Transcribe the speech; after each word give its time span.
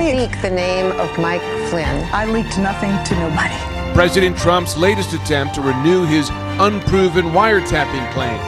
you 0.00 0.02
Let 0.04 0.14
me- 0.14 0.20
leak 0.20 0.42
the 0.42 0.50
name 0.50 0.92
of 1.00 1.18
Mike 1.18 1.42
Flynn? 1.70 2.08
I 2.12 2.26
leaked 2.26 2.58
nothing 2.58 2.92
to 3.04 3.14
nobody. 3.20 3.54
President 3.94 4.36
Trump's 4.36 4.76
latest 4.76 5.12
attempt 5.14 5.54
to 5.54 5.62
renew 5.62 6.04
his 6.04 6.28
unproven 6.58 7.26
wiretapping 7.32 8.12
claim. 8.12 8.38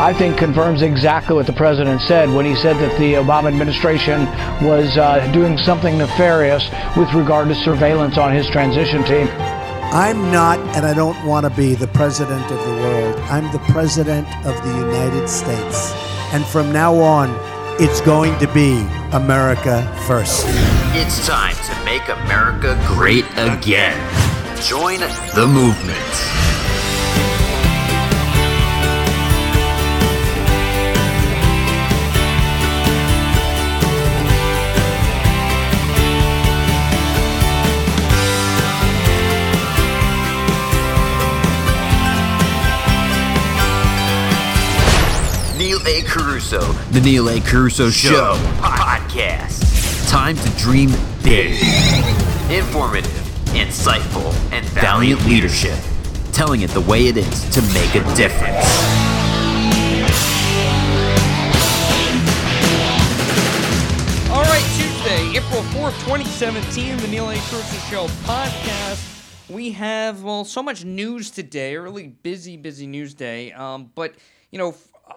I 0.00 0.12
think 0.12 0.36
confirms 0.36 0.82
exactly 0.82 1.34
what 1.34 1.46
the 1.46 1.52
president 1.52 2.00
said 2.02 2.30
when 2.32 2.44
he 2.46 2.54
said 2.54 2.76
that 2.76 2.96
the 2.98 3.14
Obama 3.14 3.48
administration 3.48 4.26
was 4.64 4.96
uh, 4.96 5.26
doing 5.32 5.58
something 5.58 5.98
nefarious 5.98 6.68
with 6.96 7.12
regard 7.14 7.48
to 7.48 7.54
surveillance 7.54 8.16
on 8.16 8.32
his 8.32 8.46
transition 8.48 9.02
team. 9.04 9.26
I'm 9.90 10.30
not, 10.30 10.58
and 10.76 10.84
I 10.86 10.94
don't 10.94 11.26
want 11.26 11.46
to 11.46 11.50
be, 11.50 11.74
the 11.74 11.88
president 11.88 12.44
of 12.44 12.64
the 12.64 12.74
world. 12.82 13.18
I'm 13.30 13.50
the 13.50 13.58
president 13.70 14.28
of 14.46 14.54
the 14.62 14.76
United 14.86 15.26
States. 15.28 15.92
And 16.32 16.44
from 16.44 16.72
now 16.72 16.94
on, 16.94 17.34
it's 17.80 18.00
going 18.02 18.38
to 18.38 18.46
be 18.52 18.86
America 19.12 19.82
first. 20.06 20.46
It's 20.90 21.26
time 21.26 21.54
to 21.54 21.84
make 21.84 22.08
America 22.08 22.78
great 22.86 23.24
again. 23.36 23.96
Join 24.62 25.00
the 25.34 25.46
movement. 25.46 25.98
Neil 45.56 45.80
A. 45.86 46.02
Carousso, 46.02 46.60
The 46.92 47.00
Neil 47.00 47.28
A. 47.28 47.40
Carousso 47.40 47.90
Show, 47.92 48.36
podcast. 48.60 48.87
Time 50.08 50.36
to 50.36 50.50
dream 50.56 50.88
big. 51.22 51.52
Informative, 52.50 53.10
insightful, 53.52 54.32
and 54.50 54.64
valiant 54.70 55.22
leadership. 55.26 55.78
Telling 56.32 56.62
it 56.62 56.70
the 56.70 56.80
way 56.80 57.08
it 57.08 57.18
is 57.18 57.50
to 57.50 57.60
make 57.74 57.94
a 57.94 58.00
difference. 58.16 58.56
All 64.30 64.44
right, 64.44 64.64
Tuesday, 64.78 65.36
April 65.36 65.60
4th, 65.74 65.98
2017, 66.06 66.96
the 66.96 67.08
Neil 67.08 67.28
A. 67.28 67.34
Carousso 67.34 67.90
Show 67.90 68.06
podcast. 68.24 69.50
We 69.50 69.72
have, 69.72 70.22
well, 70.22 70.46
so 70.46 70.62
much 70.62 70.86
news 70.86 71.30
today, 71.30 71.74
a 71.74 71.82
really 71.82 72.06
busy, 72.06 72.56
busy 72.56 72.86
news 72.86 73.12
day. 73.12 73.52
Um, 73.52 73.90
but, 73.94 74.14
you 74.52 74.58
know, 74.58 74.74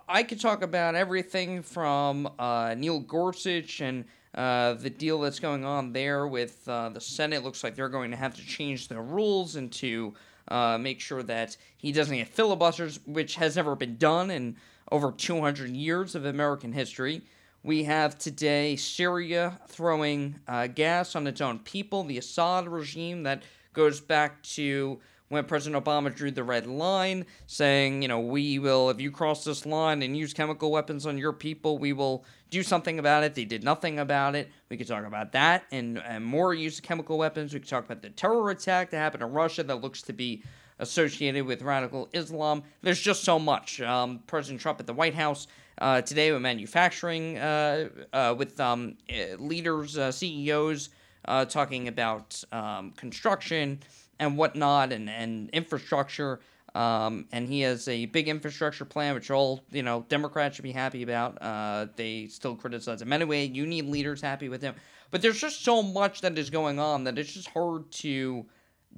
I 0.09 0.23
could 0.23 0.41
talk 0.41 0.61
about 0.61 0.95
everything 0.95 1.61
from 1.61 2.29
uh, 2.37 2.75
Neil 2.77 2.99
Gorsuch 2.99 3.79
and 3.79 4.03
uh, 4.35 4.73
the 4.73 4.89
deal 4.89 5.19
that's 5.19 5.39
going 5.39 5.65
on 5.65 5.91
there 5.93 6.27
with 6.27 6.67
uh, 6.67 6.89
the 6.89 7.01
Senate. 7.01 7.43
Looks 7.43 7.63
like 7.63 7.75
they're 7.75 7.89
going 7.89 8.11
to 8.11 8.17
have 8.17 8.35
to 8.35 8.45
change 8.45 8.87
the 8.87 8.99
rules 8.99 9.55
and 9.55 9.71
to 9.73 10.13
uh, 10.47 10.77
make 10.77 10.99
sure 10.99 11.23
that 11.23 11.57
he 11.77 11.91
doesn't 11.91 12.15
get 12.15 12.27
filibusters, 12.27 12.99
which 13.05 13.35
has 13.35 13.55
never 13.55 13.75
been 13.75 13.97
done 13.97 14.31
in 14.31 14.55
over 14.91 15.11
200 15.11 15.69
years 15.69 16.15
of 16.15 16.25
American 16.25 16.73
history. 16.73 17.21
We 17.63 17.83
have 17.83 18.17
today 18.17 18.75
Syria 18.75 19.59
throwing 19.67 20.39
uh, 20.47 20.67
gas 20.67 21.15
on 21.15 21.27
its 21.27 21.41
own 21.41 21.59
people, 21.59 22.03
the 22.03 22.17
Assad 22.17 22.67
regime 22.67 23.23
that 23.23 23.43
goes 23.73 24.01
back 24.01 24.41
to 24.43 24.99
when 25.29 25.45
President 25.45 25.81
Obama 25.81 26.13
drew 26.13 26.29
the 26.29 26.43
red 26.43 26.67
line, 26.67 27.25
saying, 27.47 28.01
you 28.01 28.09
know, 28.09 28.19
we 28.19 28.59
will, 28.59 28.89
if 28.89 28.99
you 28.99 29.11
cross 29.11 29.45
this 29.45 29.65
line 29.65 30.01
and 30.01 30.17
use 30.17 30.33
chemical 30.33 30.71
weapons 30.71 31.05
on 31.05 31.17
your 31.17 31.31
people, 31.31 31.77
we 31.77 31.93
will 31.93 32.25
do 32.51 32.61
something 32.61 32.99
about 32.99 33.23
it. 33.23 33.33
They 33.33 33.45
did 33.45 33.63
nothing 33.63 33.97
about 33.97 34.35
it. 34.35 34.51
We 34.69 34.77
could 34.77 34.87
talk 34.87 35.05
about 35.05 35.31
that 35.31 35.63
and, 35.71 35.97
and 35.97 36.23
more 36.23 36.53
use 36.53 36.77
of 36.77 36.83
chemical 36.83 37.17
weapons. 37.17 37.53
We 37.53 37.61
could 37.61 37.69
talk 37.69 37.85
about 37.85 38.01
the 38.01 38.09
terror 38.09 38.51
attack 38.51 38.91
that 38.91 38.97
happened 38.97 39.23
in 39.23 39.31
Russia 39.31 39.63
that 39.63 39.81
looks 39.81 40.01
to 40.03 40.13
be 40.13 40.43
associated 40.77 41.45
with 41.45 41.61
radical 41.61 42.09
Islam. 42.11 42.63
There's 42.81 42.99
just 42.99 43.23
so 43.23 43.39
much. 43.39 43.81
Um, 43.81 44.19
President 44.27 44.61
Trump 44.61 44.79
at 44.81 44.87
the 44.87 44.93
White 44.93 45.15
House 45.15 45.47
uh, 45.77 46.01
today 46.01 46.31
with 46.31 46.41
manufacturing, 46.41 47.37
uh, 47.37 47.89
uh, 48.11 48.35
with 48.37 48.59
um, 48.59 48.97
uh, 49.09 49.37
leaders, 49.37 49.97
uh, 49.97 50.11
CEOs 50.11 50.89
uh, 51.25 51.45
talking 51.45 51.87
about 51.87 52.43
um, 52.51 52.91
construction 52.91 53.79
and 54.19 54.37
whatnot 54.37 54.91
and, 54.91 55.09
and 55.09 55.49
infrastructure. 55.51 56.41
Um, 56.73 57.25
and 57.33 57.49
he 57.49 57.61
has 57.61 57.87
a 57.87 58.05
big 58.05 58.29
infrastructure 58.29 58.85
plan, 58.85 59.13
which 59.13 59.29
all 59.29 59.63
you 59.71 59.83
know 59.83 60.05
Democrats 60.07 60.55
should 60.55 60.63
be 60.63 60.71
happy 60.71 61.03
about. 61.03 61.41
Uh, 61.41 61.87
they 61.95 62.27
still 62.27 62.55
criticize 62.55 63.01
him 63.01 63.11
anyway. 63.11 63.45
You 63.47 63.65
need 63.65 63.85
leaders 63.85 64.21
happy 64.21 64.47
with 64.47 64.61
him, 64.61 64.75
but 65.09 65.21
there's 65.21 65.39
just 65.39 65.63
so 65.63 65.83
much 65.83 66.21
that 66.21 66.37
is 66.37 66.49
going 66.49 66.79
on 66.79 67.03
that 67.03 67.19
it's 67.19 67.33
just 67.33 67.49
hard 67.49 67.91
to 67.91 68.45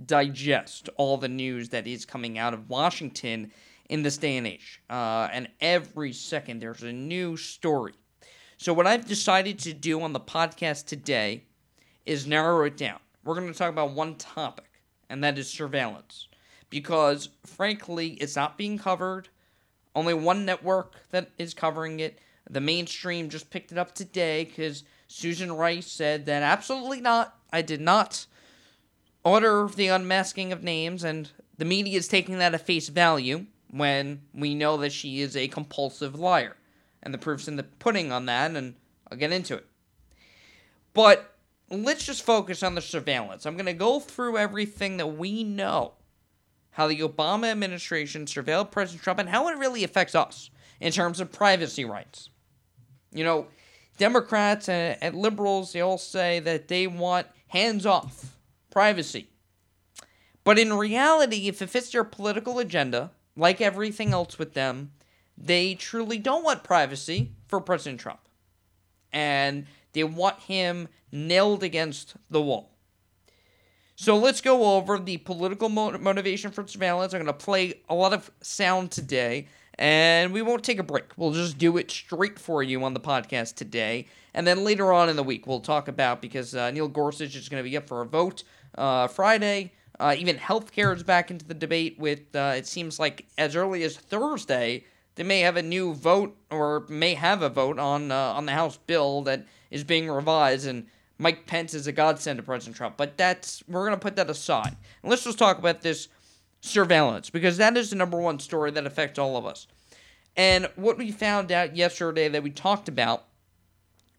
digest 0.06 0.89
all 0.97 1.17
the 1.17 1.28
news 1.28 1.69
that 1.69 1.88
is 1.88 2.06
coming 2.06 2.38
out 2.38 2.53
of 2.53 2.69
Washington 2.69 3.51
in 3.89 4.03
this 4.03 4.17
day 4.17 4.38
and 4.38 4.47
age. 4.47 4.81
Uh, 4.89 5.28
and 5.31 5.47
every 5.62 6.13
second 6.13 6.59
there's 6.62 6.83
a 6.83 6.94
new 6.94 7.38
story. 7.38 7.94
So, 8.57 8.73
what 8.73 8.88
I've 8.88 9.06
decided 9.07 9.59
to 9.59 9.73
do 9.73 10.01
on 10.01 10.13
the 10.13 10.19
podcast 10.19 10.85
today 10.85 11.44
is 12.06 12.28
narrow 12.28 12.66
it 12.66 12.78
down. 12.78 13.00
We're 13.23 13.35
going 13.35 13.51
to 13.51 13.57
talk 13.57 13.69
about 13.69 13.91
one 13.91 14.16
topic, 14.16 14.69
and 15.09 15.23
that 15.23 15.38
is 15.38 15.50
surveillance. 15.50 16.28
Because, 16.73 17.29
frankly, 17.45 18.13
it's 18.13 18.35
not 18.35 18.57
being 18.57 18.79
covered. 18.79 19.29
Only 19.94 20.16
one 20.16 20.44
network 20.44 20.95
that 21.11 21.29
is 21.38 21.53
covering 21.53 22.00
it. 22.00 22.17
The 22.50 22.61
mainstream 22.61 23.29
just 23.29 23.51
picked 23.51 23.72
it 23.72 23.78
up 23.78 23.94
today 23.94 24.45
because 24.45 24.83
Susan 25.07 25.51
Rice 25.51 25.85
said 25.85 26.25
that 26.25 26.41
absolutely 26.41 27.00
not. 27.00 27.38
I 27.51 27.62
did 27.62 27.79
not 27.79 28.25
order 29.23 29.67
the 29.67 29.89
unmasking 29.89 30.51
of 30.51 30.63
names, 30.63 31.03
and 31.03 31.29
the 31.59 31.63
media 31.63 31.95
is 31.95 32.07
taking 32.07 32.39
that 32.39 32.56
at 32.56 32.66
face 32.66 32.89
value 32.89 33.45
when 33.69 34.23
we 34.33 34.56
know 34.56 34.75
that 34.78 34.94
she 34.94 35.22
is 35.22 35.38
a 35.38 35.47
compulsive 35.50 36.16
liar. 36.16 36.57
And 37.03 37.13
the 37.13 37.19
proof's 37.19 37.47
in 37.47 37.56
the 37.56 37.62
pudding 37.62 38.12
on 38.12 38.25
that, 38.25 38.56
and 38.56 38.73
I'll 39.12 39.17
get 39.19 39.31
into 39.31 39.53
it. 39.57 39.67
But 40.95 41.35
let's 41.69 42.03
just 42.03 42.23
focus 42.23 42.63
on 42.63 42.73
the 42.73 42.81
surveillance. 42.81 43.45
I'm 43.45 43.57
going 43.57 43.67
to 43.67 43.73
go 43.73 44.00
through 44.00 44.39
everything 44.39 44.97
that 44.97 45.16
we 45.16 45.44
know 45.44 45.94
how 46.73 46.88
the 46.88 47.00
Obama 47.00 47.51
administration 47.51 48.25
surveilled 48.25 48.72
President 48.72 49.03
Trump 49.03 49.19
and 49.19 49.29
how 49.29 49.47
it 49.47 49.57
really 49.57 49.84
affects 49.84 50.16
us 50.16 50.50
in 50.79 50.91
terms 50.91 51.19
of 51.19 51.31
privacy 51.31 51.85
rights. 51.85 52.29
You 53.11 53.23
know, 53.23 53.47
Democrats 53.97 54.67
and, 54.67 54.97
and 55.01 55.16
liberals, 55.16 55.73
they 55.73 55.81
all 55.81 55.97
say 55.97 56.39
that 56.39 56.67
they 56.67 56.88
want 56.88 57.28
hands 57.47 57.85
off 57.85 58.38
privacy. 58.72 59.29
But 60.44 60.59
in 60.59 60.73
reality, 60.73 61.47
if 61.47 61.62
it 61.62 61.69
fits 61.69 61.91
their 61.91 62.03
political 62.03 62.59
agenda, 62.59 63.12
like 63.38 63.62
everything 63.62 64.12
else 64.12 64.38
with 64.38 64.53
them, 64.53 64.91
they 65.38 65.75
truly 65.75 66.17
don't 66.17 66.44
want 66.44 66.63
privacy 66.63 67.31
for 67.47 67.62
President 67.62 68.01
Trump. 68.01 68.19
And 69.12 69.67
they 69.94 70.03
want 70.03 70.39
him 70.41 70.88
nailed 71.12 71.63
against 71.63 72.16
the 72.29 72.41
wall. 72.41 72.72
So 74.03 74.18
let's 74.18 74.41
go 74.41 74.75
over 74.75 75.00
the 75.00 75.16
political 75.16 75.69
mo- 75.69 75.97
motivation 75.97 76.52
for 76.52 76.68
surveillance. 76.68 77.14
I'm 77.14 77.24
going 77.24 77.28
to 77.28 77.46
play 77.46 77.75
a 77.88 77.95
lot 77.95 78.12
of 78.12 78.30
sound 78.42 78.92
today, 78.92 79.48
and 79.75 80.33
we 80.33 80.42
won't 80.42 80.62
take 80.62 80.77
a 80.77 80.83
break. 80.83 81.06
We'll 81.16 81.31
just 81.31 81.57
do 81.57 81.77
it 81.77 81.89
straight 81.89 82.38
for 82.38 82.62
you 82.62 82.83
on 82.83 82.94
the 82.94 83.00
podcast 83.00 83.56
today. 83.56 84.07
And 84.33 84.45
then 84.45 84.66
later 84.66 84.92
on 84.92 85.07
in 85.07 85.16
the 85.16 85.24
week, 85.24 85.48
we'll 85.48 85.62
talk 85.62 85.88
about 85.88 86.22
because 86.22 86.54
uh, 86.54 86.69
Neil 86.72 86.89
Gorsuch 86.89 87.33
is 87.33 87.48
going 87.48 87.63
to 87.63 87.69
be 87.69 87.77
up 87.77 87.88
for 87.88 88.01
a 88.01 88.06
vote 88.06 88.44
uh, 88.77 89.07
Friday. 89.07 89.72
Uh, 89.98 90.13
even 90.18 90.36
healthcare 90.36 90.94
is 90.94 91.04
back 91.04 91.31
into 91.31 91.45
the 91.45 91.54
debate 91.54 91.98
with, 91.98 92.36
uh, 92.36 92.56
it 92.57 92.68
seems 92.68 93.00
like 93.00 93.25
as 93.38 93.56
early 93.56 93.83
as 93.83 93.95
Thursday, 93.95 94.83
they 95.16 95.24
may 95.24 95.39
have 95.39 95.56
a 95.56 95.63
new 95.63 95.94
vote 95.94 96.36
or 96.51 96.86
may 96.89 97.13
have 97.13 97.42
a 97.42 97.48
vote 97.48 97.80
on 97.80 98.12
uh, 98.12 98.33
on 98.33 98.48
the 98.48 98.51
House 98.51 98.77
bill 98.86 99.22
that 99.22 99.45
is 99.72 99.86
being 99.86 100.12
revised, 100.12 100.68
and 100.68 100.88
Mike 101.24 101.48
Pence 101.48 101.74
is 101.74 101.88
a 101.88 101.94
godsend 101.94 102.36
to 102.36 102.44
President 102.44 102.75
Trump. 102.75 102.98
But 102.98 103.18
that's 103.18 103.64
we're 103.68 103.86
gonna 103.86 103.98
put 103.98 104.18
that 104.18 104.30
aside. 104.30 104.75
And 105.02 105.10
let's 105.10 105.24
just 105.24 105.40
talk 105.40 105.58
about 105.58 105.81
this 105.81 106.10
surveillance 106.60 107.30
because 107.30 107.56
that 107.58 107.78
is 107.78 107.90
the 107.90 107.96
number 107.96 108.20
one 108.20 108.40
story 108.40 108.72
that 108.72 108.86
affects 108.86 109.18
all 109.18 109.38
of 109.38 109.46
us. 109.46 109.66
And 110.36 110.70
what 110.75 110.98
we 110.98 111.12
found 111.12 111.50
out 111.50 111.78
yesterday 111.78 112.28
that 112.28 112.44
we 112.44 112.50
talked 112.50 112.90
about 112.90 113.24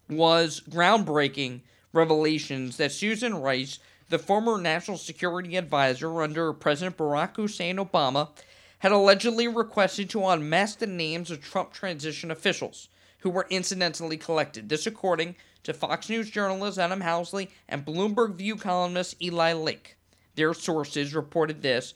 was 0.09 0.63
groundbreaking 0.69 1.61
revelations 1.93 2.79
that 2.79 2.93
Susan 2.93 3.35
Rice, 3.35 3.81
the 4.09 4.19
former 4.19 4.59
national 4.59 4.97
security 4.97 5.57
advisor 5.57 6.23
under 6.23 6.55
President 6.55 6.97
Barack 6.97 7.37
Hussein 7.37 7.77
Obama, 7.77 8.31
had 8.79 8.93
allegedly 8.93 9.47
requested 9.47 10.09
to 10.11 10.27
unmask 10.27 10.79
the 10.79 10.87
names 10.87 11.31
of 11.31 11.43
Trump 11.43 11.73
transition 11.73 12.31
officials 12.31 12.89
who 13.19 13.31
were 13.31 13.47
incidentally 13.51 14.17
collected. 14.17 14.69
This, 14.71 14.87
according 14.87 15.35
to 15.65 15.75
Fox 15.75 16.09
News 16.09 16.31
journalist 16.31 16.79
Adam 16.79 17.01
Housley 17.03 17.49
and 17.69 17.85
Bloomberg 17.85 18.35
View 18.37 18.57
columnist 18.57 19.21
Eli 19.21 19.53
Lake. 19.53 19.97
Their 20.37 20.55
sources 20.55 21.15
reported 21.15 21.63
this. 21.63 21.95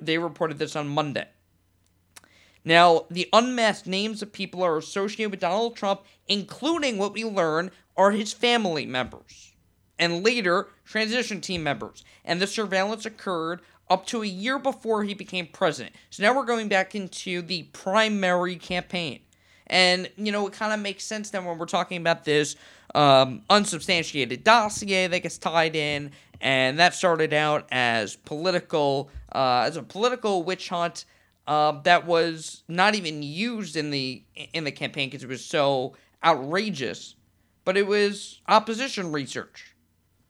They 0.00 0.18
reported 0.18 0.58
this 0.58 0.76
on 0.76 0.88
Monday. 0.88 1.28
Now, 2.64 3.04
the 3.10 3.28
unmasked 3.32 3.86
names 3.86 4.22
of 4.22 4.32
people 4.32 4.62
are 4.62 4.78
associated 4.78 5.30
with 5.30 5.40
Donald 5.40 5.76
Trump, 5.76 6.02
including 6.28 6.96
what 6.96 7.12
we 7.12 7.24
learn 7.24 7.70
are 7.96 8.10
his 8.10 8.32
family 8.32 8.86
members. 8.86 9.52
and 9.98 10.24
later 10.24 10.68
transition 10.84 11.40
team 11.40 11.62
members. 11.62 12.04
And 12.24 12.40
the 12.40 12.46
surveillance 12.46 13.06
occurred 13.06 13.60
up 13.88 14.06
to 14.06 14.22
a 14.22 14.26
year 14.26 14.58
before 14.58 15.04
he 15.04 15.14
became 15.14 15.46
president. 15.46 15.94
So 16.10 16.22
now 16.22 16.34
we're 16.34 16.44
going 16.44 16.68
back 16.68 16.94
into 16.94 17.42
the 17.42 17.64
primary 17.64 18.56
campaign. 18.56 19.20
And, 19.66 20.10
you 20.16 20.32
know, 20.32 20.46
it 20.46 20.52
kind 20.52 20.72
of 20.72 20.80
makes 20.80 21.04
sense 21.04 21.30
then 21.30 21.44
when 21.44 21.58
we're 21.58 21.66
talking 21.66 21.98
about 21.98 22.24
this 22.24 22.56
um, 22.94 23.42
unsubstantiated 23.50 24.44
dossier 24.44 25.06
that 25.06 25.20
gets 25.20 25.38
tied 25.38 25.76
in. 25.76 26.12
And 26.40 26.78
that 26.78 26.94
started 26.94 27.32
out 27.32 27.66
as 27.70 28.16
political, 28.16 29.10
uh, 29.32 29.64
as 29.66 29.76
a 29.76 29.82
political 29.82 30.42
witch 30.42 30.68
hunt 30.68 31.04
uh, 31.46 31.72
that 31.82 32.06
was 32.06 32.62
not 32.68 32.94
even 32.94 33.22
used 33.22 33.76
in 33.76 33.90
the 33.90 34.22
in 34.52 34.64
the 34.64 34.72
campaign 34.72 35.08
because 35.08 35.22
it 35.22 35.28
was 35.28 35.44
so 35.44 35.94
outrageous. 36.24 37.16
But 37.64 37.76
it 37.76 37.86
was 37.86 38.40
opposition 38.48 39.12
research, 39.12 39.74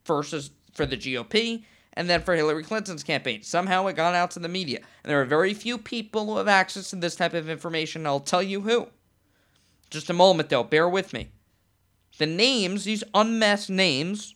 first 0.05 0.33
as 0.33 0.51
for 0.73 0.87
the 0.87 0.97
GOP, 0.97 1.65
and 1.95 2.09
then 2.09 2.23
for 2.23 2.35
Hillary 2.35 2.63
Clinton's 2.63 3.03
campaign. 3.03 3.43
Somehow 3.43 3.87
it 3.87 3.97
got 3.97 4.15
out 4.15 4.31
to 4.33 4.39
the 4.39 4.49
media. 4.49 4.79
And 4.79 5.11
there 5.11 5.21
are 5.21 5.25
very 5.25 5.55
few 5.55 5.79
people 5.79 6.27
who 6.27 6.37
have 6.37 6.49
access 6.49 6.91
to 6.91 6.97
this 6.97 7.17
type 7.17 7.35
of 7.35 7.49
information. 7.49 8.07
I'll 8.07 8.21
tell 8.21 8.43
you 8.43 8.61
who. 8.61 8.89
Just 9.91 10.11
a 10.11 10.15
moment, 10.15 10.49
though. 10.49 10.65
Bear 10.65 10.89
with 10.89 11.13
me. 11.13 11.29
The 12.19 12.27
names, 12.27 12.85
these 12.85 13.05
unmasked 13.13 13.71
names, 13.71 14.35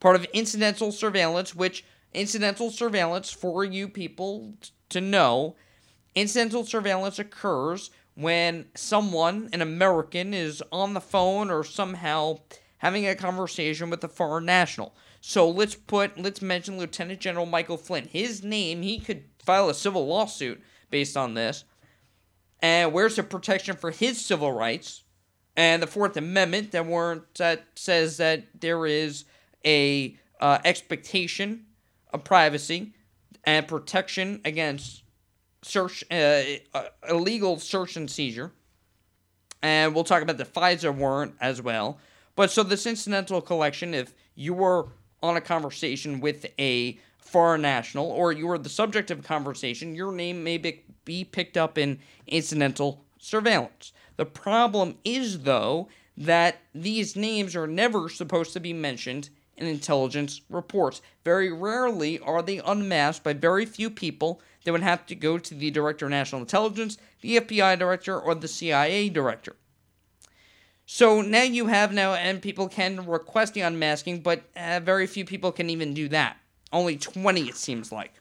part 0.00 0.16
of 0.16 0.24
incidental 0.32 0.92
surveillance, 0.92 1.54
which 1.54 1.84
incidental 2.12 2.70
surveillance, 2.70 3.30
for 3.30 3.64
you 3.64 3.88
people 3.88 4.54
to 4.90 5.00
know, 5.00 5.56
incidental 6.14 6.64
surveillance 6.64 7.18
occurs 7.18 7.90
when 8.14 8.66
someone, 8.74 9.48
an 9.52 9.62
American, 9.62 10.34
is 10.34 10.62
on 10.70 10.92
the 10.92 11.00
phone 11.00 11.50
or 11.50 11.64
somehow 11.64 12.38
having 12.78 13.06
a 13.06 13.14
conversation 13.14 13.88
with 13.88 14.04
a 14.04 14.08
foreign 14.08 14.44
national. 14.44 14.94
So 15.20 15.48
let's 15.48 15.76
put, 15.76 16.18
let's 16.18 16.42
mention 16.42 16.78
Lieutenant 16.78 17.20
General 17.20 17.46
Michael 17.46 17.76
Flynn. 17.76 18.08
His 18.08 18.42
name, 18.42 18.82
he 18.82 18.98
could 18.98 19.24
file 19.38 19.70
a 19.70 19.74
civil 19.74 20.06
lawsuit 20.06 20.60
based 20.90 21.16
on 21.16 21.34
this. 21.34 21.64
And 22.60 22.92
where's 22.92 23.16
the 23.16 23.22
protection 23.22 23.76
for 23.76 23.92
his 23.92 24.22
civil 24.22 24.52
rights? 24.52 25.01
And 25.56 25.82
the 25.82 25.86
Fourth 25.86 26.16
Amendment 26.16 26.72
that 26.72 26.86
weren't 26.86 27.34
that 27.34 27.66
says 27.74 28.16
that 28.16 28.44
there 28.58 28.86
is 28.86 29.24
a 29.64 30.16
uh, 30.40 30.58
expectation 30.64 31.66
of 32.12 32.24
privacy 32.24 32.94
and 33.44 33.68
protection 33.68 34.40
against 34.44 35.02
search 35.62 36.04
uh, 36.10 36.42
uh, 36.74 36.84
illegal 37.08 37.58
search 37.58 37.96
and 37.96 38.10
seizure. 38.10 38.50
And 39.62 39.94
we'll 39.94 40.04
talk 40.04 40.22
about 40.22 40.38
the 40.38 40.44
FISA 40.44 40.94
warrant 40.94 41.34
as 41.40 41.62
well. 41.62 41.98
But 42.34 42.50
so 42.50 42.62
this 42.62 42.86
incidental 42.86 43.40
collection, 43.40 43.94
if 43.94 44.14
you 44.34 44.54
were 44.54 44.88
on 45.22 45.36
a 45.36 45.40
conversation 45.40 46.20
with 46.20 46.46
a 46.58 46.98
foreign 47.18 47.62
national 47.62 48.06
or 48.06 48.32
you 48.32 48.46
were 48.46 48.58
the 48.58 48.68
subject 48.68 49.10
of 49.10 49.20
a 49.20 49.22
conversation, 49.22 49.94
your 49.94 50.12
name 50.12 50.42
may 50.42 50.58
be 50.58 51.24
picked 51.24 51.56
up 51.56 51.78
in 51.78 52.00
incidental 52.26 53.04
surveillance. 53.18 53.92
The 54.16 54.26
problem 54.26 54.96
is, 55.04 55.40
though, 55.40 55.88
that 56.16 56.60
these 56.74 57.16
names 57.16 57.56
are 57.56 57.66
never 57.66 58.08
supposed 58.08 58.52
to 58.52 58.60
be 58.60 58.72
mentioned 58.72 59.30
in 59.56 59.66
intelligence 59.66 60.40
reports. 60.48 61.02
Very 61.24 61.52
rarely 61.52 62.18
are 62.18 62.42
they 62.42 62.58
unmasked 62.58 63.24
by 63.24 63.32
very 63.32 63.66
few 63.66 63.90
people 63.90 64.40
that 64.64 64.72
would 64.72 64.82
have 64.82 65.06
to 65.06 65.14
go 65.14 65.38
to 65.38 65.54
the 65.54 65.70
Director 65.70 66.06
of 66.06 66.10
National 66.10 66.40
Intelligence, 66.40 66.98
the 67.20 67.38
FBI 67.38 67.78
Director, 67.78 68.18
or 68.18 68.34
the 68.34 68.48
CIA 68.48 69.08
Director. 69.08 69.56
So 70.86 71.22
now 71.22 71.42
you 71.42 71.66
have 71.66 71.92
now, 71.92 72.14
and 72.14 72.42
people 72.42 72.68
can 72.68 73.06
request 73.06 73.54
the 73.54 73.62
unmasking, 73.62 74.20
but 74.20 74.42
uh, 74.56 74.80
very 74.82 75.06
few 75.06 75.24
people 75.24 75.52
can 75.52 75.70
even 75.70 75.94
do 75.94 76.08
that. 76.08 76.36
Only 76.72 76.96
20, 76.96 77.42
it 77.48 77.56
seems 77.56 77.92
like. 77.92 78.14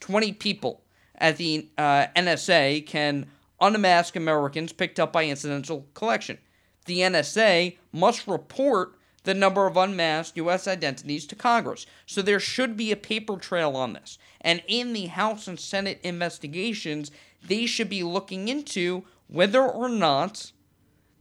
20 0.00 0.32
people 0.32 0.82
at 1.16 1.36
the 1.36 1.68
uh, 1.76 2.06
NSA 2.16 2.86
can 2.86 3.26
unmask 3.60 4.16
Americans 4.16 4.72
picked 4.72 5.00
up 5.00 5.12
by 5.12 5.24
incidental 5.24 5.86
collection. 5.94 6.38
The 6.86 7.00
NSA 7.00 7.76
must 7.92 8.26
report 8.26 8.96
the 9.24 9.34
number 9.34 9.66
of 9.66 9.76
unmasked 9.76 10.36
U.S. 10.38 10.66
identities 10.66 11.26
to 11.26 11.36
Congress. 11.36 11.86
So 12.06 12.22
there 12.22 12.40
should 12.40 12.76
be 12.76 12.90
a 12.90 12.96
paper 12.96 13.36
trail 13.36 13.76
on 13.76 13.92
this. 13.92 14.18
And 14.40 14.62
in 14.66 14.92
the 14.92 15.06
House 15.06 15.46
and 15.46 15.60
Senate 15.60 16.00
investigations, 16.02 17.10
they 17.46 17.66
should 17.66 17.90
be 17.90 18.02
looking 18.02 18.48
into 18.48 19.04
whether 19.28 19.62
or 19.62 19.88
not 19.88 20.52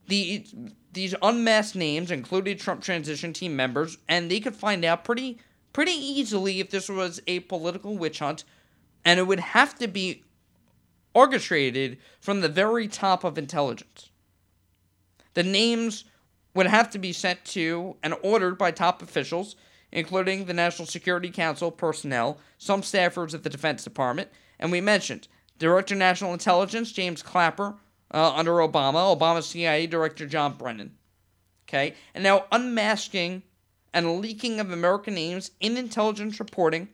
the 0.07 0.45
these 0.91 1.13
unmasked 1.21 1.75
names 1.75 2.09
included 2.09 2.59
Trump 2.59 2.81
transition 2.81 3.31
team 3.31 3.55
members, 3.55 3.99
and 4.07 4.31
they 4.31 4.39
could 4.39 4.55
find 4.55 4.83
out 4.83 5.03
pretty 5.03 5.37
pretty 5.71 5.91
easily 5.91 6.59
if 6.59 6.71
this 6.71 6.89
was 6.89 7.21
a 7.27 7.41
political 7.41 7.97
witch 7.97 8.19
hunt 8.19 8.43
and 9.05 9.19
it 9.19 9.27
would 9.27 9.39
have 9.39 9.75
to 9.75 9.87
be 9.87 10.23
orchestrated 11.13 11.97
from 12.19 12.41
the 12.41 12.49
very 12.49 12.87
top 12.87 13.23
of 13.23 13.37
intelligence. 13.37 14.09
The 15.33 15.43
names 15.43 16.05
would 16.53 16.67
have 16.67 16.89
to 16.91 16.99
be 16.99 17.13
sent 17.13 17.45
to 17.45 17.95
and 18.03 18.15
ordered 18.21 18.57
by 18.57 18.71
top 18.71 19.01
officials, 19.01 19.55
including 19.91 20.45
the 20.45 20.53
National 20.53 20.85
Security 20.85 21.29
Council 21.29 21.71
personnel, 21.71 22.39
some 22.57 22.81
staffers 22.81 23.33
at 23.33 23.43
the 23.43 23.49
Defense 23.49 23.83
Department, 23.83 24.29
and 24.59 24.71
we 24.71 24.81
mentioned 24.81 25.27
Director 25.57 25.93
of 25.93 25.99
National 25.99 26.33
Intelligence 26.33 26.91
James 26.91 27.21
Clapper 27.21 27.75
uh, 28.11 28.33
under 28.35 28.53
Obama, 28.53 29.17
Obama 29.17 29.43
CIA 29.43 29.87
Director 29.87 30.25
John 30.25 30.53
Brennan. 30.53 30.95
Okay, 31.67 31.93
and 32.15 32.23
now 32.23 32.45
unmasking 32.51 33.43
and 33.93 34.19
leaking 34.19 34.59
of 34.59 34.71
American 34.71 35.13
names 35.13 35.51
in 35.59 35.77
intelligence 35.77 36.39
reporting 36.39 36.89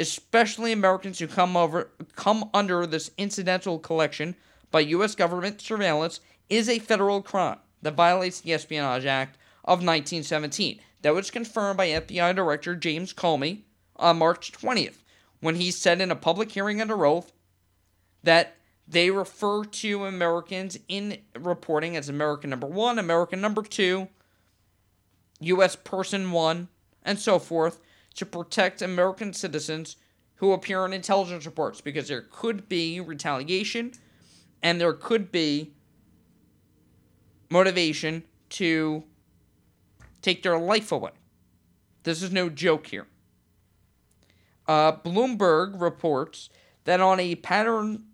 especially 0.00 0.72
Americans 0.72 1.18
who 1.18 1.28
come 1.28 1.56
over 1.56 1.90
come 2.16 2.48
under 2.54 2.86
this 2.86 3.10
incidental 3.18 3.78
collection 3.78 4.34
by 4.70 4.80
US 4.80 5.14
government 5.14 5.60
surveillance 5.60 6.20
is 6.48 6.68
a 6.68 6.78
federal 6.78 7.22
crime 7.22 7.58
that 7.82 7.94
violates 7.94 8.40
the 8.40 8.52
Espionage 8.54 9.04
Act 9.04 9.36
of 9.64 9.78
1917. 9.78 10.80
That 11.02 11.14
was 11.14 11.30
confirmed 11.30 11.76
by 11.76 11.88
FBI 11.88 12.34
Director 12.34 12.74
James 12.74 13.12
Comey 13.12 13.60
on 13.96 14.18
March 14.18 14.52
20th 14.52 15.02
when 15.40 15.56
he 15.56 15.70
said 15.70 16.00
in 16.00 16.10
a 16.10 16.16
public 16.16 16.50
hearing 16.52 16.80
under 16.80 17.06
oath 17.06 17.32
that 18.22 18.56
they 18.88 19.10
refer 19.10 19.64
to 19.64 20.04
Americans 20.04 20.78
in 20.88 21.18
reporting 21.38 21.96
as 21.96 22.08
American 22.08 22.50
number 22.50 22.66
1, 22.66 22.98
American 22.98 23.40
number 23.40 23.62
2, 23.62 24.08
US 25.40 25.76
person 25.76 26.32
1, 26.32 26.68
and 27.04 27.18
so 27.18 27.38
forth 27.38 27.80
to 28.20 28.26
protect 28.26 28.82
American 28.82 29.32
citizens 29.32 29.96
who 30.36 30.52
appear 30.52 30.84
in 30.84 30.92
intelligence 30.92 31.46
reports 31.46 31.80
because 31.80 32.06
there 32.06 32.26
could 32.30 32.68
be 32.68 33.00
retaliation 33.00 33.92
and 34.62 34.78
there 34.78 34.92
could 34.92 35.32
be 35.32 35.72
motivation 37.48 38.22
to 38.50 39.02
take 40.20 40.42
their 40.42 40.58
life 40.58 40.92
away. 40.92 41.12
This 42.02 42.22
is 42.22 42.30
no 42.30 42.50
joke 42.50 42.88
here. 42.88 43.06
Uh, 44.68 44.92
Bloomberg 44.92 45.80
reports 45.80 46.50
that 46.84 47.00
on 47.00 47.18
a 47.20 47.36
pattern 47.36 48.04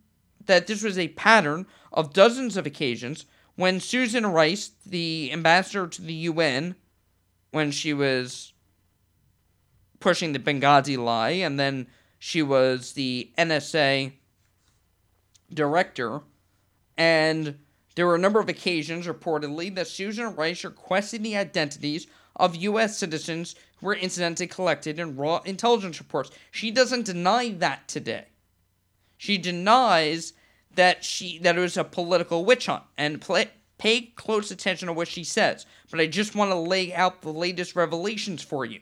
that 0.44 0.68
this 0.68 0.84
was 0.84 0.96
a 0.96 1.08
pattern 1.08 1.66
of 1.92 2.12
dozens 2.12 2.56
of 2.56 2.64
occasions 2.64 3.26
when 3.56 3.80
Susan 3.80 4.24
Rice, 4.24 4.70
the 4.86 5.30
ambassador 5.32 5.88
to 5.88 6.02
the 6.02 6.14
UN, 6.14 6.76
when 7.50 7.72
she 7.72 7.92
was 7.92 8.52
pushing 10.00 10.32
the 10.32 10.38
Benghazi 10.38 10.96
lie, 10.96 11.30
and 11.30 11.58
then 11.58 11.86
she 12.18 12.42
was 12.42 12.92
the 12.92 13.30
NSA 13.38 14.12
director. 15.52 16.20
And 16.96 17.58
there 17.94 18.06
were 18.06 18.14
a 18.14 18.20
number 18.20 18.40
of 18.40 18.48
occasions, 18.48 19.06
reportedly, 19.06 19.74
that 19.74 19.88
Susan 19.88 20.34
Rice 20.34 20.64
requested 20.64 21.22
the 21.22 21.36
identities 21.36 22.06
of 22.36 22.56
U.S. 22.56 22.98
citizens 22.98 23.54
who 23.78 23.86
were 23.86 23.94
incidentally 23.94 24.46
collected 24.46 24.98
in 24.98 25.16
raw 25.16 25.40
intelligence 25.44 25.98
reports. 25.98 26.30
She 26.50 26.70
doesn't 26.70 27.06
deny 27.06 27.50
that 27.52 27.88
today. 27.88 28.26
She 29.16 29.38
denies 29.38 30.34
that 30.74 31.04
she 31.04 31.38
that 31.38 31.56
it 31.56 31.60
was 31.60 31.76
a 31.76 31.84
political 31.84 32.44
witch 32.44 32.66
hunt 32.66 32.82
and 32.98 33.20
play, 33.20 33.50
pay 33.78 34.02
close 34.02 34.50
attention 34.50 34.88
to 34.88 34.92
what 34.92 35.08
she 35.08 35.24
says. 35.24 35.64
But 35.90 36.00
I 36.00 36.06
just 36.06 36.34
want 36.34 36.50
to 36.50 36.56
lay 36.56 36.94
out 36.94 37.22
the 37.22 37.32
latest 37.32 37.74
revelations 37.74 38.42
for 38.42 38.64
you. 38.64 38.80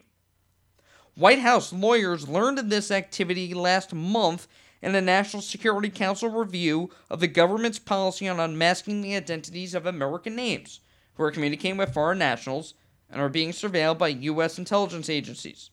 White 1.17 1.39
House 1.39 1.73
lawyers 1.73 2.29
learned 2.29 2.59
of 2.59 2.71
this 2.71 2.91
activity 2.91 3.55
last 3.55 3.95
month 3.95 4.49
in 4.83 4.97
a 4.97 5.01
National 5.01 5.43
Security 5.43 5.89
Council 5.89 6.29
review 6.29 6.91
of 7.09 7.21
the 7.21 7.29
government's 7.29 7.79
policy 7.79 8.29
on 8.29 8.41
unmasking 8.41 9.01
the 9.01 9.15
identities 9.15 9.75
of 9.75 9.87
American 9.87 10.35
names 10.35 10.81
who 11.15 11.23
are 11.23 11.31
communicating 11.31 11.77
with 11.77 11.95
foreign 11.95 12.19
nationals 12.19 12.75
and 13.09 13.21
are 13.21 13.29
being 13.29 13.51
surveilled 13.51 13.97
by 13.97 14.09
U.S. 14.09 14.59
intelligence 14.59 15.09
agencies. 15.09 15.71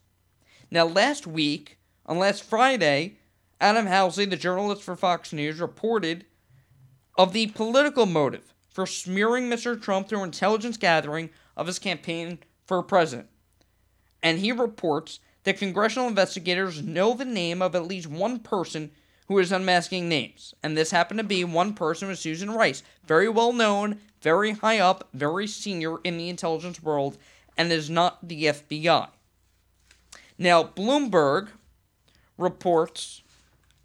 Now, 0.69 0.85
last 0.85 1.25
week, 1.25 1.79
on 2.05 2.19
last 2.19 2.43
Friday, 2.43 3.17
Adam 3.59 3.87
Housley, 3.87 4.29
the 4.29 4.35
journalist 4.37 4.83
for 4.83 4.95
Fox 4.95 5.33
News, 5.33 5.59
reported 5.59 6.25
of 7.17 7.33
the 7.33 7.47
political 7.47 8.05
motive 8.05 8.53
for 8.69 8.85
smearing 8.85 9.49
Mr. 9.49 9.81
Trump 9.81 10.07
through 10.07 10.23
intelligence 10.23 10.77
gathering 10.77 11.31
of 11.57 11.65
his 11.65 11.79
campaign 11.79 12.39
for 12.63 12.83
president. 12.83 13.27
and 14.23 14.37
he 14.37 14.51
reports 14.51 15.19
that 15.43 15.57
congressional 15.57 16.07
investigators 16.07 16.81
know 16.81 17.13
the 17.13 17.25
name 17.25 17.61
of 17.61 17.75
at 17.75 17.87
least 17.87 18.07
one 18.07 18.39
person 18.39 18.91
who 19.27 19.39
is 19.39 19.51
unmasking 19.51 20.09
names. 20.09 20.53
And 20.61 20.75
this 20.75 20.91
happened 20.91 21.19
to 21.19 21.23
be 21.23 21.43
one 21.43 21.73
person 21.73 22.07
was 22.07 22.19
Susan 22.19 22.51
Rice, 22.51 22.83
very 23.05 23.29
well 23.29 23.53
known, 23.53 23.99
very 24.21 24.51
high 24.51 24.79
up, 24.79 25.07
very 25.13 25.47
senior 25.47 25.97
in 26.03 26.17
the 26.17 26.29
intelligence 26.29 26.83
world, 26.83 27.17
and 27.57 27.71
is 27.71 27.89
not 27.89 28.27
the 28.27 28.45
FBI. 28.45 29.07
Now, 30.37 30.63
Bloomberg 30.63 31.49
reports, 32.37 33.21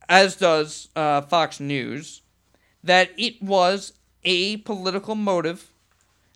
as 0.08 0.36
does 0.36 0.88
uh, 0.96 1.20
Fox 1.22 1.60
News, 1.60 2.22
that 2.82 3.10
it 3.16 3.42
was 3.42 3.92
a 4.24 4.58
political 4.58 5.14
motive. 5.14 5.70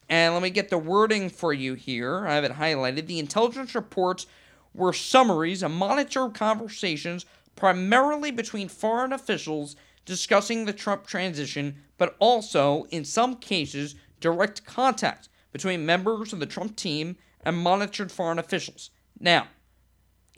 And 0.09 0.35
let 0.35 0.43
me 0.43 0.51
get 0.51 0.71
the 0.71 0.79
wording 0.79 1.31
for 1.31 1.53
you 1.53 1.75
here. 1.75 2.27
I 2.27 2.35
have 2.35 2.45
it 2.45 2.53
highlighted. 2.53 3.07
The 3.07 3.19
intelligence 3.19 3.75
reports 3.75 4.27
were 4.75 4.93
summaries 4.93 5.63
of 5.63 5.71
monitored 5.71 6.35
conversations 6.35 7.27
primarily 7.57 8.31
between 8.31 8.69
foreign 8.69 9.13
officials 9.13 9.77
discussing 10.05 10.65
the 10.65 10.73
Trump 10.73 11.07
transition, 11.07 11.77
but 11.99 12.17
also, 12.19 12.85
in 12.91 13.05
some 13.05 13.37
cases, 13.37 13.95
direct 14.21 14.65
contact 14.65 15.29
between 15.53 15.85
members 15.85 16.33
of 16.33 16.41
the 16.41 16.47
Trump 16.47 16.77
team 16.77 17.17
and 17.43 17.57
monitored 17.57 18.11
foreign 18.11 18.39
officials. 18.39 18.91
Now, 19.19 19.49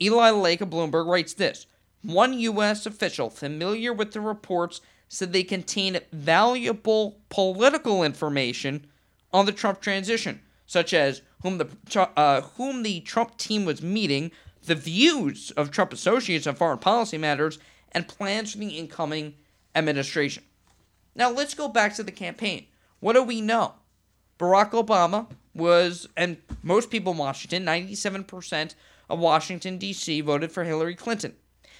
Eli 0.01 0.31
Lake 0.31 0.61
of 0.61 0.69
Bloomberg 0.69 1.07
writes 1.07 1.33
this 1.33 1.67
One 2.01 2.33
U.S. 2.33 2.85
official 2.85 3.29
familiar 3.29 3.93
with 3.93 4.11
the 4.11 4.21
reports 4.21 4.81
said 5.07 5.31
they 5.31 5.43
contain 5.43 5.99
valuable 6.11 7.19
political 7.29 8.03
information 8.03 8.87
on 9.31 9.45
the 9.45 9.51
Trump 9.51 9.79
transition, 9.79 10.41
such 10.65 10.93
as 10.93 11.21
whom 11.43 11.59
the, 11.59 11.69
uh, 12.17 12.41
whom 12.41 12.83
the 12.83 13.01
Trump 13.01 13.37
team 13.37 13.65
was 13.65 13.81
meeting, 13.81 14.31
the 14.65 14.75
views 14.75 15.51
of 15.51 15.71
Trump 15.71 15.93
associates 15.93 16.47
on 16.47 16.55
foreign 16.55 16.79
policy 16.79 17.17
matters, 17.17 17.59
and 17.91 18.07
plans 18.07 18.53
for 18.53 18.57
the 18.57 18.69
incoming 18.69 19.35
administration. 19.75 20.43
Now, 21.15 21.29
let's 21.29 21.53
go 21.53 21.67
back 21.67 21.95
to 21.95 22.03
the 22.03 22.11
campaign. 22.11 22.65
What 22.99 23.13
do 23.13 23.21
we 23.21 23.41
know? 23.41 23.73
Barack 24.39 24.71
Obama 24.71 25.27
was, 25.53 26.07
and 26.17 26.37
most 26.63 26.89
people 26.89 27.11
in 27.11 27.19
Washington, 27.19 27.65
97% 27.65 28.73
of 29.09 29.19
Washington, 29.19 29.77
D.C., 29.77 30.21
voted 30.21 30.51
for 30.51 30.63
Hillary 30.63 30.95
Clinton. 30.95 31.35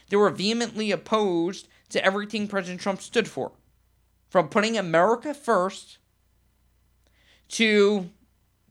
They 0.09 0.17
were 0.17 0.29
vehemently 0.29 0.91
opposed 0.91 1.67
to 1.89 2.03
everything 2.05 2.47
President 2.47 2.81
Trump 2.81 3.01
stood 3.01 3.27
for, 3.27 3.53
from 4.29 4.49
putting 4.49 4.77
America 4.77 5.33
first 5.33 5.97
to 7.49 8.09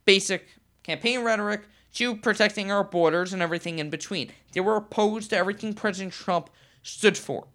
basic 0.04 0.46
campaign 0.82 1.22
rhetoric 1.22 1.62
to 1.94 2.16
protecting 2.16 2.70
our 2.70 2.84
borders 2.84 3.32
and 3.32 3.42
everything 3.42 3.78
in 3.78 3.90
between. 3.90 4.30
They 4.52 4.60
were 4.60 4.76
opposed 4.76 5.30
to 5.30 5.36
everything 5.36 5.74
President 5.74 6.12
Trump 6.12 6.50
stood 6.82 7.18
for. 7.18 7.46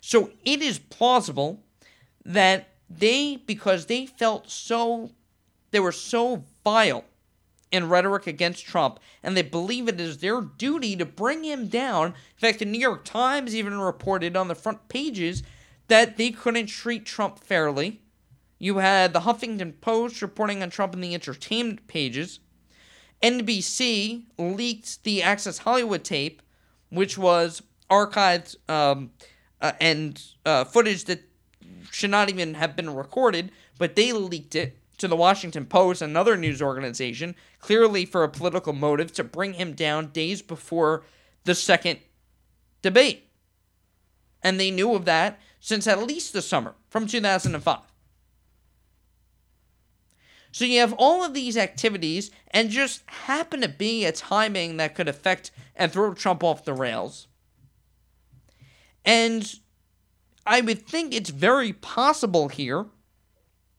So 0.00 0.30
it 0.44 0.62
is 0.62 0.78
plausible 0.78 1.62
that 2.24 2.68
they, 2.88 3.36
because 3.36 3.86
they 3.86 4.06
felt 4.06 4.50
so, 4.50 5.12
they 5.70 5.80
were 5.80 5.92
so 5.92 6.44
vile 6.64 7.04
in 7.70 7.88
rhetoric 7.88 8.26
against 8.26 8.64
Trump, 8.64 8.98
and 9.22 9.36
they 9.36 9.42
believe 9.42 9.88
it 9.88 10.00
is 10.00 10.18
their 10.18 10.40
duty 10.40 10.96
to 10.96 11.04
bring 11.04 11.44
him 11.44 11.68
down. 11.68 12.08
In 12.08 12.14
fact, 12.36 12.60
the 12.60 12.64
New 12.64 12.78
York 12.78 13.04
Times 13.04 13.54
even 13.54 13.78
reported 13.78 14.36
on 14.36 14.48
the 14.48 14.54
front 14.54 14.88
pages 14.88 15.42
that 15.88 16.16
they 16.16 16.30
couldn't 16.30 16.66
treat 16.66 17.04
Trump 17.04 17.38
fairly. 17.38 18.00
You 18.58 18.78
had 18.78 19.12
the 19.12 19.20
Huffington 19.20 19.80
Post 19.80 20.20
reporting 20.20 20.62
on 20.62 20.70
Trump 20.70 20.94
in 20.94 21.00
the 21.00 21.14
entertainment 21.14 21.86
pages. 21.86 22.40
NBC 23.22 24.24
leaked 24.36 25.04
the 25.04 25.22
Access 25.22 25.58
Hollywood 25.58 26.04
tape, 26.04 26.42
which 26.90 27.16
was 27.16 27.62
archived 27.90 28.56
um, 28.68 29.10
uh, 29.60 29.72
and 29.80 30.22
uh, 30.44 30.64
footage 30.64 31.04
that 31.04 31.22
should 31.90 32.10
not 32.10 32.28
even 32.28 32.54
have 32.54 32.76
been 32.76 32.94
recorded, 32.94 33.50
but 33.78 33.96
they 33.96 34.12
leaked 34.12 34.54
it 34.54 34.78
to 34.98 35.08
the 35.08 35.16
Washington 35.16 35.64
Post, 35.64 36.02
another 36.02 36.36
news 36.36 36.60
organization, 36.60 37.34
clearly 37.60 38.04
for 38.04 38.24
a 38.24 38.28
political 38.28 38.72
motive 38.72 39.12
to 39.12 39.24
bring 39.24 39.54
him 39.54 39.72
down 39.72 40.08
days 40.08 40.42
before 40.42 41.04
the 41.44 41.54
second 41.54 42.00
debate. 42.82 43.30
And 44.42 44.58
they 44.58 44.70
knew 44.70 44.94
of 44.94 45.04
that 45.04 45.40
since 45.60 45.86
at 45.86 46.02
least 46.02 46.32
the 46.32 46.42
summer 46.42 46.74
from 46.88 47.06
2005. 47.06 47.80
So 50.52 50.64
you 50.64 50.80
have 50.80 50.94
all 50.94 51.24
of 51.24 51.34
these 51.34 51.56
activities, 51.56 52.30
and 52.50 52.70
just 52.70 53.02
happen 53.06 53.60
to 53.60 53.68
be 53.68 54.04
a 54.04 54.12
timing 54.12 54.78
that 54.78 54.94
could 54.94 55.08
affect 55.08 55.50
and 55.76 55.92
throw 55.92 56.14
Trump 56.14 56.42
off 56.42 56.64
the 56.64 56.74
rails. 56.74 57.28
And 59.04 59.54
I 60.46 60.60
would 60.60 60.86
think 60.86 61.14
it's 61.14 61.30
very 61.30 61.72
possible 61.72 62.48
here 62.48 62.86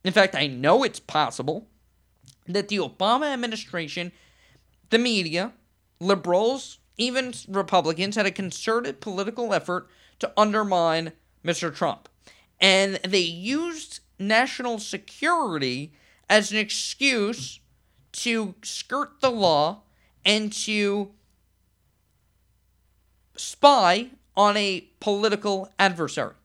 in 0.04 0.14
fact, 0.14 0.36
I 0.36 0.48
know 0.48 0.84
it's 0.84 1.00
possible 1.00 1.68
that 2.48 2.70
the 2.70 2.78
Obama 2.78 3.34
administration, 3.34 4.12
the 4.90 4.98
media, 4.98 5.54
liberals, 6.00 6.80
even 6.98 7.34
Republicans 7.48 8.16
had 8.16 8.26
a 8.26 8.32
concerted 8.32 9.02
political 9.02 9.54
effort 9.54 9.88
to 10.20 10.32
undermine 10.38 11.12
Mr. 11.44 11.74
Trump. 11.74 12.10
And 12.60 12.96
they 13.08 13.20
used 13.20 14.00
national 14.18 14.80
security 14.80 15.94
as 16.30 16.52
an 16.52 16.58
excuse 16.58 17.60
to 18.12 18.56
skirt 18.62 19.22
the 19.22 19.32
law 19.32 19.82
and 20.26 20.52
to 20.52 21.12
spy 23.36 24.10
on 24.36 24.56
a 24.58 24.88
political 25.00 25.72
adversary 25.80 26.36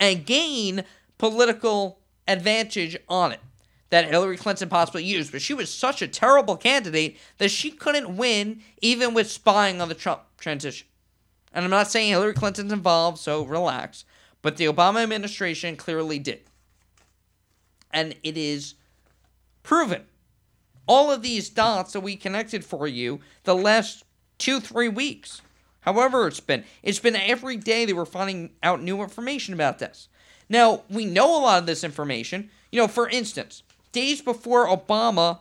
and 0.00 0.24
gain 0.24 0.84
political 1.18 1.98
advantage 2.26 2.96
on 3.08 3.32
it 3.32 3.40
that 3.90 4.08
Hillary 4.08 4.38
Clinton 4.38 4.70
possibly 4.70 5.04
used, 5.04 5.30
but 5.32 5.42
she 5.42 5.52
was 5.52 5.72
such 5.72 6.00
a 6.00 6.08
terrible 6.08 6.56
candidate 6.56 7.18
that 7.36 7.50
she 7.50 7.70
couldn't 7.70 8.16
win 8.16 8.62
even 8.80 9.12
with 9.12 9.30
spying 9.30 9.82
on 9.82 9.88
the 9.90 9.94
Trump 9.94 10.22
transition. 10.38 10.86
And 11.52 11.64
I'm 11.64 11.70
not 11.70 11.90
saying 11.90 12.08
Hillary 12.08 12.32
Clinton's 12.32 12.72
involved, 12.72 13.18
so 13.18 13.44
relax, 13.44 14.06
but 14.40 14.56
the 14.56 14.64
Obama 14.64 15.02
administration 15.02 15.76
clearly 15.76 16.18
did. 16.18 16.40
And 17.90 18.16
it 18.22 18.38
is 18.38 18.74
proven. 19.62 20.04
All 20.86 21.10
of 21.10 21.22
these 21.22 21.48
dots 21.48 21.92
that 21.92 22.00
we 22.00 22.16
connected 22.16 22.64
for 22.64 22.86
you 22.86 23.20
the 23.44 23.54
last 23.54 24.04
two, 24.38 24.60
three 24.60 24.88
weeks, 24.88 25.40
however 25.80 26.26
it's 26.26 26.40
been, 26.40 26.64
it's 26.82 26.98
been 26.98 27.16
every 27.16 27.56
day 27.56 27.84
they 27.84 27.92
were 27.92 28.04
finding 28.06 28.50
out 28.62 28.82
new 28.82 29.02
information 29.02 29.54
about 29.54 29.78
this. 29.78 30.08
Now, 30.48 30.82
we 30.90 31.06
know 31.06 31.36
a 31.36 31.40
lot 31.40 31.58
of 31.60 31.66
this 31.66 31.84
information. 31.84 32.50
You 32.70 32.80
know, 32.80 32.88
for 32.88 33.08
instance, 33.08 33.62
days 33.92 34.20
before 34.20 34.66
Obama 34.66 35.40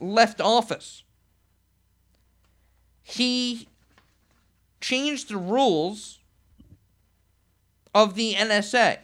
left 0.00 0.40
office, 0.40 1.02
he 3.02 3.68
changed 4.80 5.28
the 5.28 5.36
rules 5.36 6.18
of 7.94 8.14
the 8.14 8.34
NSA 8.34 8.98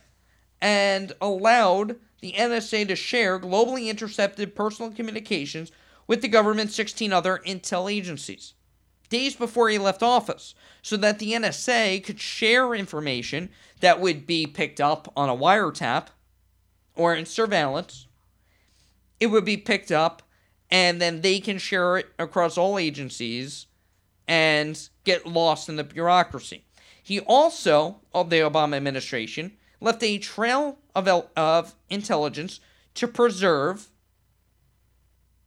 and 0.60 1.12
allowed 1.20 1.96
the 2.20 2.32
NSA 2.32 2.88
to 2.88 2.96
share 2.96 3.38
globally 3.38 3.88
intercepted 3.88 4.54
personal 4.54 4.90
communications 4.90 5.70
with 6.06 6.22
the 6.22 6.28
government's 6.28 6.74
16 6.74 7.12
other 7.12 7.40
intel 7.46 7.92
agencies 7.92 8.54
days 9.08 9.34
before 9.34 9.68
he 9.68 9.78
left 9.78 10.02
office 10.02 10.54
so 10.82 10.96
that 10.96 11.18
the 11.18 11.32
NSA 11.32 12.02
could 12.04 12.20
share 12.20 12.74
information 12.74 13.48
that 13.80 14.00
would 14.00 14.26
be 14.26 14.46
picked 14.46 14.80
up 14.80 15.12
on 15.16 15.28
a 15.28 15.36
wiretap 15.36 16.08
or 16.94 17.14
in 17.14 17.26
surveillance. 17.26 18.06
It 19.20 19.28
would 19.28 19.44
be 19.44 19.56
picked 19.56 19.90
up 19.90 20.22
and 20.70 21.00
then 21.00 21.22
they 21.22 21.40
can 21.40 21.58
share 21.58 21.98
it 21.98 22.08
across 22.18 22.58
all 22.58 22.78
agencies 22.78 23.66
and 24.26 24.88
get 25.04 25.26
lost 25.26 25.68
in 25.68 25.76
the 25.76 25.84
bureaucracy. 25.84 26.64
He 27.02 27.20
also, 27.20 28.00
of 28.12 28.28
the 28.28 28.40
Obama 28.40 28.76
administration, 28.76 29.52
left 29.80 30.02
a 30.02 30.18
trail 30.18 30.78
of, 30.94 31.08
of 31.36 31.74
intelligence 31.88 32.60
to 32.94 33.08
preserve 33.08 33.88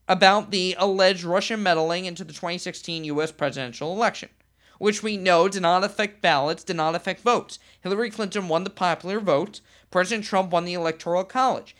about 0.07 0.51
the 0.51 0.75
alleged 0.77 1.23
Russian 1.23 1.63
meddling 1.63 2.05
into 2.05 2.23
the 2.23 2.33
2016 2.33 3.03
U.S. 3.05 3.31
presidential 3.31 3.93
election, 3.93 4.29
which 4.77 5.03
we 5.03 5.15
know 5.17 5.47
did 5.47 5.61
not 5.61 5.83
affect 5.83 6.21
ballots, 6.21 6.63
did 6.63 6.75
not 6.75 6.95
affect 6.95 7.21
votes. 7.21 7.59
Hillary 7.81 8.09
Clinton 8.09 8.47
won 8.47 8.63
the 8.63 8.69
popular 8.69 9.19
vote, 9.19 9.61
President 9.89 10.25
Trump 10.25 10.51
won 10.51 10.65
the 10.65 10.73
Electoral 10.73 11.23
College. 11.23 11.75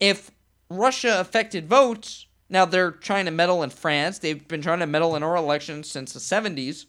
If 0.00 0.30
Russia 0.68 1.20
affected 1.20 1.68
votes, 1.68 2.26
now 2.48 2.64
they're 2.64 2.90
trying 2.90 3.24
to 3.24 3.30
meddle 3.30 3.62
in 3.62 3.70
France, 3.70 4.18
they've 4.18 4.46
been 4.46 4.62
trying 4.62 4.80
to 4.80 4.86
meddle 4.86 5.16
in 5.16 5.22
our 5.22 5.36
elections 5.36 5.90
since 5.90 6.12
the 6.12 6.20
70s. 6.20 6.86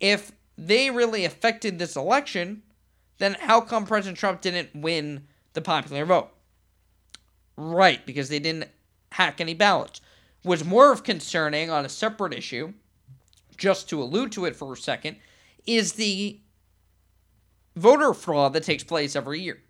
If 0.00 0.32
they 0.56 0.90
really 0.90 1.24
affected 1.24 1.78
this 1.78 1.96
election, 1.96 2.62
then 3.22 3.36
how 3.40 3.60
come 3.60 3.86
President 3.86 4.18
Trump 4.18 4.40
didn't 4.40 4.74
win 4.74 5.26
the 5.52 5.60
popular 5.60 6.04
vote? 6.04 6.30
Right, 7.56 8.04
because 8.04 8.28
they 8.28 8.38
didn't 8.38 8.68
hack 9.12 9.40
any 9.40 9.54
ballots. 9.54 10.00
What's 10.42 10.64
more 10.64 10.92
of 10.92 11.04
concerning 11.04 11.70
on 11.70 11.84
a 11.84 11.88
separate 11.88 12.34
issue 12.34 12.72
just 13.62 13.88
to 13.88 14.02
allude 14.02 14.32
to 14.32 14.44
it 14.44 14.56
for 14.56 14.72
a 14.72 14.76
second, 14.76 15.16
is 15.66 15.92
the 15.92 16.40
voter 17.76 18.12
fraud 18.12 18.52
that 18.52 18.64
takes 18.64 18.82
place 18.82 19.14
every 19.14 19.40
year. 19.40 19.62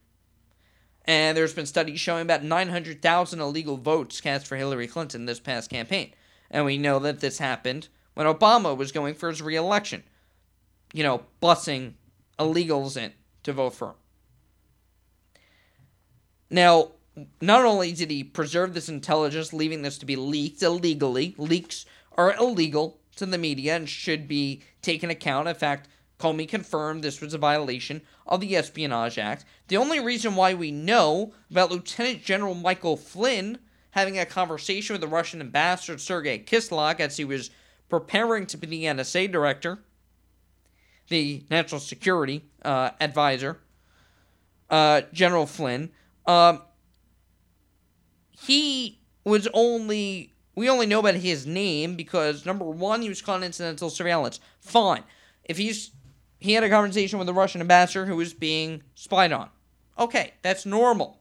And 1.05 1.37
there's 1.37 1.53
been 1.53 1.67
studies 1.67 2.01
showing 2.01 2.23
about 2.23 2.43
900,000 2.43 3.41
illegal 3.41 3.77
votes 3.77 4.21
cast 4.21 4.47
for 4.47 4.57
Hillary 4.57 4.87
Clinton 4.87 5.27
this 5.27 5.41
past 5.41 5.69
campaign. 5.69 6.15
And 6.51 6.65
we 6.65 6.79
know 6.79 6.99
that 7.01 7.21
this 7.21 7.39
happened 7.39 7.89
when 8.15 8.27
Obama 8.27 8.75
was 8.75 8.93
going 8.93 9.15
for 9.15 9.29
his 9.29 9.43
reelection. 9.43 10.05
You 10.95 11.03
know, 11.03 11.25
busing 11.43 11.93
illegals 12.39 12.97
in 12.97 13.13
to 13.43 13.53
vote 13.53 13.75
for 13.75 13.89
him. 13.89 13.95
Now, 16.51 16.93
not 17.41 17.65
only 17.65 17.93
did 17.93 18.11
he 18.11 18.25
preserve 18.25 18.75
this 18.75 18.89
intelligence, 18.89 19.53
leaving 19.53 19.83
this 19.83 19.99
to 19.99 20.07
be 20.07 20.17
leaked 20.17 20.63
illegally, 20.63 21.35
leaks 21.39 21.87
are 22.17 22.35
illegal 22.35 23.01
to 23.17 23.27
the 23.27 23.39
media 23.39 23.77
and 23.77 23.89
should 23.89 24.29
be 24.29 24.63
taken 24.81 25.11
account. 25.11 25.49
In 25.49 25.55
fact, 25.55 25.89
Comey 26.19 26.49
confirmed 26.49 27.03
this 27.03 27.21
was 27.21 27.35
a 27.35 27.39
violation 27.39 28.03
of 28.27 28.41
the 28.41 28.57
Espionage 28.57 29.19
Act. 29.19 29.45
The 29.69 29.77
only 29.77 29.99
reason 29.99 30.37
why 30.37 30.55
we 30.55 30.71
know 30.71 31.35
about 31.51 31.71
Lieutenant 31.71 32.23
General 32.23 32.55
Michael 32.55 32.97
Flynn 32.97 33.59
having 33.91 34.19
a 34.19 34.25
conversation 34.25 34.95
with 34.95 35.01
the 35.01 35.09
Russian 35.09 35.41
ambassador 35.41 35.99
Sergei 35.99 36.39
Kislyak 36.39 37.01
as 37.01 37.17
he 37.17 37.25
was 37.25 37.51
preparing 37.89 38.47
to 38.47 38.57
be 38.57 38.67
the 38.67 38.85
NSA 38.85 39.31
director, 39.31 39.81
the 41.13 41.45
national 41.51 41.79
security 41.79 42.43
uh, 42.65 42.91
advisor, 42.99 43.59
uh, 44.71 45.03
General 45.13 45.47
Flynn. 45.47 45.91
Um, 46.27 46.63
he 48.31 48.99
was 49.23 49.47
only 49.53 50.33
we 50.55 50.71
only 50.71 50.87
know 50.87 51.01
about 51.01 51.15
his 51.15 51.47
name 51.47 51.97
because 51.97 52.47
number 52.47 52.65
one, 52.65 53.03
he 53.03 53.11
was 53.11 53.21
caught 53.21 53.37
in 53.37 53.45
incidental 53.45 53.91
surveillance. 53.91 54.41
Fine. 54.61 55.05
If 55.45 55.59
he's 55.59 55.91
he 56.39 56.55
had 56.55 56.65
a 56.65 56.71
conversation 56.71 57.19
with 57.19 57.27
the 57.27 57.35
Russian 57.35 57.61
ambassador 57.61 58.07
who 58.07 58.17
was 58.17 58.33
being 58.33 58.83
spied 58.95 59.33
on. 59.33 59.51
Okay, 59.99 60.33
that's 60.41 60.65
normal. 60.65 61.21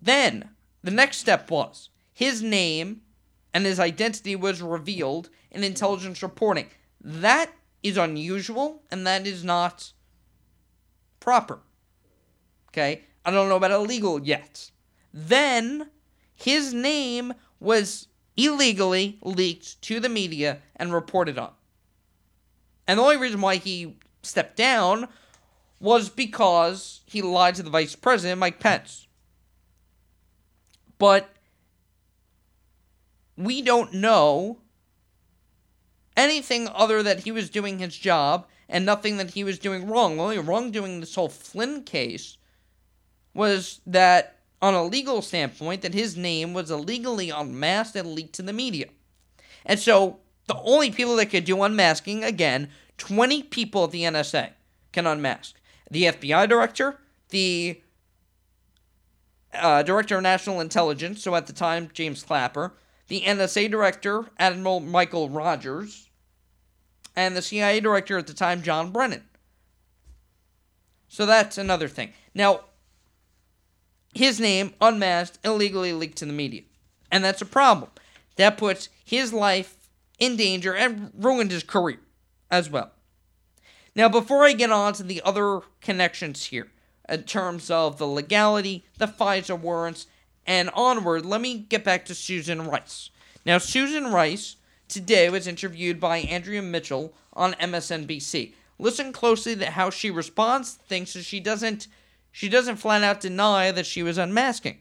Then 0.00 0.48
the 0.82 0.90
next 0.90 1.18
step 1.18 1.50
was 1.50 1.90
his 2.12 2.42
name 2.42 3.02
and 3.52 3.66
his 3.66 3.78
identity 3.78 4.34
was 4.34 4.62
revealed 4.62 5.28
in 5.50 5.62
intelligence 5.62 6.22
reporting. 6.22 6.68
That 7.00 7.52
is 7.84 7.98
unusual 7.98 8.82
and 8.90 9.06
that 9.06 9.26
is 9.26 9.44
not 9.44 9.92
proper. 11.20 11.60
Okay? 12.70 13.02
I 13.24 13.30
don't 13.30 13.48
know 13.48 13.56
about 13.56 13.70
illegal 13.70 14.20
yet. 14.20 14.70
Then 15.12 15.90
his 16.34 16.74
name 16.74 17.34
was 17.60 18.08
illegally 18.36 19.18
leaked 19.22 19.80
to 19.82 20.00
the 20.00 20.08
media 20.08 20.58
and 20.74 20.92
reported 20.92 21.38
on. 21.38 21.52
And 22.88 22.98
the 22.98 23.02
only 23.02 23.16
reason 23.16 23.40
why 23.40 23.56
he 23.56 23.96
stepped 24.22 24.56
down 24.56 25.08
was 25.78 26.08
because 26.08 27.02
he 27.06 27.22
lied 27.22 27.54
to 27.56 27.62
the 27.62 27.70
vice 27.70 27.94
president, 27.94 28.40
Mike 28.40 28.58
Pence. 28.58 29.06
But 30.98 31.28
we 33.36 33.62
don't 33.62 33.92
know 33.92 34.58
anything 36.16 36.68
other 36.68 37.02
that 37.02 37.20
he 37.20 37.32
was 37.32 37.50
doing 37.50 37.78
his 37.78 37.96
job 37.96 38.46
and 38.68 38.84
nothing 38.84 39.16
that 39.18 39.30
he 39.30 39.44
was 39.44 39.58
doing 39.58 39.86
wrong. 39.86 40.16
The 40.16 40.22
only 40.22 40.38
wrongdoing 40.38 40.94
in 40.94 41.00
this 41.00 41.14
whole 41.14 41.28
Flynn 41.28 41.82
case 41.82 42.36
was 43.34 43.80
that, 43.86 44.38
on 44.62 44.74
a 44.74 44.84
legal 44.84 45.22
standpoint, 45.22 45.82
that 45.82 45.94
his 45.94 46.16
name 46.16 46.54
was 46.54 46.70
illegally 46.70 47.30
unmasked 47.30 47.96
and 47.96 48.14
leaked 48.14 48.34
to 48.36 48.42
the 48.42 48.52
media. 48.52 48.86
And 49.66 49.78
so 49.78 50.20
the 50.46 50.58
only 50.62 50.90
people 50.90 51.16
that 51.16 51.30
could 51.30 51.44
do 51.44 51.62
unmasking, 51.62 52.24
again, 52.24 52.70
20 52.98 53.42
people 53.44 53.84
at 53.84 53.90
the 53.90 54.02
NSA 54.02 54.50
can 54.92 55.06
unmask. 55.06 55.56
The 55.90 56.04
FBI 56.04 56.48
director, 56.48 56.98
the 57.30 57.80
uh, 59.52 59.82
director 59.82 60.16
of 60.16 60.22
national 60.22 60.60
intelligence, 60.60 61.22
so 61.22 61.34
at 61.34 61.46
the 61.46 61.52
time, 61.52 61.90
James 61.92 62.22
Clapper, 62.22 62.74
the 63.08 63.22
NSA 63.22 63.70
director, 63.70 64.26
Admiral 64.38 64.80
Michael 64.80 65.28
Rogers, 65.28 66.03
and 67.16 67.36
the 67.36 67.42
CIA 67.42 67.80
director 67.80 68.18
at 68.18 68.26
the 68.26 68.34
time, 68.34 68.62
John 68.62 68.90
Brennan. 68.90 69.24
So 71.08 71.26
that's 71.26 71.58
another 71.58 71.88
thing. 71.88 72.12
Now, 72.34 72.60
his 74.14 74.40
name, 74.40 74.74
unmasked, 74.80 75.38
illegally 75.44 75.92
leaked 75.92 76.18
to 76.18 76.26
the 76.26 76.32
media. 76.32 76.62
And 77.10 77.24
that's 77.24 77.42
a 77.42 77.46
problem. 77.46 77.90
That 78.36 78.58
puts 78.58 78.88
his 79.04 79.32
life 79.32 79.76
in 80.18 80.36
danger 80.36 80.74
and 80.74 81.12
ruined 81.16 81.50
his 81.50 81.62
career 81.62 82.00
as 82.50 82.70
well. 82.70 82.92
Now, 83.94 84.08
before 84.08 84.44
I 84.44 84.52
get 84.52 84.72
on 84.72 84.92
to 84.94 85.02
the 85.02 85.22
other 85.24 85.60
connections 85.80 86.46
here, 86.46 86.68
in 87.08 87.22
terms 87.24 87.70
of 87.70 87.98
the 87.98 88.06
legality, 88.06 88.84
the 88.98 89.06
FISA 89.06 89.58
warrants, 89.58 90.06
and 90.46 90.70
onward, 90.74 91.24
let 91.24 91.40
me 91.40 91.58
get 91.58 91.84
back 91.84 92.04
to 92.06 92.14
Susan 92.14 92.66
Rice. 92.66 93.10
Now, 93.46 93.58
Susan 93.58 94.10
Rice 94.10 94.56
today 94.88 95.28
was 95.30 95.46
interviewed 95.46 96.00
by 96.00 96.18
Andrea 96.18 96.62
Mitchell 96.62 97.14
on 97.32 97.54
MSNBC. 97.54 98.54
Listen 98.78 99.12
closely 99.12 99.56
to 99.56 99.70
how 99.70 99.90
she 99.90 100.10
responds 100.10 100.74
to 100.74 100.84
things 100.84 101.10
so 101.10 101.20
she 101.20 101.40
doesn't 101.40 101.88
she 102.32 102.48
doesn't 102.48 102.76
flat 102.76 103.04
out 103.04 103.20
deny 103.20 103.70
that 103.70 103.86
she 103.86 104.02
was 104.02 104.18
unmasking. 104.18 104.78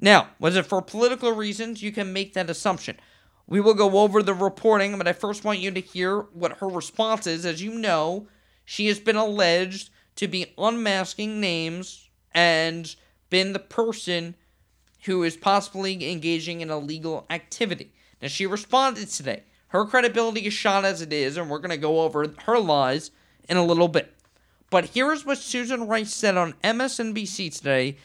Now, 0.00 0.30
was 0.40 0.56
it 0.56 0.66
for 0.66 0.82
political 0.82 1.32
reasons? 1.32 1.82
You 1.82 1.92
can 1.92 2.12
make 2.12 2.34
that 2.34 2.50
assumption. 2.50 2.98
We 3.46 3.60
will 3.60 3.74
go 3.74 4.00
over 4.00 4.22
the 4.22 4.34
reporting, 4.34 4.98
but 4.98 5.06
I 5.06 5.12
first 5.12 5.44
want 5.44 5.60
you 5.60 5.70
to 5.70 5.80
hear 5.80 6.20
what 6.32 6.58
her 6.58 6.68
response 6.68 7.28
is. 7.28 7.46
As 7.46 7.62
you 7.62 7.74
know, 7.74 8.26
she 8.64 8.86
has 8.88 8.98
been 8.98 9.16
alleged 9.16 9.90
to 10.16 10.26
be 10.26 10.52
unmasking 10.58 11.40
names 11.40 12.08
and 12.32 12.94
been 13.28 13.52
the 13.52 13.58
person 13.58 14.34
who 15.04 15.22
is 15.22 15.36
possibly 15.36 16.10
engaging 16.10 16.60
in 16.60 16.70
illegal 16.70 17.26
activity. 17.30 17.92
Now, 18.20 18.28
she 18.28 18.46
responded 18.46 19.08
today. 19.08 19.44
Her 19.68 19.84
credibility 19.84 20.46
is 20.46 20.52
shot 20.52 20.84
as 20.84 21.00
it 21.00 21.12
is, 21.12 21.36
and 21.36 21.48
we're 21.48 21.58
going 21.58 21.70
to 21.70 21.76
go 21.76 22.00
over 22.00 22.26
her 22.44 22.58
lies 22.58 23.10
in 23.48 23.56
a 23.56 23.64
little 23.64 23.88
bit. 23.88 24.14
But 24.68 24.86
here's 24.86 25.24
what 25.24 25.38
Susan 25.38 25.86
Rice 25.86 26.14
said 26.14 26.36
on 26.36 26.54
MSNBC 26.64 27.56
today 27.56 27.96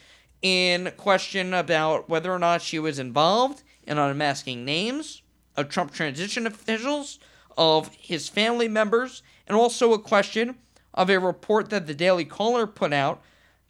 in 0.42 0.92
question 0.96 1.54
about 1.54 2.08
whether 2.08 2.32
or 2.32 2.38
not 2.38 2.62
she 2.62 2.78
was 2.78 2.98
involved 2.98 3.62
in 3.84 3.98
unmasking 3.98 4.64
names 4.64 5.22
of 5.56 5.68
Trump 5.68 5.92
transition 5.92 6.46
officials, 6.46 7.18
of 7.56 7.94
his 7.94 8.28
family 8.28 8.68
members, 8.68 9.22
and 9.46 9.56
also 9.56 9.92
a 9.92 9.98
question 9.98 10.56
of 10.92 11.08
a 11.08 11.18
report 11.18 11.70
that 11.70 11.86
the 11.86 11.94
Daily 11.94 12.24
Caller 12.24 12.66
put 12.66 12.92
out 12.92 13.22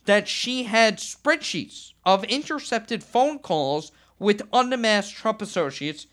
that 0.06 0.28
she 0.28 0.64
had 0.64 0.98
spreadsheets 0.98 1.92
of 2.04 2.24
intercepted 2.24 3.02
phone 3.02 3.38
calls 3.38 3.92
with 4.18 4.48
unmasked 4.52 5.16
Trump 5.16 5.42
associates 5.42 6.06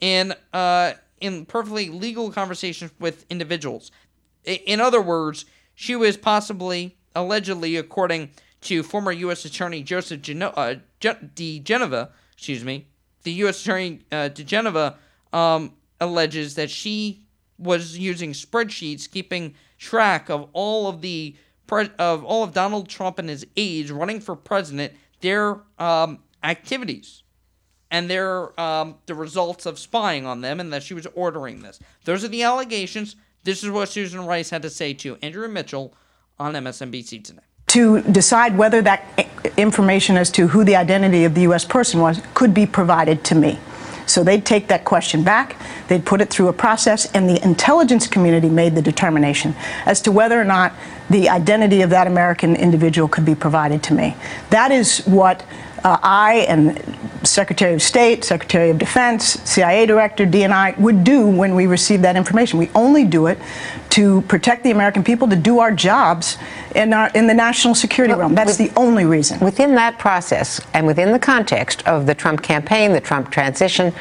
in 0.00 0.34
uh, 0.52 0.92
in 1.20 1.44
perfectly 1.46 1.88
legal 1.90 2.30
conversations 2.30 2.90
with 2.98 3.26
individuals. 3.30 3.90
In 4.44 4.80
other 4.80 5.02
words, 5.02 5.44
she 5.74 5.94
was 5.94 6.16
possibly, 6.16 6.96
allegedly, 7.14 7.76
according 7.76 8.30
to 8.62 8.82
former 8.82 9.12
U.S. 9.12 9.44
Attorney 9.44 9.82
Joseph 9.82 10.22
Geno- 10.22 10.52
uh, 10.56 10.76
diGenova, 11.00 12.10
excuse 12.32 12.64
me, 12.64 12.86
the 13.22 13.32
U.S. 13.32 13.60
Attorney 13.62 14.00
uh, 14.10 14.30
diGenova 14.30 14.96
um, 15.32 15.74
alleges 16.00 16.54
that 16.54 16.70
she 16.70 17.22
was 17.58 17.98
using 17.98 18.32
spreadsheets 18.32 19.10
keeping 19.10 19.54
track 19.78 20.30
of 20.30 20.48
all 20.54 20.88
of 20.88 21.02
the 21.02 21.36
pre- 21.66 21.90
of 21.98 22.24
all 22.24 22.42
of 22.42 22.54
Donald 22.54 22.88
Trump 22.88 23.18
and 23.18 23.28
his 23.28 23.46
aides 23.56 23.92
running 23.92 24.20
for 24.20 24.34
president, 24.34 24.94
their 25.20 25.60
um, 25.78 26.20
activities 26.42 27.22
and 27.90 28.08
their 28.08 28.58
um, 28.60 28.96
the 29.06 29.14
results 29.14 29.66
of 29.66 29.78
spying 29.78 30.26
on 30.26 30.40
them, 30.40 30.60
and 30.60 30.72
that 30.72 30.82
she 30.82 30.94
was 30.94 31.06
ordering 31.14 31.62
this. 31.62 31.80
Those 32.04 32.24
are 32.24 32.28
the 32.28 32.42
allegations. 32.42 33.16
This 33.42 33.64
is 33.64 33.70
what 33.70 33.88
Susan 33.88 34.24
Rice 34.26 34.50
had 34.50 34.62
to 34.62 34.70
say 34.70 34.92
to 34.94 35.16
Andrew 35.22 35.48
Mitchell 35.48 35.94
on 36.38 36.54
MSNBC 36.54 37.24
today. 37.24 37.42
To 37.68 38.02
decide 38.02 38.56
whether 38.56 38.82
that 38.82 39.04
information 39.56 40.16
as 40.16 40.30
to 40.32 40.48
who 40.48 40.64
the 40.64 40.76
identity 40.76 41.24
of 41.24 41.34
the 41.34 41.42
U.S. 41.42 41.64
person 41.64 42.00
was 42.00 42.20
could 42.34 42.52
be 42.52 42.66
provided 42.66 43.24
to 43.24 43.34
me. 43.34 43.58
So 44.06 44.24
they'd 44.24 44.44
take 44.44 44.66
that 44.68 44.84
question 44.84 45.22
back, 45.22 45.56
they'd 45.86 46.04
put 46.04 46.20
it 46.20 46.30
through 46.30 46.48
a 46.48 46.52
process, 46.52 47.10
and 47.12 47.28
the 47.28 47.40
intelligence 47.44 48.08
community 48.08 48.48
made 48.48 48.74
the 48.74 48.82
determination 48.82 49.54
as 49.86 50.00
to 50.02 50.10
whether 50.10 50.40
or 50.40 50.44
not 50.44 50.72
the 51.10 51.28
identity 51.28 51.82
of 51.82 51.90
that 51.90 52.08
American 52.08 52.56
individual 52.56 53.06
could 53.06 53.24
be 53.24 53.36
provided 53.36 53.84
to 53.84 53.94
me. 53.94 54.16
That 54.50 54.72
is 54.72 54.98
what 55.06 55.44
uh, 55.84 55.98
I 56.02 56.46
and 56.48 56.82
Secretary 57.22 57.74
of 57.74 57.82
State, 57.82 58.24
Secretary 58.24 58.70
of 58.70 58.78
Defense, 58.78 59.40
CIA 59.44 59.86
Director, 59.86 60.26
DNI 60.26 60.78
would 60.78 61.04
do 61.04 61.26
when 61.26 61.54
we 61.54 61.66
receive 61.66 62.02
that 62.02 62.16
information. 62.16 62.58
We 62.58 62.70
only 62.74 63.04
do 63.04 63.26
it 63.26 63.38
to 63.90 64.22
protect 64.22 64.64
the 64.64 64.70
American 64.70 65.04
people, 65.04 65.28
to 65.28 65.36
do 65.36 65.58
our 65.58 65.72
jobs 65.72 66.38
in, 66.74 66.92
our, 66.92 67.10
in 67.14 67.26
the 67.26 67.34
national 67.34 67.74
security 67.74 68.12
well, 68.12 68.20
realm. 68.20 68.34
That's 68.34 68.58
with, 68.58 68.72
the 68.72 68.80
only 68.80 69.04
reason. 69.04 69.40
Within 69.40 69.74
that 69.74 69.98
process 69.98 70.60
and 70.72 70.86
within 70.86 71.12
the 71.12 71.18
context 71.18 71.86
of 71.86 72.06
the 72.06 72.14
Trump 72.14 72.42
campaign, 72.42 72.92
the 72.92 73.00
Trump 73.00 73.30
transition, 73.30 73.92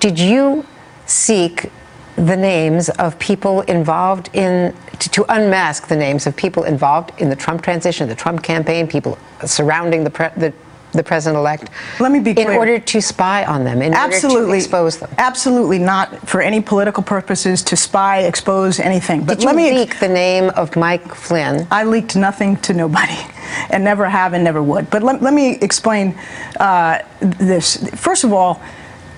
did 0.00 0.18
you 0.18 0.66
seek 1.06 1.70
the 2.16 2.36
names 2.36 2.88
of 2.88 3.18
people 3.18 3.60
involved 3.62 4.30
in, 4.32 4.74
to, 4.98 5.08
to, 5.10 5.24
unmask 5.28 5.86
the 5.88 5.96
names 5.96 6.26
of 6.26 6.34
people 6.34 6.64
involved 6.64 7.12
in 7.20 7.28
the 7.28 7.36
Trump 7.36 7.62
transition, 7.62 8.08
the 8.08 8.14
Trump 8.14 8.42
campaign, 8.42 8.88
people 8.88 9.18
surrounding 9.44 10.02
the, 10.02 10.08
pre, 10.08 10.28
the 10.36 10.52
the 10.96 11.02
president-elect. 11.02 11.70
Let 12.00 12.12
me 12.12 12.20
be 12.20 12.34
clear. 12.34 12.50
In 12.50 12.56
order 12.56 12.78
to 12.78 13.00
spy 13.00 13.44
on 13.44 13.64
them, 13.64 13.82
in 13.82 13.94
absolutely, 13.94 14.40
order 14.40 14.52
to 14.52 14.56
expose 14.56 14.98
them. 14.98 15.10
Absolutely 15.18 15.78
not 15.78 16.28
for 16.28 16.40
any 16.40 16.60
political 16.60 17.02
purposes 17.02 17.62
to 17.64 17.76
spy, 17.76 18.20
expose 18.20 18.80
anything. 18.80 19.24
But 19.24 19.38
Did 19.38 19.46
let 19.46 19.56
me 19.56 19.72
leak 19.72 19.98
the 19.98 20.08
name 20.08 20.50
of 20.50 20.76
Mike 20.76 21.14
Flynn? 21.14 21.66
I 21.70 21.84
leaked 21.84 22.16
nothing 22.16 22.56
to 22.58 22.72
nobody, 22.72 23.18
and 23.70 23.84
never 23.84 24.08
have 24.08 24.32
and 24.32 24.44
never 24.44 24.62
would. 24.62 24.90
But 24.90 25.02
let, 25.02 25.22
let 25.22 25.34
me 25.34 25.56
explain 25.60 26.18
uh, 26.58 27.00
this. 27.20 27.76
First 27.90 28.24
of 28.24 28.32
all, 28.32 28.60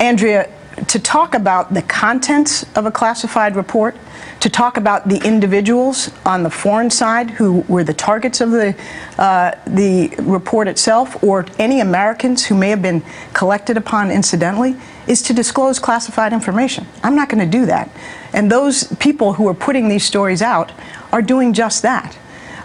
Andrea, 0.01 0.51
to 0.87 0.99
talk 0.99 1.35
about 1.35 1.75
the 1.75 1.83
contents 1.83 2.65
of 2.77 2.87
a 2.87 2.91
classified 2.91 3.57
report 3.57 3.97
to 4.41 4.49
talk 4.49 4.77
about 4.77 5.09
the 5.09 5.19
individuals 5.27 6.11
on 6.25 6.43
the 6.43 6.51
foreign 6.51 6.91
side 6.91 7.31
who 7.31 7.61
were 7.63 7.83
the 7.83 7.95
targets 7.95 8.41
of 8.41 8.51
the, 8.53 8.75
uh, 9.19 9.53
the 9.67 10.15
report 10.21 10.69
itself 10.69 11.23
or 11.23 11.45
any 11.59 11.81
Americans 11.81 12.47
who 12.47 12.55
may 12.55 12.71
have 12.71 12.81
been 12.81 13.03
collected 13.33 13.77
upon 13.77 14.11
incidentally 14.11 14.77
is 15.09 15.23
to 15.23 15.33
disclose 15.33 15.79
classified 15.79 16.33
information. 16.33 16.87
I'm 17.03 17.17
not 17.17 17.29
going 17.29 17.45
to 17.45 17.59
do 17.59 17.67
that. 17.67 17.91
And 18.33 18.51
those 18.51 18.85
people 18.99 19.33
who 19.33 19.49
are 19.49 19.55
putting 19.55 19.89
these 19.89 20.05
stories 20.05 20.43
out 20.43 20.71
are 21.13 21.23
doing 21.23 21.53
just 21.53 21.83
that. 21.83 22.17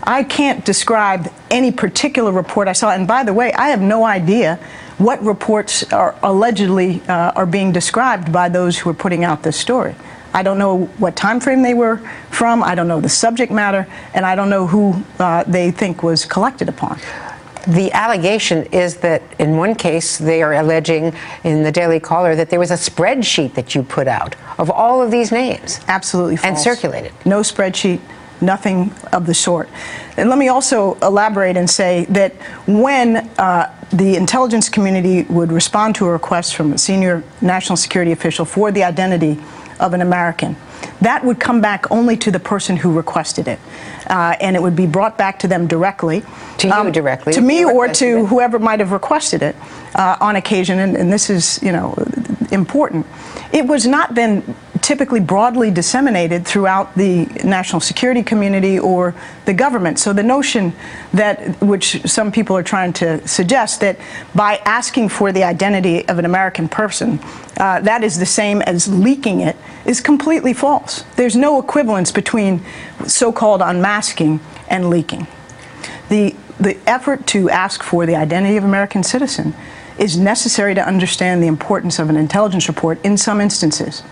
I 0.04 0.24
can't 0.24 0.66
describe 0.66 1.32
any 1.50 1.72
particular 1.72 2.32
report 2.32 2.68
I 2.68 2.74
saw. 2.74 2.92
And 2.92 3.08
by 3.08 3.24
the 3.24 3.34
way, 3.34 3.54
I 3.54 3.70
have 3.70 3.82
no 3.82 4.04
idea 4.04 4.60
what 4.98 5.24
reports 5.24 5.92
are 5.92 6.16
allegedly 6.22 7.02
uh, 7.08 7.32
are 7.36 7.46
being 7.46 7.72
described 7.72 8.32
by 8.32 8.50
those 8.50 8.78
who 8.78 8.90
are 8.90 8.94
putting 8.94 9.24
out 9.24 9.44
this 9.44 9.58
story. 9.58 9.96
I 10.34 10.43
don't 10.43 10.58
know 10.58 10.86
what 10.98 11.15
time 11.15 11.39
frame 11.39 11.62
they 11.62 11.74
were 11.74 11.98
from. 12.32 12.63
I 12.63 12.76
don't 12.76 12.88
know 12.88 13.00
the 13.00 13.10
subject 13.10 13.52
matter, 13.52 13.88
and 14.13 14.26
I 14.26 14.36
don't 14.36 14.50
know 14.50 14.65
who 14.67 15.04
uh, 15.19 15.43
they 15.43 15.72
think 15.72 16.04
was 16.04 16.26
collected 16.26 16.69
upon. 16.69 17.00
The 17.67 17.91
allegation 17.93 18.63
is 18.74 18.98
that 18.98 19.22
in 19.39 19.56
one 19.56 19.76
case 19.76 20.17
they 20.17 20.43
are 20.43 20.54
alleging 20.54 21.13
in 21.46 21.63
the 21.63 21.72
Daily 21.72 22.00
Caller 22.00 22.36
that 22.36 22.50
there 22.50 22.60
was 22.60 22.72
a 22.72 22.76
spreadsheet 22.76 23.54
that 23.54 23.74
you 23.74 23.84
put 23.84 24.08
out 24.08 24.36
of 24.58 24.69
all 24.69 25.02
of 25.02 25.12
these 25.12 25.32
names. 25.32 25.80
Absolutely 25.88 26.36
false. 26.36 26.48
And 26.48 26.60
circulated. 26.60 27.13
No 27.26 27.39
spreadsheet, 27.39 28.02
nothing 28.41 28.91
of 29.13 29.26
the 29.28 29.34
sort. 29.34 29.69
And 30.17 30.30
let 30.30 30.38
me 30.38 30.50
also 30.50 30.96
elaborate 30.96 31.56
and 31.56 31.69
say 31.69 32.06
that 32.10 32.34
when 32.67 33.17
uh, 33.38 33.74
the 33.93 34.17
intelligence 34.17 34.67
community 34.67 35.24
would 35.24 35.52
respond 35.52 35.96
to 35.96 36.06
a 36.08 36.12
request 36.12 36.56
from 36.56 36.74
a 36.74 36.78
senior 36.78 37.24
national 37.41 37.78
security 37.78 38.12
official 38.12 38.43
for 38.43 38.74
the 38.74 38.84
identity 38.84 39.39
of 39.84 39.93
an 39.93 40.02
American. 40.02 40.56
That 41.02 41.24
would 41.26 41.39
come 41.39 41.62
back 41.62 41.91
only 41.91 42.15
to 42.17 42.32
the 42.32 42.39
person 42.39 42.78
who 42.78 42.93
requested 42.93 43.48
it, 43.48 43.60
uh, 44.08 44.36
and 44.39 44.56
it 44.56 44.62
would 44.62 44.76
be 44.76 44.88
brought 44.88 45.17
back 45.17 45.39
to 45.39 45.48
them 45.48 45.67
directly. 45.67 46.24
To 46.60 46.67
you 46.67 46.74
um, 46.74 46.91
directly? 46.91 47.34
To 47.34 47.41
me 47.41 47.65
or 47.65 47.88
to 47.89 48.19
it. 48.19 48.26
whoever 48.28 48.58
might 48.58 48.80
have 48.80 48.91
requested 48.91 49.43
it 49.43 49.56
uh, 49.96 50.17
on 50.22 50.38
occasion, 50.38 50.80
and, 50.80 50.96
and 50.96 51.12
this 51.12 51.30
is, 51.30 51.62
you 51.62 51.72
know, 51.72 51.93
important. 52.52 53.06
It 53.52 53.67
was 53.67 53.86
not 53.86 54.15
then 54.15 54.56
typically 54.84 55.22
broadly 55.22 55.72
disseminated 55.72 56.46
throughout 56.46 56.93
the 56.96 57.26
national 57.43 57.80
security 57.80 58.22
community 58.22 58.78
or 58.78 59.15
the 59.46 59.54
government. 59.54 59.98
So 59.98 60.12
the 60.12 60.24
notion 60.24 60.74
that, 61.13 61.60
which 61.62 62.02
some 62.06 62.32
people 62.32 62.56
are 62.58 62.63
trying 62.63 62.91
to 62.93 63.26
suggest, 63.26 63.80
that 63.80 63.98
by 64.36 64.58
asking 64.65 65.10
for 65.10 65.32
the 65.32 65.43
identity 65.43 66.08
of 66.10 66.19
an 66.19 66.26
American 66.26 66.67
person, 66.67 67.19
uh, 67.58 67.80
that 67.80 68.04
is 68.04 68.19
the 68.19 68.26
same 68.26 68.62
as 68.62 68.88
leaking 68.88 69.39
it, 69.39 69.56
is 69.86 70.02
completely 70.02 70.54
false. 70.54 71.04
There's 71.15 71.36
no 71.36 71.60
equivalence 71.60 72.12
between 72.12 72.62
so-called 73.08 73.62
unmasking 73.62 74.41
and 74.69 74.89
leaking. 74.89 75.28
The 76.10 76.36
the 76.60 76.78
effort 76.88 77.26
to 77.28 77.50
ask 77.50 77.82
for 77.82 78.06
the 78.06 78.15
identity 78.15 78.58
of 78.58 78.63
American 78.63 79.02
citizen 79.04 79.56
is 79.98 80.17
necessary 80.17 80.76
to 80.76 80.88
understand 80.88 81.41
the 81.41 81.48
importance 81.48 82.00
of 82.00 82.10
an 82.10 82.15
intelligence 82.15 82.67
report 82.67 83.04
in 83.04 83.17
some 83.17 83.41
instances. 83.41 84.04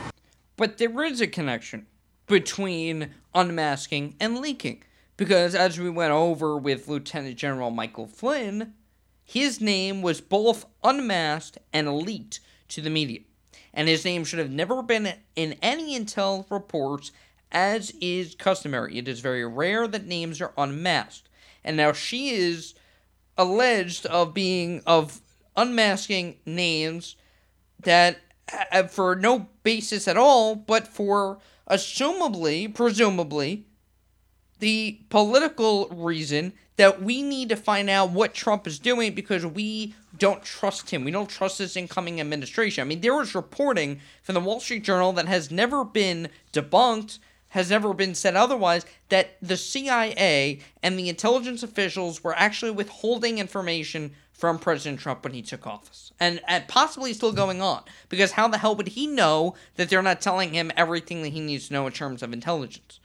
But 0.62 0.78
there 0.78 1.04
is 1.04 1.22
a 1.22 1.26
connection 1.26 1.88
between 2.28 3.16
unmasking 3.34 4.16
and 4.20 4.38
leaking. 4.38 4.84
Because 5.18 5.56
as 5.56 5.80
we 5.80 5.90
went 5.90 6.12
over 6.12 6.56
with 6.56 6.88
Lieutenant 6.88 7.36
General 7.36 7.72
Michael 7.72 8.06
Flynn, 8.06 8.76
his 9.24 9.60
name 9.60 10.04
was 10.04 10.22
both 10.22 10.68
unmasked 10.84 11.58
and 11.74 11.92
leaked 11.92 12.42
to 12.68 12.80
the 12.80 12.92
media. 12.92 13.22
And 13.74 13.88
his 13.88 14.06
name 14.06 14.24
should 14.24 14.38
have 14.38 14.52
never 14.52 14.84
been 14.84 15.16
in 15.36 15.56
any 15.64 16.00
intel 16.00 16.46
reports, 16.52 17.12
as 17.52 17.90
is 18.00 18.36
customary. 18.36 19.00
It 19.00 19.08
is 19.08 19.20
very 19.20 19.44
rare 19.44 19.88
that 19.88 20.06
names 20.06 20.40
are 20.42 20.54
unmasked. 20.60 21.28
And 21.64 21.76
now 21.76 21.92
she 21.92 22.36
is 22.36 22.76
alleged 23.36 24.06
of 24.06 24.36
being 24.36 24.84
of 24.86 25.22
unmasking 25.58 26.38
names 26.46 27.16
that 27.80 28.20
Uh, 28.72 28.84
for 28.84 29.16
no 29.16 29.48
basis 29.64 30.08
at 30.08 30.18
all, 30.18 30.56
but 30.56 30.88
for 30.88 31.40
assumably, 31.70 32.74
presumably, 32.74 33.66
the 34.60 35.00
political 35.10 35.88
reason 35.90 36.54
that 36.78 37.02
we 37.02 37.22
need 37.22 37.50
to 37.50 37.56
find 37.56 37.90
out 37.90 38.12
what 38.12 38.34
Trump 38.34 38.68
is 38.68 38.80
doing 38.80 39.14
because 39.14 39.46
we 39.46 39.94
don't 40.18 40.44
trust 40.44 40.90
him. 40.90 41.04
We 41.04 41.12
don't 41.12 41.30
trust 41.30 41.58
this 41.58 41.76
incoming 41.76 42.20
administration. 42.20 42.82
I 42.82 42.86
mean, 42.86 43.02
there 43.02 43.16
was 43.16 43.36
reporting 43.36 44.00
from 44.24 44.36
the 44.36 44.42
Wall 44.42 44.60
Street 44.60 44.84
Journal 44.84 45.14
that 45.14 45.28
has 45.28 45.52
never 45.52 45.84
been 45.84 46.30
debunked, 46.54 47.20
has 47.50 47.70
never 47.70 47.94
been 47.94 48.16
said 48.16 48.36
otherwise, 48.36 48.86
that 49.10 49.38
the 49.42 49.58
CIA 49.58 50.60
and 50.84 50.98
the 50.98 51.10
intelligence 51.10 51.64
officials 51.64 52.24
were 52.24 52.38
actually 52.38 52.72
withholding 52.72 53.38
information 53.40 54.12
from 54.42 54.58
President 54.58 55.00
Trump 55.00 55.24
when 55.24 55.34
he 55.34 55.44
took 55.44 55.68
office. 55.68 56.12
And, 56.20 56.42
and 56.48 56.68
possibly 56.68 57.14
still 57.14 57.32
going 57.32 57.62
on. 57.62 57.84
Because 58.10 58.32
how 58.32 58.48
the 58.48 58.58
hell 58.58 58.76
would 58.76 58.90
he 58.90 59.06
know 59.06 59.54
that 59.76 59.88
they're 59.88 60.02
not 60.02 60.20
telling 60.20 60.56
him 60.56 60.72
everything 60.76 61.22
that 61.22 61.30
he 61.30 61.40
needs 61.40 61.68
to 61.68 61.74
know 61.74 61.86
in 61.86 61.94
terms 61.94 62.22
of 62.24 62.34
intelligence? 62.34 63.00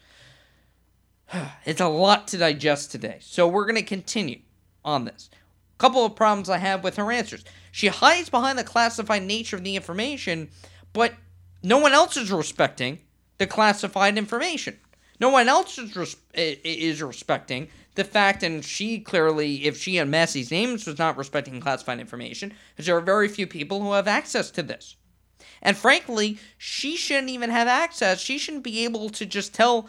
It's 1.67 1.81
a 1.81 1.89
lot 1.89 2.27
to 2.29 2.39
digest 2.39 2.91
today. 2.91 3.19
So 3.21 3.47
we're 3.47 3.67
going 3.67 3.77
to 3.77 3.83
continue 3.83 4.41
on 4.83 5.05
this. 5.05 5.29
A 5.75 5.79
couple 5.79 6.07
of 6.07 6.17
problems 6.17 6.49
I 6.49 6.57
have 6.57 6.83
with 6.83 6.97
her 6.97 7.13
answers. 7.13 7.45
She 7.71 7.89
hides 7.89 8.31
behind 8.31 8.59
the 8.59 8.65
classified 8.65 9.25
nature 9.25 9.57
of 9.57 9.65
the 9.65 9.77
information, 9.77 10.49
but 10.95 11.13
no 11.63 11.77
one 11.77 11.93
else 11.93 12.17
is 12.17 12.33
respecting 12.33 13.01
the 13.37 13.47
classified 13.47 14.17
information. 14.17 14.79
No 15.21 15.29
one 15.29 15.49
else 15.49 15.77
is, 15.77 15.95
res- 15.97 16.17
is 16.33 17.03
respecting 17.03 17.69
the 17.97 18.05
fact, 18.05 18.43
and 18.43 18.65
she 18.65 19.01
clearly, 19.01 19.65
if 19.67 19.79
she 19.79 19.99
and 19.99 20.11
Massey's 20.11 20.51
names 20.51 20.87
was 20.87 20.99
not 20.99 21.17
respecting 21.17 21.61
classified 21.61 21.99
information, 21.99 22.53
because 22.73 22.87
there 22.87 22.97
are 22.97 23.03
very 23.03 23.29
few 23.29 23.47
people 23.47 23.83
who 23.83 23.93
have 23.93 24.07
access 24.07 24.51
to 24.53 24.63
this. 24.63 24.97
And 25.63 25.77
frankly, 25.77 26.39
she 26.57 26.97
shouldn't 26.97 27.31
even 27.31 27.51
have 27.51 27.67
access. 27.67 28.21
She 28.21 28.39
shouldn't 28.39 28.65
be 28.65 28.85
able 28.85 29.09
to 29.11 29.27
just 29.27 29.55
tell 29.55 29.89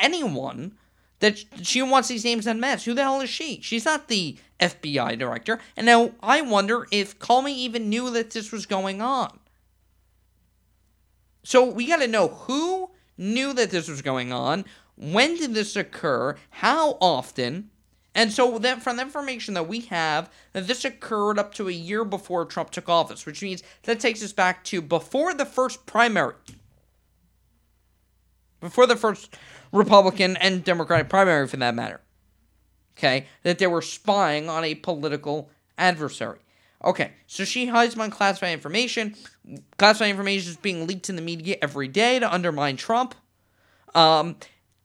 anyone 0.00 0.72
that 1.20 1.44
she 1.62 1.82
wants 1.82 2.08
these 2.08 2.24
names 2.24 2.46
unmasked. 2.46 2.86
Who 2.86 2.94
the 2.94 3.02
hell 3.02 3.20
is 3.20 3.30
she? 3.30 3.60
She's 3.62 3.84
not 3.84 4.08
the 4.08 4.36
FBI 4.58 5.18
director. 5.18 5.60
And 5.76 5.86
now 5.86 6.12
I 6.20 6.40
wonder 6.40 6.86
if 6.90 7.18
Comey 7.18 7.54
even 7.54 7.88
knew 7.88 8.10
that 8.10 8.32
this 8.32 8.50
was 8.50 8.66
going 8.66 9.00
on. 9.00 9.38
So 11.44 11.64
we 11.64 11.86
got 11.86 11.98
to 11.98 12.08
know 12.08 12.28
who 12.28 12.90
knew 13.16 13.52
that 13.52 13.70
this 13.70 13.88
was 13.88 14.02
going 14.02 14.32
on, 14.32 14.64
when 14.96 15.36
did 15.36 15.54
this 15.54 15.76
occur? 15.76 16.36
How 16.50 16.98
often? 17.00 17.70
And 18.14 18.30
so 18.30 18.58
then 18.58 18.80
from 18.80 18.96
the 18.96 19.02
information 19.02 19.54
that 19.54 19.68
we 19.68 19.80
have, 19.80 20.30
that 20.52 20.66
this 20.66 20.84
occurred 20.84 21.38
up 21.38 21.54
to 21.54 21.68
a 21.68 21.72
year 21.72 22.04
before 22.04 22.44
Trump 22.44 22.70
took 22.70 22.88
office, 22.88 23.24
which 23.24 23.42
means 23.42 23.62
that 23.84 24.00
takes 24.00 24.22
us 24.22 24.32
back 24.32 24.64
to 24.64 24.82
before 24.82 25.32
the 25.32 25.46
first 25.46 25.86
primary. 25.86 26.34
Before 28.60 28.86
the 28.86 28.96
first 28.96 29.34
Republican 29.72 30.36
and 30.36 30.62
Democratic 30.62 31.08
primary 31.08 31.48
for 31.48 31.56
that 31.56 31.74
matter. 31.74 32.00
Okay? 32.98 33.26
That 33.44 33.58
they 33.58 33.66
were 33.66 33.82
spying 33.82 34.48
on 34.48 34.62
a 34.62 34.74
political 34.74 35.50
adversary. 35.78 36.38
Okay, 36.84 37.12
so 37.28 37.44
she 37.44 37.66
hides 37.66 37.96
my 37.96 38.08
classified 38.08 38.52
information. 38.52 39.14
Classified 39.78 40.10
information 40.10 40.50
is 40.50 40.56
being 40.56 40.86
leaked 40.86 41.08
in 41.08 41.16
the 41.16 41.22
media 41.22 41.56
every 41.62 41.86
day 41.86 42.18
to 42.18 42.32
undermine 42.32 42.76
Trump. 42.76 43.14
Um, 43.94 44.36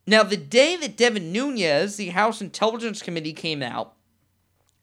now, 0.08 0.24
the 0.24 0.38
day 0.38 0.78
that 0.78 0.96
Devin 0.96 1.34
Nunes, 1.34 1.98
the 1.98 2.10
House 2.10 2.42
Intelligence 2.42 3.02
Committee, 3.02 3.34
came 3.34 3.62
out 3.62 3.94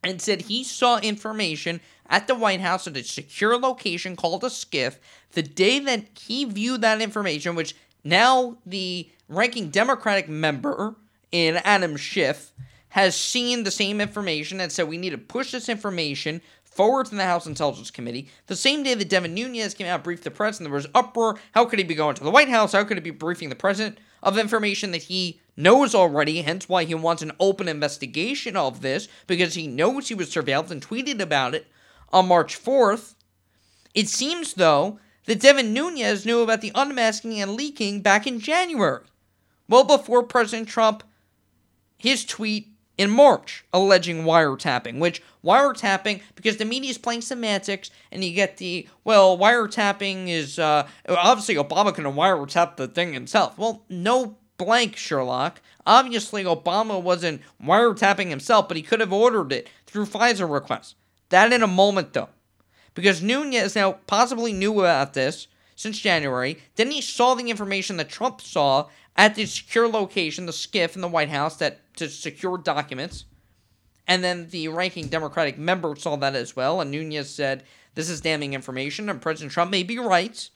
and 0.03 0.21
said 0.21 0.43
he 0.43 0.63
saw 0.63 0.99
information 0.99 1.81
at 2.09 2.27
the 2.27 2.35
White 2.35 2.61
House 2.61 2.87
at 2.87 2.97
a 2.99 3.03
secure 3.03 3.59
location 3.59 4.17
called 4.17 4.45
a 4.45 4.49
SCIF, 4.49 4.99
the 5.33 5.43
day 5.43 5.79
that 5.79 6.05
he 6.21 6.45
viewed 6.45 6.83
that 6.83 7.01
information, 7.01 7.55
which 7.55 7.75
now 8.05 8.59
the 8.67 9.09
ranking 9.29 9.71
Democratic 9.71 10.29
member 10.29 10.95
in 11.33 11.57
Adam 11.65 11.97
Schiff 11.97 12.53
has 12.91 13.17
seen 13.17 13.65
the 13.65 13.71
same 13.71 14.03
information 14.03 14.61
and 14.61 14.71
said 14.71 14.87
we 14.87 14.99
need 14.99 15.11
to 15.11 15.19
push 15.19 15.53
this 15.53 15.71
information 15.71 16.43
forward 16.63 17.07
to 17.07 17.15
the 17.15 17.25
House 17.25 17.47
Intelligence 17.47 17.91
Committee. 17.91 18.29
The 18.47 18.57
same 18.57 18.83
day 18.83 18.95
that 18.95 19.09
Devin 19.09 19.35
Nunes 19.35 19.75
came 19.75 19.87
out, 19.87 20.05
briefed 20.05 20.25
the 20.25 20.31
press, 20.31 20.59
and 20.59 20.67
there 20.67 20.73
was 20.73 20.87
uproar. 20.95 21.39
How 21.53 21.65
could 21.65 21.79
he 21.79 21.85
be 21.85 21.95
going 21.95 22.15
to 22.17 22.25
the 22.25 22.31
White 22.31 22.49
House? 22.49 22.73
How 22.73 22.85
could 22.85 22.97
he 22.99 23.01
be 23.01 23.11
briefing 23.11 23.49
the 23.49 23.57
president 23.57 23.99
of 24.25 24.37
information 24.37 24.91
that 24.91 25.05
he 25.05 25.41
knows 25.57 25.95
already? 25.95 26.43
Hence 26.43 26.69
why 26.69 26.85
he 26.85 26.95
wants 26.97 27.23
an 27.23 27.31
open 27.39 27.69
investigation 27.69 28.57
of 28.57 28.81
this, 28.81 29.07
because 29.29 29.55
he 29.55 29.69
knows 29.69 30.09
he 30.09 30.15
was 30.15 30.35
surveilled 30.35 30.73
and 30.73 30.85
tweeted 30.85 31.21
about 31.21 31.55
it 31.55 31.69
on 32.13 32.27
March 32.27 32.61
4th. 32.61 33.15
It 33.95 34.09
seems, 34.09 34.55
though, 34.55 34.99
that 35.27 35.41
Devin 35.41 35.73
Nunes 35.73 36.27
knew 36.27 36.41
about 36.41 36.61
the 36.61 36.73
unmasking 36.75 37.41
and 37.41 37.53
leaking 37.53 38.03
back 38.03 38.27
in 38.27 38.41
January, 38.41 39.05
well 39.69 39.85
before 39.85 40.23
President 40.23 40.69
Trump, 40.69 41.05
his 41.97 42.25
tweet 42.25 42.74
in 42.97 43.11
March 43.11 43.65
alleging 43.73 44.25
wiretapping, 44.25 44.99
which 44.99 45.23
wiretapping, 45.45 46.21
because 46.35 46.57
the 46.57 46.65
media 46.65 46.91
is 46.91 46.99
playing 46.99 47.21
semantics, 47.21 47.91
and 48.13 48.25
you 48.25 48.33
get 48.35 48.57
the, 48.59 48.89
well, 49.03 49.37
wiretapping 49.37 50.29
is, 50.29 50.59
uh, 50.59 50.87
obviously 51.09 51.57
Obama 51.57 51.95
can 51.95 52.05
wiretap 52.05 52.77
the 52.77 52.89
thing 52.89 53.13
himself. 53.13 53.59
Well, 53.59 53.83
no 53.89 54.37
blank, 54.57 54.97
Sherlock. 54.97 55.61
Obviously, 55.87 56.45
Obama 56.45 57.01
wasn't 57.03 57.43
wiretapping 57.63 58.29
himself, 58.31 58.69
but 58.69 58.77
he 58.77 58.83
could 58.83 59.01
have 59.01 59.13
ordered 59.13 59.53
it 59.53 59.69
through 59.87 60.07
FISA 60.07 60.51
requests. 60.51 60.95
That 61.29 61.53
in 61.53 61.63
a 61.63 61.67
moment, 61.67 62.13
though. 62.13 62.29
Because 62.95 63.23
Nunes 63.23 63.75
now 63.75 63.99
possibly 64.07 64.53
knew 64.53 64.81
about 64.81 65.15
this 65.15 65.49
since 65.75 65.99
January. 65.99 66.59
Then 66.77 66.91
he 66.93 67.01
saw 67.01 67.35
the 67.35 67.51
information 67.51 67.97
that 67.97 68.09
Trump 68.09 68.41
saw 68.41 68.89
at 69.17 69.35
the 69.35 69.47
secure 69.47 69.89
location, 69.89 70.47
the 70.47 70.53
SCIF 70.53 70.95
in 70.95 71.01
the 71.01 71.09
White 71.09 71.29
House, 71.29 71.57
that 71.57 71.81
to 71.97 72.09
secure 72.09 72.59
documents. 72.59 73.25
And 74.07 74.23
then 74.23 74.49
the 74.51 74.69
ranking 74.69 75.09
Democratic 75.09 75.59
member 75.59 75.97
saw 75.97 76.17
that 76.17 76.35
as 76.35 76.55
well. 76.55 76.81
And 76.81 76.91
Nunes 76.91 77.31
said, 77.31 77.65
This 77.95 78.11
is 78.11 78.21
damning 78.21 78.53
information. 78.53 79.09
And 79.09 79.21
President 79.21 79.53
Trump 79.53 79.71
may 79.71 79.83
be 79.83 79.99
right 79.99 80.49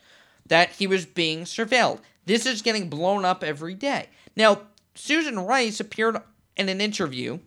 that 0.47 0.73
he 0.73 0.87
was 0.87 1.07
being 1.07 1.41
surveilled. 1.41 2.01
This 2.27 2.45
is 2.45 2.63
getting 2.63 2.91
blown 2.91 3.25
up 3.25 3.43
every 3.43 3.75
day. 3.75 4.09
Now, 4.37 4.63
Susan 4.95 5.39
Rice 5.39 5.81
appeared 5.81 6.19
in 6.57 6.69
an 6.69 6.81
interview 6.81 7.39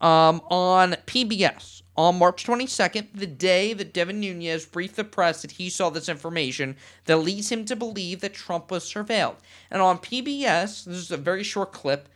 um, 0.00 0.40
on 0.48 0.92
PBS 1.06 1.82
on 1.96 2.18
March 2.18 2.44
22nd, 2.44 3.08
the 3.14 3.26
day 3.26 3.72
that 3.72 3.92
Devin 3.92 4.20
Nunes 4.20 4.66
briefed 4.66 4.96
the 4.96 5.04
press 5.04 5.42
that 5.42 5.52
he 5.52 5.70
saw 5.70 5.90
this 5.90 6.08
information 6.08 6.76
that 7.06 7.16
leads 7.16 7.50
him 7.50 7.64
to 7.64 7.76
believe 7.76 8.20
that 8.20 8.34
Trump 8.34 8.70
was 8.70 8.84
surveilled. 8.84 9.36
And 9.70 9.80
on 9.80 9.98
PBS, 9.98 10.84
this 10.84 10.96
is 10.96 11.10
a 11.10 11.16
very 11.16 11.42
short 11.42 11.72
clip, 11.72 12.08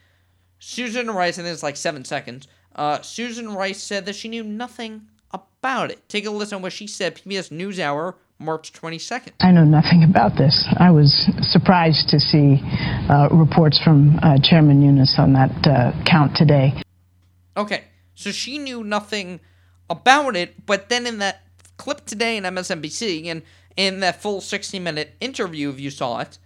Susan 0.61 1.11
Rice, 1.11 1.37
think 1.37 1.49
it's 1.49 1.62
like 1.62 1.77
seven 1.77 2.05
seconds, 2.05 2.46
uh, 2.77 3.01
Susan 3.01 3.55
Rice 3.55 3.83
said 3.83 4.07
that 4.07 4.14
she 4.14 4.29
knew 4.29 4.44
nothing 4.44 5.09
about 5.33 5.90
it. 5.90 6.09
Take 6.09 6.27
a 6.27 6.31
listen 6.31 6.59
to 6.59 6.62
what 6.62 6.73
she 6.73 6.87
said, 6.87 7.16
PBS 7.16 7.51
NewsHour, 7.51 8.14
March 8.38 8.73
22nd. 8.73 9.33
I 9.40 9.51
know 9.53 9.64
nothing 9.64 10.05
about 10.05 10.37
this. 10.37 10.66
I 10.79 10.90
was 10.90 11.29
surprised 11.40 12.09
to 12.11 12.20
see 12.20 12.61
uh, 13.11 13.29
reports 13.31 13.81
from 13.83 14.18
uh, 14.23 14.38
Chairman 14.42 14.81
Nunes 14.81 15.14
on 15.18 15.33
that 15.33 15.66
uh, 15.66 15.92
count 16.05 16.37
today. 16.37 16.73
Okay, 17.57 17.85
so 18.14 18.31
she 18.31 18.59
knew 18.59 18.85
nothing 18.85 19.40
about 19.88 20.37
it, 20.37 20.66
but 20.66 20.88
then 20.88 21.07
in 21.07 21.18
that 21.18 21.42
clip 21.79 22.05
today 22.07 22.37
in 22.37 22.44
MSNBC 22.44 23.27
and 23.27 23.42
in 23.77 24.01
that 24.01 24.20
full 24.20 24.40
60 24.40 24.79
minute 24.79 25.14
interview, 25.20 25.70
if 25.70 25.81
you 25.81 25.90
saw 25.90 26.20
it, 26.20 26.38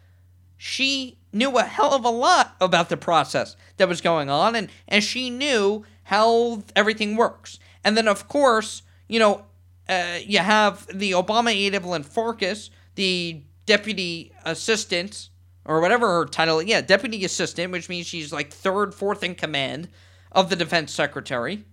she 0.65 1.19
knew 1.31 1.59
a 1.59 1.63
hell 1.63 1.93
of 1.93 2.07
a 2.07 2.09
lot 2.09 2.57
about 2.59 2.89
the 2.89 2.97
process 2.97 3.55
that 3.77 3.87
was 3.87 4.01
going 4.01 4.31
on 4.31 4.57
and, 4.57 4.71
and 4.89 5.05
she 5.05 5.29
knew 5.29 5.85
how 6.05 6.63
everything 6.75 7.17
works. 7.17 7.59
And 7.85 7.99
then, 7.99 8.09
of 8.09 8.29
course, 8.29 8.81
you 9.07 9.19
know, 9.19 9.45
uh, 9.91 10.21
you 10.25 10.39
have 10.39 10.87
the 10.87 11.11
Obama 11.11 11.51
aide 11.51 11.75
Evelyn 11.75 12.03
Farkas, 12.03 12.71
the 12.95 13.43
deputy 13.67 14.33
assistant, 14.47 15.29
or 15.67 15.83
whatever 15.83 16.07
her 16.07 16.25
title, 16.25 16.63
yeah, 16.63 16.81
deputy 16.81 17.27
assistant, 17.27 17.71
which 17.71 17.91
means 17.91 18.07
she's 18.07 18.33
like 18.33 18.51
third, 18.51 18.95
fourth 18.95 19.23
in 19.23 19.35
command 19.35 19.91
of 20.33 20.49
the 20.49 20.57
defense 20.57 20.95
secretary 20.95 21.67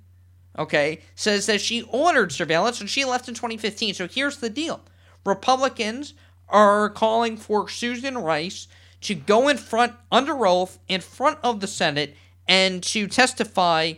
okay, 0.59 0.99
says 1.15 1.45
that 1.45 1.61
she 1.61 1.83
ordered 1.83 2.33
surveillance 2.33 2.81
and 2.81 2.89
she 2.89 3.05
left 3.05 3.29
in 3.29 3.35
2015. 3.35 3.93
So 3.93 4.05
here's 4.05 4.35
the 4.35 4.49
deal 4.49 4.81
Republicans 5.25 6.13
are 6.49 6.89
calling 6.89 7.37
for 7.37 7.69
Susan 7.69 8.17
Rice 8.17 8.67
to 9.01 9.15
go 9.15 9.47
in 9.47 9.57
front, 9.57 9.93
under 10.11 10.45
oath, 10.45 10.79
in 10.87 11.01
front 11.01 11.39
of 11.43 11.59
the 11.59 11.67
Senate 11.67 12.15
and 12.47 12.83
to 12.83 13.07
testify 13.07 13.93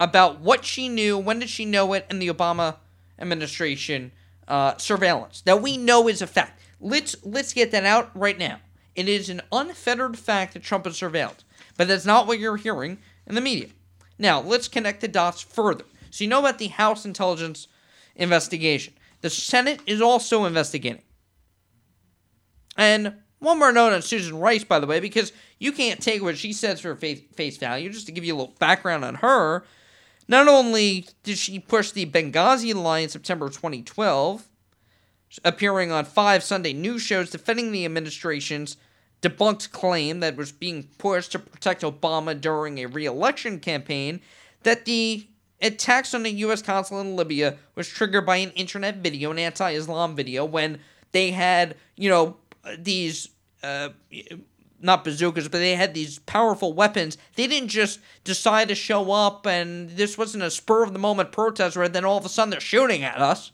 about 0.00 0.40
what 0.40 0.64
she 0.64 0.88
knew, 0.88 1.18
when 1.18 1.38
did 1.38 1.48
she 1.48 1.64
know 1.64 1.92
it, 1.92 2.06
and 2.08 2.22
the 2.22 2.28
Obama 2.28 2.76
administration 3.18 4.12
uh, 4.46 4.76
surveillance 4.78 5.42
that 5.42 5.60
we 5.60 5.76
know 5.76 6.08
is 6.08 6.22
a 6.22 6.26
fact. 6.26 6.60
Let's 6.80 7.16
let's 7.24 7.52
get 7.52 7.70
that 7.72 7.84
out 7.84 8.10
right 8.14 8.38
now. 8.38 8.60
It 8.94 9.08
is 9.08 9.28
an 9.28 9.42
unfettered 9.52 10.18
fact 10.18 10.54
that 10.54 10.62
Trump 10.62 10.86
is 10.86 10.94
surveilled, 10.94 11.44
but 11.76 11.88
that's 11.88 12.06
not 12.06 12.26
what 12.26 12.38
you're 12.38 12.56
hearing 12.56 12.98
in 13.26 13.34
the 13.34 13.40
media. 13.40 13.68
Now 14.18 14.40
let's 14.40 14.68
connect 14.68 15.00
the 15.00 15.08
dots 15.08 15.42
further. 15.42 15.84
So 16.10 16.24
you 16.24 16.30
know 16.30 16.38
about 16.38 16.58
the 16.58 16.68
House 16.68 17.04
intelligence 17.04 17.68
investigation. 18.16 18.94
The 19.20 19.30
Senate 19.30 19.80
is 19.86 20.00
also 20.00 20.44
investigating. 20.44 21.02
And 22.76 23.14
one 23.38 23.58
more 23.58 23.72
note 23.72 23.92
on 23.92 24.02
Susan 24.02 24.38
Rice, 24.38 24.64
by 24.64 24.80
the 24.80 24.86
way, 24.86 25.00
because 25.00 25.32
you 25.58 25.72
can't 25.72 26.00
take 26.00 26.22
what 26.22 26.38
she 26.38 26.52
says 26.52 26.80
for 26.80 26.94
face, 26.96 27.56
value. 27.56 27.90
Just 27.90 28.06
to 28.06 28.12
give 28.12 28.24
you 28.24 28.34
a 28.34 28.38
little 28.38 28.54
background 28.58 29.04
on 29.04 29.16
her, 29.16 29.64
not 30.26 30.48
only 30.48 31.06
did 31.22 31.38
she 31.38 31.58
push 31.58 31.90
the 31.90 32.06
Benghazi 32.06 32.74
lie 32.74 33.00
in 33.00 33.08
September 33.08 33.48
2012, 33.48 34.48
appearing 35.44 35.92
on 35.92 36.04
five 36.04 36.42
Sunday 36.42 36.72
news 36.72 37.02
shows 37.02 37.30
defending 37.30 37.70
the 37.70 37.84
administration's 37.84 38.76
debunked 39.22 39.70
claim 39.72 40.20
that 40.20 40.36
was 40.36 40.52
being 40.52 40.88
pushed 40.98 41.32
to 41.32 41.38
protect 41.38 41.82
Obama 41.82 42.38
during 42.38 42.78
a 42.78 42.86
re 42.86 43.04
election 43.04 43.58
campaign, 43.60 44.20
that 44.62 44.84
the 44.84 45.26
attacks 45.60 46.14
on 46.14 46.22
the 46.22 46.30
U.S. 46.30 46.62
consulate 46.62 47.06
in 47.06 47.16
Libya 47.16 47.56
was 47.74 47.88
triggered 47.88 48.26
by 48.26 48.36
an 48.36 48.50
internet 48.50 48.96
video, 48.96 49.30
an 49.30 49.38
anti-Islam 49.38 50.14
video, 50.14 50.44
when 50.44 50.78
they 51.12 51.30
had, 51.30 51.74
you 51.96 52.08
know, 52.08 52.36
these, 52.78 53.28
uh, 53.62 53.90
not 54.80 55.04
bazookas, 55.04 55.48
but 55.48 55.58
they 55.58 55.74
had 55.74 55.94
these 55.94 56.18
powerful 56.20 56.72
weapons. 56.72 57.18
They 57.34 57.46
didn't 57.46 57.68
just 57.68 58.00
decide 58.24 58.68
to 58.68 58.74
show 58.74 59.12
up, 59.12 59.46
and 59.46 59.90
this 59.90 60.16
wasn't 60.16 60.44
a 60.44 60.50
spur 60.50 60.82
of 60.82 60.92
the 60.92 60.98
moment 60.98 61.32
protest 61.32 61.76
where 61.76 61.88
then 61.88 62.04
all 62.04 62.18
of 62.18 62.24
a 62.24 62.28
sudden 62.28 62.50
they're 62.50 62.60
shooting 62.60 63.02
at 63.02 63.18
us. 63.18 63.52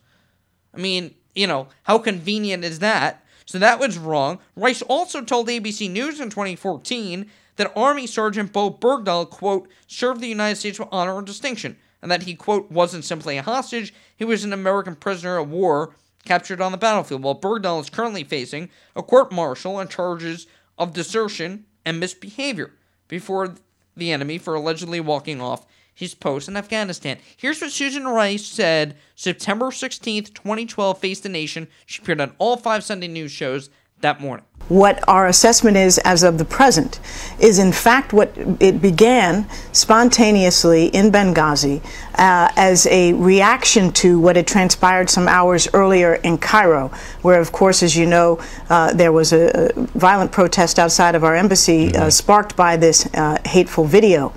I 0.75 0.79
mean, 0.79 1.15
you 1.35 1.47
know, 1.47 1.69
how 1.85 1.99
convenient 1.99 2.65
is 2.65 2.81
that? 2.81 3.25
So 3.47 3.59
that 3.59 3.79
was 3.79 3.99
wrong. 3.99 4.39
Rice 4.57 4.83
also 4.83 5.23
told 5.23 5.49
ABC 5.49 5.91
News 5.91 6.21
in 6.21 6.31
2014 6.31 7.31
that 7.57 7.73
Army 7.77 8.07
Sergeant 8.07 8.53
Bo 8.53 8.71
Bergdahl, 8.71 9.29
quote, 9.29 9.69
served 9.87 10.21
the 10.21 10.29
United 10.29 10.57
States 10.57 10.79
with 10.79 10.89
honor 10.91 11.19
and 11.19 11.27
distinction 11.27 11.77
and 12.05 12.11
that 12.11 12.25
he, 12.25 12.35
quote, 12.35 12.71
wasn't 12.71 13.03
simply 13.03 13.39
a 13.39 13.43
hostage, 13.43 13.95
he 14.15 14.27
was 14.27 14.45
an 14.45 14.53
American 14.53 14.95
prisoner 14.95 15.39
of 15.39 15.51
war 15.51 15.97
captured 16.25 16.61
on 16.61 16.73
the 16.73 16.79
battlefield, 16.79 17.23
while 17.23 17.39
Bergdahl 17.39 17.81
is 17.81 17.91
currently 17.91 18.25
facing 18.25 18.71
a 18.97 19.03
court 19.03 19.33
martial 19.33 19.77
on 19.77 19.89
charges 19.89 20.47
of 20.79 20.93
desertion 20.93 21.67
and 21.85 22.01
misbehavior 22.01 22.73
before 23.09 23.55
the 23.97 24.11
enemy 24.11 24.39
for 24.39 24.55
allegedly 24.55 25.01
walking 25.01 25.41
off 25.41 25.67
his 25.95 26.15
post 26.15 26.49
in 26.49 26.57
Afghanistan. 26.57 27.19
Here's 27.37 27.61
what 27.61 27.71
Susan 27.71 28.05
Rice 28.05 28.45
said 28.45 28.97
September 29.15 29.67
16th, 29.67 30.35
2012, 30.35 30.99
Face 30.99 31.21
the 31.21 31.29
Nation. 31.29 31.69
She 31.87 32.03
appeared 32.03 32.21
on 32.21 32.35
all 32.39 32.57
five 32.57 32.83
Sunday 32.83 33.07
news 33.07 33.31
shows 33.31 33.71
that 34.01 34.21
morning. 34.21 34.45
What 34.69 35.07
our 35.07 35.27
assessment 35.27 35.77
is 35.77 35.99
as 35.99 36.23
of 36.23 36.39
the 36.39 36.45
present 36.45 36.99
is, 37.39 37.59
in 37.59 37.71
fact, 37.71 38.15
what 38.15 38.33
it 38.61 38.81
began 38.81 39.47
spontaneously 39.73 40.87
in 40.87 41.13
Benghazi 41.13 41.85
uh, 42.15 42.49
as 42.57 42.87
a 42.87 43.13
reaction 43.13 43.93
to 43.93 44.19
what 44.19 44.37
had 44.37 44.47
transpired 44.47 45.11
some 45.11 45.29
hours 45.29 45.69
earlier 45.75 46.15
in 46.15 46.39
Cairo, 46.39 46.89
where, 47.21 47.41
of 47.41 47.53
course, 47.53 47.83
as 47.83 47.95
you 47.95 48.07
know, 48.07 48.41
uh, 48.71 48.95
there 48.95 49.13
was 49.13 49.35
a, 49.35 49.71
a, 49.77 49.87
violent 49.99 50.33
protest 50.33 50.79
outside 50.79 51.15
of 51.15 51.25
our 51.25 51.37
embassy 51.37 51.95
uh, 51.95 52.09
sparked 52.09 52.57
by 52.57 52.79
this 52.79 53.07
uh, 53.15 53.37
hateful 53.45 53.85
video. 53.85 54.33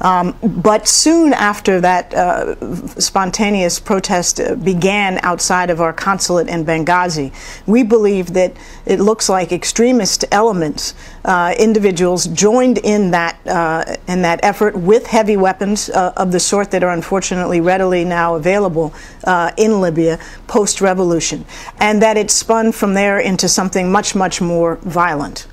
Um, 0.00 0.36
but 0.42 0.86
soon 0.86 1.32
after 1.32 1.80
that 1.80 2.12
uh, 2.14 2.54
spontaneous 3.00 3.80
protest 3.80 4.40
uh, 4.40 4.54
began 4.54 5.18
outside 5.22 5.70
of 5.70 5.80
our 5.80 5.92
consulate 5.92 6.48
in 6.48 6.64
Benghazi, 6.64 7.32
we 7.66 7.82
believe 7.82 8.34
that 8.34 8.56
it 8.84 9.00
looks 9.00 9.28
like 9.28 9.52
extremist 9.52 10.24
elements, 10.30 10.94
uh, 11.24 11.54
individuals, 11.58 12.26
joined 12.26 12.78
in 12.78 13.10
that 13.12 13.38
uh, 13.46 13.96
in 14.06 14.22
that 14.22 14.40
effort 14.42 14.76
with 14.76 15.06
heavy 15.06 15.36
weapons 15.36 15.88
uh, 15.90 16.12
of 16.16 16.30
the 16.30 16.40
sort 16.40 16.70
that 16.70 16.82
are 16.82 16.92
unfortunately 16.92 17.60
readily 17.60 18.04
now 18.04 18.34
available 18.34 18.92
uh, 19.24 19.50
in 19.56 19.80
Libya 19.80 20.18
post-revolution, 20.46 21.44
and 21.80 22.02
that 22.02 22.16
it 22.16 22.30
spun 22.30 22.72
from 22.72 22.94
there 22.94 23.18
into 23.18 23.48
something 23.48 23.90
much, 23.90 24.14
much 24.14 24.40
more 24.40 24.76
violent. 24.82 25.46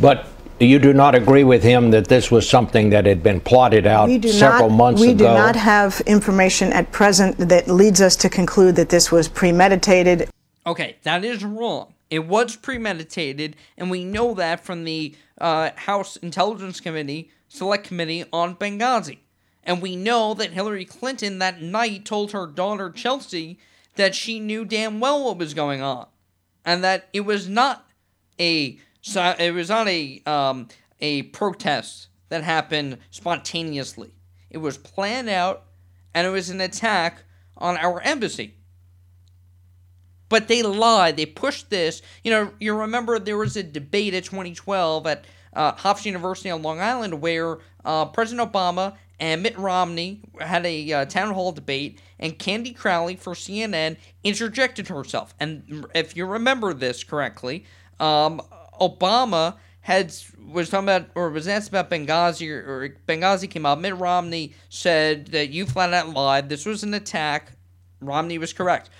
But 0.00 0.31
You 0.62 0.78
do 0.78 0.92
not 0.92 1.16
agree 1.16 1.42
with 1.42 1.64
him 1.64 1.90
that 1.90 2.06
this 2.06 2.30
was 2.30 2.48
something 2.48 2.90
that 2.90 3.04
had 3.04 3.20
been 3.20 3.40
plotted 3.40 3.84
out 3.84 4.08
We 4.08 4.18
do 4.18 4.28
several 4.28 4.70
not, 4.70 4.76
months 4.76 5.00
we 5.00 5.08
ago? 5.08 5.24
We 5.24 5.30
do 5.30 5.34
not 5.34 5.56
have 5.56 6.00
information 6.06 6.72
at 6.72 6.92
present 6.92 7.36
that 7.38 7.66
leads 7.66 8.00
us 8.00 8.14
to 8.16 8.28
conclude 8.28 8.76
that 8.76 8.88
this 8.88 9.10
was 9.10 9.28
premeditated. 9.28 10.30
Okay, 10.64 10.96
that 11.02 11.24
is 11.24 11.42
wrong. 11.42 11.94
It 12.10 12.28
was 12.28 12.54
premeditated, 12.54 13.56
and 13.76 13.90
we 13.90 14.04
know 14.04 14.34
that 14.34 14.64
from 14.64 14.84
the 14.84 15.16
uh, 15.38 15.70
House 15.74 16.16
Intelligence 16.16 16.78
Committee 16.78 17.30
Select 17.48 17.86
Committee 17.86 18.24
on 18.32 18.54
Benghazi. 18.54 19.18
And 19.64 19.82
we 19.82 19.96
know 19.96 20.32
that 20.34 20.52
Hillary 20.52 20.84
Clinton 20.84 21.38
that 21.38 21.60
night 21.60 22.04
told 22.04 22.32
her 22.32 22.46
daughter 22.46 22.90
Chelsea 22.90 23.58
that 23.96 24.14
she 24.14 24.40
knew 24.40 24.64
damn 24.64 25.00
well 25.00 25.24
what 25.24 25.38
was 25.38 25.54
going 25.54 25.82
on, 25.82 26.06
and 26.64 26.84
that 26.84 27.08
it 27.12 27.20
was 27.20 27.48
not 27.48 27.86
a 28.38 28.78
so 29.02 29.34
it 29.38 29.50
was 29.52 29.68
not 29.68 29.88
a 29.88 30.22
um, 30.26 30.68
a 31.00 31.24
protest 31.24 32.08
that 32.28 32.44
happened 32.44 32.98
spontaneously. 33.10 34.14
It 34.48 34.58
was 34.58 34.78
planned 34.78 35.28
out, 35.28 35.64
and 36.14 36.26
it 36.26 36.30
was 36.30 36.48
an 36.50 36.60
attack 36.60 37.24
on 37.56 37.76
our 37.76 38.00
embassy. 38.00 38.54
But 40.28 40.48
they 40.48 40.62
lied. 40.62 41.16
They 41.16 41.26
pushed 41.26 41.68
this. 41.68 42.00
You 42.24 42.30
know, 42.30 42.52
you 42.58 42.74
remember 42.74 43.18
there 43.18 43.36
was 43.36 43.56
a 43.56 43.62
debate 43.62 44.14
at 44.14 44.24
2012 44.24 45.06
at 45.06 45.26
uh, 45.52 45.74
Hofstra 45.74 46.06
University 46.06 46.50
on 46.50 46.62
Long 46.62 46.80
Island 46.80 47.20
where 47.20 47.58
uh, 47.84 48.06
President 48.06 48.50
Obama 48.50 48.96
and 49.20 49.42
Mitt 49.42 49.58
Romney 49.58 50.20
had 50.40 50.64
a 50.64 50.92
uh, 50.92 51.04
town 51.04 51.32
hall 51.32 51.52
debate, 51.52 52.00
and 52.18 52.38
Candy 52.38 52.72
Crowley 52.72 53.14
for 53.14 53.34
CNN 53.34 53.96
interjected 54.24 54.88
herself. 54.88 55.34
And 55.38 55.86
if 55.94 56.16
you 56.16 56.26
remember 56.26 56.74
this 56.74 57.04
correctly, 57.04 57.64
um, 58.00 58.40
Obama 58.80 59.56
had 59.82 60.14
was 60.50 60.70
talking 60.70 60.84
about 60.84 61.10
or 61.14 61.30
was 61.30 61.48
asked 61.48 61.68
about 61.68 61.90
Benghazi 61.90 62.50
or, 62.50 62.84
or 62.84 62.88
Benghazi 63.08 63.50
came 63.50 63.66
out. 63.66 63.80
Mitt 63.80 63.96
Romney 63.96 64.54
said 64.68 65.26
that 65.28 65.50
you 65.50 65.66
flat 65.66 65.92
out 65.92 66.08
lied. 66.10 66.48
This 66.48 66.64
was 66.64 66.82
an 66.82 66.94
attack. 66.94 67.52
Romney 68.00 68.38
was 68.38 68.52
correct. 68.52 68.90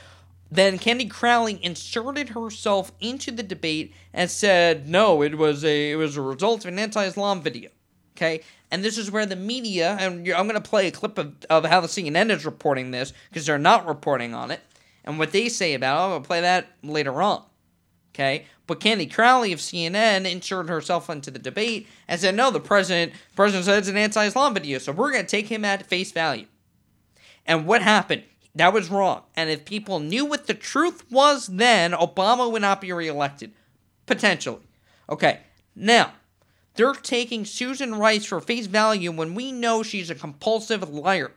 Then 0.51 0.79
Candy 0.79 1.07
Crowley 1.07 1.59
inserted 1.65 2.31
herself 2.31 2.93
into 3.01 3.31
the 3.31 3.43
debate 3.43 3.95
and 4.13 4.31
said, 4.31 4.89
"No, 4.89 5.23
it 5.23 5.39
was 5.39 5.65
a 5.65 5.93
it 5.93 5.97
was 5.97 6.17
a 6.17 6.23
result 6.23 6.65
of 6.65 6.73
an 6.73 6.79
anti-Islam 6.79 7.41
video." 7.41 7.71
Okay, 8.17 8.43
and 8.71 8.85
this 8.85 8.99
is 8.99 9.11
where 9.11 9.25
the 9.25 9.37
media 9.37 9.97
and 9.99 10.29
I'm 10.29 10.47
going 10.47 10.61
to 10.61 10.61
play 10.61 10.89
a 10.89 10.91
clip 10.91 11.17
of, 11.17 11.35
of 11.49 11.65
how 11.65 11.81
the 11.81 11.89
CNN 11.89 12.31
is 12.31 12.45
reporting 12.45 12.91
this 12.91 13.13
because 13.31 13.47
they're 13.47 13.59
not 13.59 13.87
reporting 13.87 14.35
on 14.35 14.51
it 14.51 14.61
and 15.05 15.19
what 15.19 15.33
they 15.33 15.49
say 15.49 15.75
about 15.75 16.13
it. 16.13 16.19
To 16.19 16.27
play 16.27 16.43
that 16.43 16.67
later 16.83 17.23
on. 17.23 17.45
Okay, 18.15 18.45
but 18.67 18.81
Candy 18.81 19.07
Crowley 19.07 19.53
of 19.53 19.59
CNN 19.59 20.31
inserted 20.31 20.69
herself 20.69 21.09
into 21.09 21.31
the 21.31 21.39
debate 21.39 21.89
and 22.07 22.21
said, 22.21 22.35
"No, 22.35 22.51
the 22.51 22.61
president 22.61 23.13
president 23.35 23.65
said 23.65 23.79
it's 23.79 23.89
an 23.89 23.97
anti-Islam 23.97 24.55
video, 24.55 24.79
so 24.79 24.93
we're 24.93 25.13
going 25.13 25.25
to 25.25 25.31
take 25.31 25.49
him 25.49 25.65
at 25.65 25.87
face 25.87 26.13
value." 26.13 26.47
And 27.47 27.67
what 27.67 27.83
happened? 27.83 28.25
That 28.55 28.75
was 28.75 28.91
wrong. 28.91 29.23
And 29.35 29.49
if 29.49 29.65
people 29.65 29.99
knew 29.99 30.27
what 30.27 30.47
the 30.47 30.55
truth 30.55 31.11
was 31.11 31.47
then, 31.47 31.93
Obama 31.93 32.53
would 32.53 32.63
not 32.63 32.83
be 32.83 32.93
reelected. 32.93 33.53
Potentially. 34.05 34.61
Okay, 35.09 35.41
now, 35.75 36.13
they're 36.75 36.93
taking 36.93 37.45
Susan 37.45 37.95
Rice 37.95 38.27
for 38.27 38.41
face 38.41 38.67
value 38.67 39.11
when 39.11 39.35
we 39.35 39.53
know 39.53 39.83
she's 39.83 40.11
a 40.11 40.15
compulsive 40.15 40.89
liar. 40.89 41.33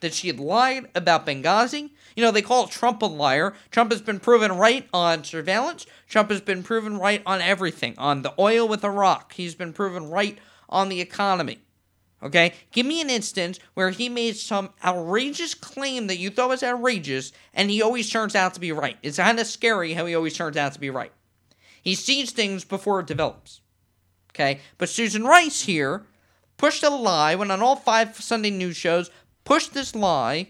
That 0.00 0.14
she 0.14 0.28
had 0.28 0.40
lied 0.40 0.88
about 0.94 1.26
Benghazi. 1.26 1.90
You 2.16 2.24
know, 2.24 2.30
they 2.30 2.42
call 2.42 2.66
Trump 2.66 3.02
a 3.02 3.06
liar. 3.06 3.54
Trump 3.70 3.92
has 3.92 4.02
been 4.02 4.20
proven 4.20 4.52
right 4.52 4.88
on 4.92 5.24
surveillance. 5.24 5.86
Trump 6.08 6.30
has 6.30 6.40
been 6.40 6.62
proven 6.62 6.98
right 6.98 7.22
on 7.24 7.40
everything. 7.40 7.94
On 7.98 8.22
the 8.22 8.34
oil 8.38 8.66
with 8.66 8.84
Iraq. 8.84 9.32
He's 9.34 9.54
been 9.54 9.72
proven 9.72 10.10
right 10.10 10.38
on 10.68 10.88
the 10.88 11.00
economy. 11.00 11.58
Okay? 12.22 12.54
Give 12.72 12.86
me 12.86 13.00
an 13.00 13.10
instance 13.10 13.58
where 13.74 13.90
he 13.90 14.08
made 14.08 14.36
some 14.36 14.70
outrageous 14.84 15.54
claim 15.54 16.06
that 16.08 16.18
you 16.18 16.30
thought 16.30 16.50
was 16.50 16.62
outrageous, 16.62 17.32
and 17.54 17.70
he 17.70 17.82
always 17.82 18.10
turns 18.10 18.34
out 18.34 18.54
to 18.54 18.60
be 18.60 18.72
right. 18.72 18.98
It's 19.02 19.16
kind 19.16 19.40
of 19.40 19.46
scary 19.46 19.94
how 19.94 20.06
he 20.06 20.14
always 20.14 20.36
turns 20.36 20.56
out 20.56 20.72
to 20.74 20.80
be 20.80 20.90
right. 20.90 21.12
He 21.82 21.94
sees 21.94 22.30
things 22.30 22.64
before 22.64 23.00
it 23.00 23.06
develops. 23.06 23.60
Okay? 24.32 24.60
But 24.78 24.90
Susan 24.90 25.24
Rice 25.24 25.62
here 25.62 26.04
pushed 26.56 26.82
a 26.82 26.90
lie, 26.90 27.34
went 27.34 27.50
on 27.50 27.62
all 27.62 27.76
five 27.76 28.16
Sunday 28.16 28.50
news 28.50 28.76
shows, 28.76 29.10
pushed 29.44 29.72
this 29.72 29.94
lie 29.94 30.48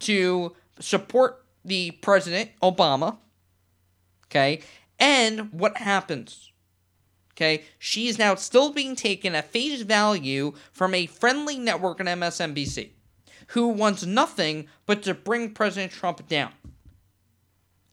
to 0.00 0.56
support 0.82 1.44
the 1.64 1.92
president, 1.92 2.50
Obama. 2.62 3.18
Okay? 4.26 4.60
And 4.98 5.52
what 5.52 5.76
happens? 5.78 6.52
Okay, 7.34 7.64
she 7.78 8.08
is 8.08 8.18
now 8.18 8.34
still 8.34 8.70
being 8.72 8.94
taken 8.94 9.34
at 9.34 9.50
face 9.50 9.82
value 9.82 10.52
from 10.70 10.94
a 10.94 11.06
friendly 11.06 11.58
network 11.58 11.98
on 11.98 12.06
MSNBC, 12.06 12.90
who 13.48 13.68
wants 13.68 14.04
nothing 14.04 14.68
but 14.84 15.02
to 15.02 15.14
bring 15.14 15.54
President 15.54 15.92
Trump 15.92 16.28
down. 16.28 16.52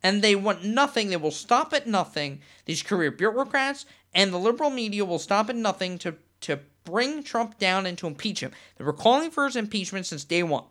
And 0.04 0.22
they 0.22 0.36
want 0.36 0.66
nothing, 0.66 1.10
they 1.10 1.18
will 1.18 1.32
stop 1.32 1.74
at 1.74 1.88
nothing. 1.88 2.42
These 2.66 2.84
career 2.84 3.12
bureaucrats 3.12 3.86
and 4.14 4.34
the 4.34 4.38
liberal 4.38 4.70
media 4.70 5.06
will 5.06 5.20
stop 5.20 5.50
at 5.50 5.56
nothing 5.56 5.98
to, 6.00 6.16
to 6.42 6.60
bring 6.84 7.24
Trump 7.24 7.58
down 7.58 7.86
and 7.86 7.98
to 7.98 8.08
impeach 8.08 8.42
him. 8.42 8.52
They 8.78 8.84
were 8.84 8.94
calling 8.94 9.32
for 9.32 9.46
his 9.46 9.56
impeachment 9.56 10.06
since 10.06 10.24
day 10.24 10.44
one. 10.44 10.66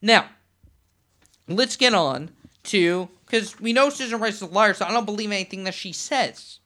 Now, 0.00 0.26
let's 1.48 1.76
get 1.76 1.94
on 1.94 2.30
to, 2.64 3.08
because 3.26 3.58
we 3.60 3.72
know 3.72 3.90
Susan 3.90 4.20
Rice 4.20 4.36
is 4.36 4.42
a 4.42 4.46
liar, 4.46 4.74
so 4.74 4.84
I 4.84 4.92
don't 4.92 5.06
believe 5.06 5.32
anything 5.32 5.64
that 5.64 5.74
she 5.74 5.92
says 5.92 6.58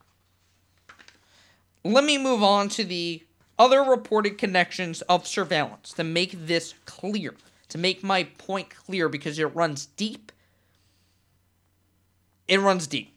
let 1.83 2.03
me 2.03 2.17
move 2.17 2.41
on 2.41 2.69
to 2.69 2.83
the 2.83 3.23
other 3.59 3.81
reported 3.81 4.37
connections 4.37 5.01
of 5.03 5.27
surveillance 5.27 5.91
to 5.93 6.03
make 6.03 6.31
this 6.47 6.73
clear, 6.85 7.35
to 7.69 7.77
make 7.77 8.03
my 8.03 8.23
point 8.23 8.69
clear 8.69 9.09
because 9.09 9.37
it 9.37 9.53
runs 9.55 9.85
deep. 9.85 10.31
It 12.47 12.59
runs 12.59 12.87
deep. 12.87 13.12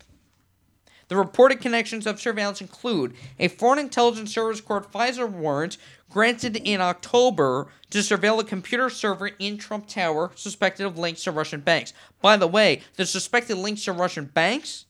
The 1.08 1.16
reported 1.16 1.60
connections 1.60 2.06
of 2.06 2.20
surveillance 2.20 2.60
include 2.60 3.14
a 3.38 3.48
Foreign 3.48 3.78
Intelligence 3.78 4.34
Service 4.34 4.60
Court 4.60 4.90
FISA 4.90 5.30
warrant 5.30 5.78
granted 6.10 6.56
in 6.56 6.80
October 6.80 7.68
to 7.90 7.98
surveil 7.98 8.40
a 8.40 8.44
computer 8.44 8.90
server 8.90 9.28
in 9.38 9.56
Trump 9.56 9.86
Tower 9.86 10.32
suspected 10.34 10.84
of 10.84 10.98
links 10.98 11.22
to 11.24 11.30
Russian 11.30 11.60
banks. 11.60 11.92
By 12.20 12.36
the 12.36 12.48
way, 12.48 12.82
the 12.96 13.06
suspected 13.06 13.56
links 13.56 13.84
to 13.84 13.92
Russian 13.92 14.24
banks, 14.26 14.86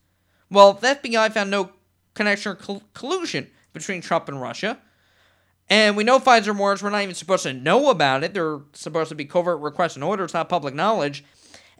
well, 0.50 0.72
the 0.72 0.88
FBI 0.88 1.32
found 1.32 1.50
no 1.50 1.72
connection 2.14 2.52
or 2.52 2.54
col- 2.54 2.82
collusion 2.94 3.50
between 3.72 4.00
Trump 4.00 4.28
and 4.28 4.40
Russia. 4.40 4.78
And 5.68 5.96
we 5.96 6.04
know 6.04 6.18
FISA 6.18 6.56
warrants, 6.56 6.82
we're 6.82 6.90
not 6.90 7.02
even 7.02 7.14
supposed 7.14 7.42
to 7.42 7.52
know 7.52 7.90
about 7.90 8.24
it. 8.24 8.32
They're 8.32 8.60
supposed 8.72 9.08
to 9.10 9.14
be 9.14 9.24
covert 9.24 9.60
requests 9.60 9.96
and 9.96 10.04
orders, 10.04 10.32
not 10.32 10.48
public 10.48 10.74
knowledge. 10.74 11.24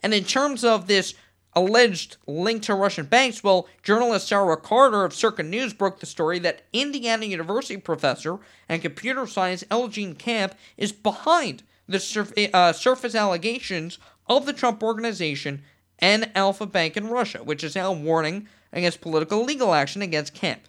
And 0.01 0.13
in 0.13 0.25
terms 0.25 0.63
of 0.63 0.87
this 0.87 1.15
alleged 1.57 2.17
link 2.27 2.61
to 2.63 2.75
Russian 2.75 3.07
banks, 3.07 3.43
well, 3.43 3.67
journalist 3.81 4.27
Sarah 4.27 4.57
Carter 4.57 5.03
of 5.03 5.13
Circa 5.13 5.41
News 5.41 5.73
broke 5.73 5.99
the 5.99 6.05
story 6.05 6.37
that 6.39 6.61
Indiana 6.71 7.25
University 7.25 7.77
professor 7.77 8.37
and 8.69 8.81
computer 8.81 9.25
science 9.25 9.63
L. 9.71 9.87
Jean 9.87 10.13
Camp 10.13 10.53
is 10.77 10.91
behind 10.91 11.63
the 11.87 11.99
surf- 11.99 12.33
uh, 12.53 12.73
surface 12.73 13.15
allegations 13.15 13.97
of 14.27 14.45
the 14.45 14.53
Trump 14.53 14.83
organization 14.83 15.63
and 15.99 16.29
Alfa 16.35 16.67
Bank 16.67 16.95
in 16.95 17.07
Russia, 17.07 17.39
which 17.39 17.63
is 17.63 17.75
now 17.75 17.91
warning 17.91 18.47
against 18.71 19.01
political 19.01 19.43
legal 19.43 19.73
action 19.73 20.03
against 20.03 20.35
Camp. 20.35 20.61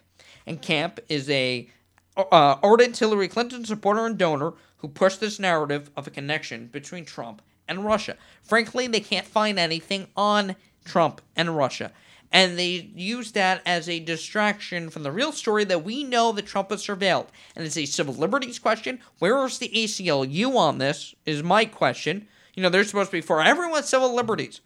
And 0.47 0.59
Camp 0.59 0.99
is 1.07 1.29
a 1.29 1.69
uh, 2.17 2.57
ardent 2.63 2.97
Hillary 2.97 3.27
Clinton 3.27 3.63
supporter 3.63 4.07
and 4.07 4.17
donor 4.17 4.53
who 4.77 4.87
pushed 4.87 5.19
this 5.19 5.39
narrative 5.39 5.91
of 5.95 6.07
a 6.07 6.11
connection 6.11 6.67
between 6.67 7.05
Trump 7.05 7.43
and 7.67 7.85
Russia. 7.85 8.17
Frankly, 8.41 8.87
they 8.87 8.99
can't 8.99 9.27
find 9.27 9.59
anything 9.59 10.07
on 10.17 10.55
Trump 10.85 11.21
and 11.35 11.55
Russia. 11.55 11.91
And 12.31 12.59
they 12.59 12.91
use 12.95 13.31
that 13.31 13.61
as 13.65 13.89
a 13.89 13.99
distraction 13.99 14.89
from 14.89 15.03
the 15.03 15.11
real 15.11 15.31
story 15.31 15.63
that 15.65 15.83
we 15.83 16.03
know 16.03 16.31
that 16.31 16.45
Trump 16.45 16.71
is 16.71 16.81
surveilled. 16.81 17.27
And 17.55 17.65
it's 17.65 17.77
a 17.77 17.85
civil 17.85 18.13
liberties 18.13 18.59
question. 18.59 18.99
Where 19.17 19.43
is 19.45 19.57
the 19.57 19.69
ACLU 19.69 20.55
on 20.55 20.77
this? 20.77 21.15
Is 21.25 21.41
my 21.41 21.65
question. 21.65 22.27
You 22.53 22.61
know, 22.61 22.69
they're 22.69 22.83
supposed 22.83 23.09
to 23.11 23.17
be 23.17 23.21
for 23.21 23.41
everyone's 23.41 23.89
civil 23.89 24.13
liberties, 24.13 24.61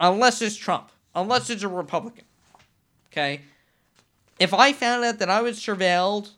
unless 0.00 0.42
it's 0.42 0.56
Trump, 0.56 0.90
unless 1.14 1.50
it's 1.50 1.62
a 1.62 1.68
Republican. 1.68 2.24
Okay? 3.12 3.42
if 4.38 4.52
I 4.52 4.72
found 4.72 5.04
out 5.04 5.18
that 5.18 5.30
I 5.30 5.40
was 5.42 5.58
surveilled, 5.58 6.30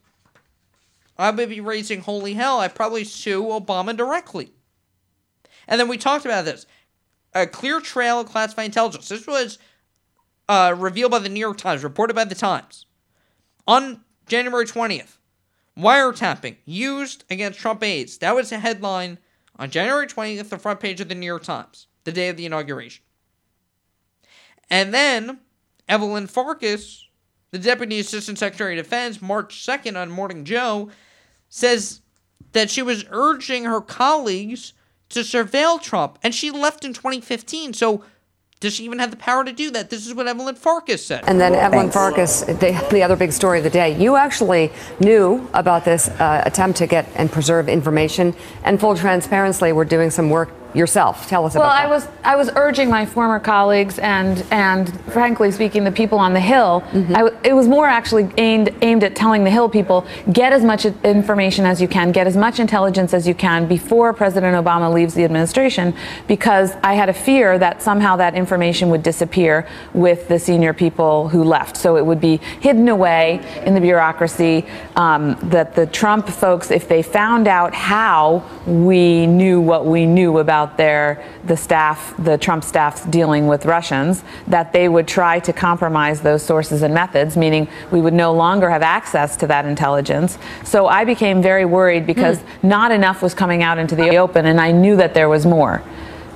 I 1.16 1.31
would 1.31 1.49
be 1.49 1.61
raising 1.61 2.01
holy 2.01 2.35
hell. 2.35 2.61
I'd 2.61 2.75
probably 2.75 3.05
sue 3.05 3.43
Obama 3.43 3.97
directly. 3.97 4.53
And 5.66 5.81
then 5.81 5.89
we 5.89 5.99
talked 5.99 6.25
about 6.25 6.45
this 6.45 6.66
a 7.35 7.47
clear 7.47 7.81
trail 7.81 8.20
of 8.20 8.29
classified 8.29 8.66
intelligence. 8.66 9.09
This 9.09 9.26
was 9.26 9.59
uh, 10.49 10.74
revealed 10.76 11.11
by 11.11 11.18
the 11.18 11.29
New 11.29 11.41
York 11.41 11.59
Times, 11.59 11.85
reported 11.85 12.14
by 12.14 12.24
the 12.24 12.35
Times. 12.35 12.87
On 13.66 14.03
January 14.26 14.64
20th, 14.64 15.18
wiretapping 15.79 16.57
used 16.64 17.24
against 17.31 17.59
Trump 17.59 17.83
aides. 17.83 18.18
That 18.18 18.35
was 18.35 18.51
a 18.51 18.59
headline 18.59 19.18
on 19.57 19.70
January 19.70 20.07
20th, 20.07 20.49
the 20.49 20.59
front 20.59 20.81
page 20.81 21.01
of 21.01 21.09
the 21.09 21.14
New 21.14 21.26
York 21.26 21.43
Times, 21.43 21.87
the 22.05 22.12
day 22.12 22.29
of 22.29 22.37
the 22.37 22.47
inauguration. 22.47 23.05
And 24.70 24.93
then 24.93 25.41
Evelyn 25.89 26.26
Farkas 26.26 27.09
the 27.51 27.59
Deputy 27.59 27.99
Assistant 27.99 28.39
Secretary 28.39 28.79
of 28.79 28.85
Defense, 28.85 29.22
March 29.22 29.64
2nd 29.64 30.01
on 30.01 30.11
Morning 30.11 30.45
Joe, 30.45 30.91
says 31.49 32.03
that 32.53 32.70
she 32.70 32.83
was 32.83 33.05
urging 33.11 33.64
her 33.64 33.81
colleagues 33.81 34.74
to 35.11 35.21
surveil 35.21 35.81
Trump, 35.81 36.19
and 36.23 36.35
she 36.35 36.51
left 36.51 36.85
in 36.85 36.93
2015. 36.93 37.73
So 37.73 38.05
does 38.61 38.75
she 38.75 38.85
even 38.85 38.99
have 38.99 39.13
the 39.13 39.17
power 39.17 39.45
to 39.45 39.53
do 39.53 39.71
that? 39.71 39.89
This 39.89 40.05
is 40.07 40.15
what 40.15 40.27
Evelyn 40.27 40.57
Farkas 40.57 41.05
said. 41.05 41.23
And 41.29 41.41
then 41.41 41.55
Evelyn 41.55 41.91
Farkas, 41.91 42.41
the, 42.41 42.89
the 42.91 43.03
other 43.05 43.15
big 43.15 43.31
story 43.31 43.59
of 43.59 43.65
the 43.65 43.71
day. 43.71 43.97
You 43.97 44.17
actually 44.17 44.73
knew 44.99 45.49
about 45.55 45.85
this 45.85 46.09
uh, 46.09 46.43
attempt 46.45 46.79
to 46.79 46.89
get 46.89 47.09
and 47.15 47.31
preserve 47.31 47.69
information, 47.69 48.35
and 48.65 48.81
full 48.81 48.97
transparency, 48.97 49.71
we're 49.73 49.85
doing 49.85 50.11
some 50.11 50.29
work 50.29 50.51
yourself. 50.75 51.29
Tell 51.29 51.45
us 51.47 51.55
well, 51.55 51.64
about. 51.64 51.75
Well, 51.75 51.87
I 51.87 51.89
was 51.89 52.09
I 52.25 52.37
was 52.37 52.51
urging 52.55 52.91
my 52.91 53.07
former 53.07 53.41
colleagues 53.41 53.99
and 53.99 54.45
and 54.51 55.01
frankly 55.12 55.51
speaking, 55.51 55.85
the 55.85 55.93
people 55.93 56.19
on 56.19 56.35
the 56.35 56.41
Hill. 56.41 56.83
Mm-hmm. 56.93 57.45
it 57.45 57.53
was 57.53 57.69
more 57.69 57.87
actually 57.87 58.31
aimed 58.37 58.75
aimed 58.83 59.05
at 59.05 59.16
telling 59.16 59.45
the 59.45 59.51
Hill 59.51 59.69
people 59.69 60.07
get 60.33 60.53
as 60.53 60.64
much 60.64 60.85
information 60.85 61.64
as 61.64 61.81
you 61.81 61.89
can, 61.89 62.12
get 62.12 62.27
as 62.27 62.37
much 62.37 62.61
intelligence 62.61 63.14
as 63.14 63.27
you 63.27 63.35
can 63.35 63.66
before 63.66 64.12
President 64.12 64.55
Obama 64.62 64.93
leaves 64.93 65.14
the 65.14 65.25
administration, 65.25 65.95
because 66.27 66.73
I 66.83 66.95
had 66.95 67.09
a 67.09 67.14
fear 67.14 67.59
that 67.59 67.83
somehow 67.83 68.16
that 68.16 68.35
information 68.35 68.91
would 68.91 69.03
disappear 69.03 69.66
with 69.95 70.29
the 70.29 70.39
senior 70.39 70.75
people 70.75 71.29
who 71.29 71.45
left. 71.45 71.77
So 71.77 71.97
it 71.97 72.05
would 72.05 72.21
be 72.21 72.39
hidden 72.61 72.89
away 72.89 73.41
in 73.64 73.75
the 73.75 73.81
bureaucracy. 73.81 74.66
Um, 74.97 75.37
that 75.51 75.75
the 75.75 75.87
Trump 75.87 76.29
folks, 76.29 76.71
if 76.71 76.89
they 76.89 77.03
found 77.03 77.49
out 77.49 77.75
how 77.75 78.45
we 78.66 79.27
knew 79.27 79.61
what 79.61 79.87
we 79.87 80.07
knew 80.07 80.39
about 80.39 80.58
about 80.59 80.77
their 80.77 81.25
the 81.45 81.57
staff, 81.57 82.15
the 82.19 82.37
Trump 82.37 82.65
staff 82.65 83.09
dealing 83.11 83.47
with 83.47 83.65
Russians, 83.65 84.25
that 84.49 84.73
they 84.73 84.89
would 84.89 85.07
try 85.07 85.39
to 85.41 85.53
compromise 85.53 86.21
those 86.21 86.43
sources 86.43 86.83
and 86.83 86.93
methods, 86.93 87.37
meaning 87.37 87.69
we 87.93 88.01
would 88.01 88.15
no 88.15 88.33
longer 88.33 88.69
have 88.69 88.83
access 88.83 89.37
to 89.37 89.47
that 89.47 89.65
intelligence. 89.65 90.39
So 90.65 90.87
I 90.87 91.05
became 91.05 91.41
very 91.43 91.65
worried 91.65 92.07
because 92.07 92.39
mm. 92.39 92.65
not 92.65 92.91
enough 92.91 93.23
was 93.23 93.35
coming 93.35 93.63
out 93.63 93.79
into 93.79 93.95
the 93.95 94.17
open, 94.17 94.47
and 94.47 94.61
I 94.61 94.73
knew 94.73 94.97
that 94.97 95.15
there 95.15 95.29
was 95.29 95.47
more. 95.47 95.83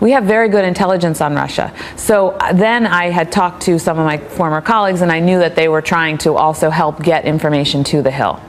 We 0.00 0.12
have 0.12 0.24
very 0.24 0.48
good 0.48 0.64
intelligence 0.64 1.20
on 1.20 1.34
Russia. 1.34 1.72
So 1.96 2.30
uh, 2.30 2.52
then 2.52 2.86
I 2.86 3.10
had 3.10 3.30
talked 3.30 3.62
to 3.62 3.78
some 3.78 3.98
of 3.98 4.04
my 4.04 4.18
former 4.18 4.60
colleagues, 4.60 5.00
and 5.00 5.10
I 5.12 5.20
knew 5.20 5.38
that 5.38 5.54
they 5.54 5.68
were 5.68 5.82
trying 5.82 6.18
to 6.18 6.34
also 6.34 6.70
help 6.70 7.02
get 7.02 7.24
information 7.24 7.84
to 7.84 8.02
the 8.02 8.10
Hill. 8.10 8.40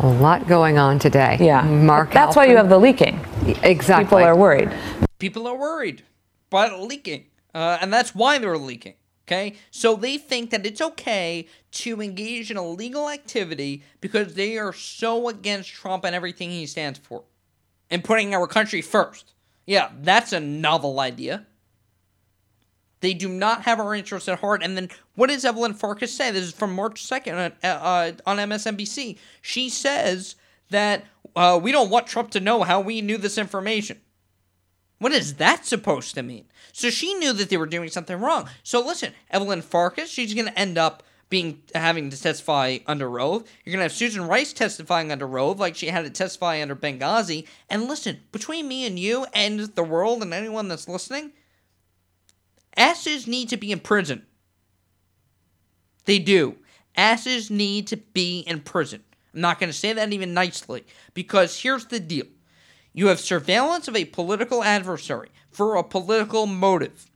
A 0.00 0.06
lot 0.06 0.48
going 0.48 0.78
on 0.78 0.98
today. 0.98 1.36
Yeah. 1.40 1.62
Mark. 1.62 2.10
That's 2.12 2.34
why 2.34 2.46
you 2.46 2.56
have 2.56 2.68
the 2.68 2.78
leaking. 2.78 3.20
Exactly. 3.62 4.04
People 4.04 4.18
are 4.18 4.36
worried. 4.36 4.70
People 5.18 5.46
are 5.46 5.56
worried 5.56 6.02
about 6.50 6.80
leaking. 6.80 7.26
Uh, 7.54 7.78
and 7.80 7.92
that's 7.92 8.14
why 8.14 8.38
they're 8.38 8.58
leaking. 8.58 8.94
Okay? 9.26 9.54
So 9.70 9.94
they 9.94 10.18
think 10.18 10.50
that 10.50 10.66
it's 10.66 10.80
okay 10.80 11.46
to 11.72 12.02
engage 12.02 12.50
in 12.50 12.56
illegal 12.56 13.08
activity 13.08 13.84
because 14.00 14.34
they 14.34 14.58
are 14.58 14.72
so 14.72 15.28
against 15.28 15.70
Trump 15.70 16.04
and 16.04 16.14
everything 16.14 16.50
he 16.50 16.66
stands 16.66 16.98
for 16.98 17.24
and 17.90 18.02
putting 18.02 18.34
our 18.34 18.46
country 18.46 18.82
first. 18.82 19.34
Yeah, 19.66 19.90
that's 20.00 20.32
a 20.32 20.40
novel 20.40 20.98
idea. 20.98 21.46
They 23.00 23.14
do 23.14 23.28
not 23.28 23.62
have 23.62 23.80
our 23.80 23.94
interests 23.94 24.28
at 24.28 24.40
heart. 24.40 24.62
And 24.62 24.76
then 24.76 24.88
what 25.14 25.30
does 25.30 25.44
Evelyn 25.44 25.74
Farkas 25.74 26.14
say? 26.14 26.30
This 26.30 26.44
is 26.44 26.52
from 26.52 26.74
March 26.74 27.02
2nd 27.02 27.52
uh, 27.62 27.66
uh, 27.66 28.12
on 28.26 28.36
MSNBC. 28.36 29.16
She 29.40 29.68
says 29.68 30.34
that 30.70 31.04
uh, 31.36 31.58
we 31.62 31.72
don't 31.72 31.90
want 31.90 32.06
Trump 32.06 32.30
to 32.32 32.40
know 32.40 32.62
how 32.62 32.80
we 32.80 33.00
knew 33.00 33.18
this 33.18 33.38
information. 33.38 34.00
What 34.98 35.12
is 35.12 35.34
that 35.34 35.64
supposed 35.64 36.14
to 36.14 36.22
mean? 36.22 36.46
So 36.72 36.90
she 36.90 37.14
knew 37.14 37.32
that 37.32 37.48
they 37.48 37.56
were 37.56 37.66
doing 37.66 37.88
something 37.88 38.20
wrong. 38.20 38.48
So 38.62 38.84
listen, 38.84 39.12
Evelyn 39.30 39.62
Farkas, 39.62 40.10
she's 40.10 40.34
going 40.34 40.46
to 40.46 40.58
end 40.58 40.76
up 40.76 41.02
being 41.30 41.62
having 41.74 42.10
to 42.10 42.20
testify 42.20 42.78
under 42.86 43.20
oath. 43.20 43.48
You're 43.64 43.72
gonna 43.72 43.84
have 43.84 43.92
Susan 43.92 44.26
Rice 44.26 44.52
testifying 44.52 45.12
under 45.12 45.38
oath, 45.38 45.60
like 45.60 45.76
she 45.76 45.86
had 45.86 46.04
to 46.04 46.10
testify 46.10 46.60
under 46.60 46.74
Benghazi. 46.74 47.46
And 47.70 47.84
listen, 47.84 48.18
between 48.32 48.66
me 48.66 48.84
and 48.84 48.98
you 48.98 49.26
and 49.32 49.60
the 49.60 49.84
world 49.84 50.22
and 50.22 50.34
anyone 50.34 50.66
that's 50.66 50.88
listening, 50.88 51.32
Asses 52.76 53.26
need 53.26 53.48
to 53.48 53.56
be 53.56 53.72
in 53.72 53.80
prison. 53.80 54.26
They 56.04 56.18
do. 56.18 56.56
Asses 56.96 57.50
need 57.50 57.86
to 57.88 57.96
be 57.96 58.40
in 58.40 58.60
prison. 58.60 59.04
I'm 59.34 59.40
not 59.40 59.58
going 59.58 59.70
to 59.70 59.76
say 59.76 59.92
that 59.92 60.12
even 60.12 60.34
nicely 60.34 60.84
because 61.14 61.60
here's 61.60 61.86
the 61.86 62.00
deal 62.00 62.26
you 62.92 63.06
have 63.06 63.20
surveillance 63.20 63.86
of 63.86 63.96
a 63.96 64.04
political 64.04 64.64
adversary 64.64 65.28
for 65.50 65.76
a 65.76 65.84
political 65.84 66.46
motive. 66.46 67.06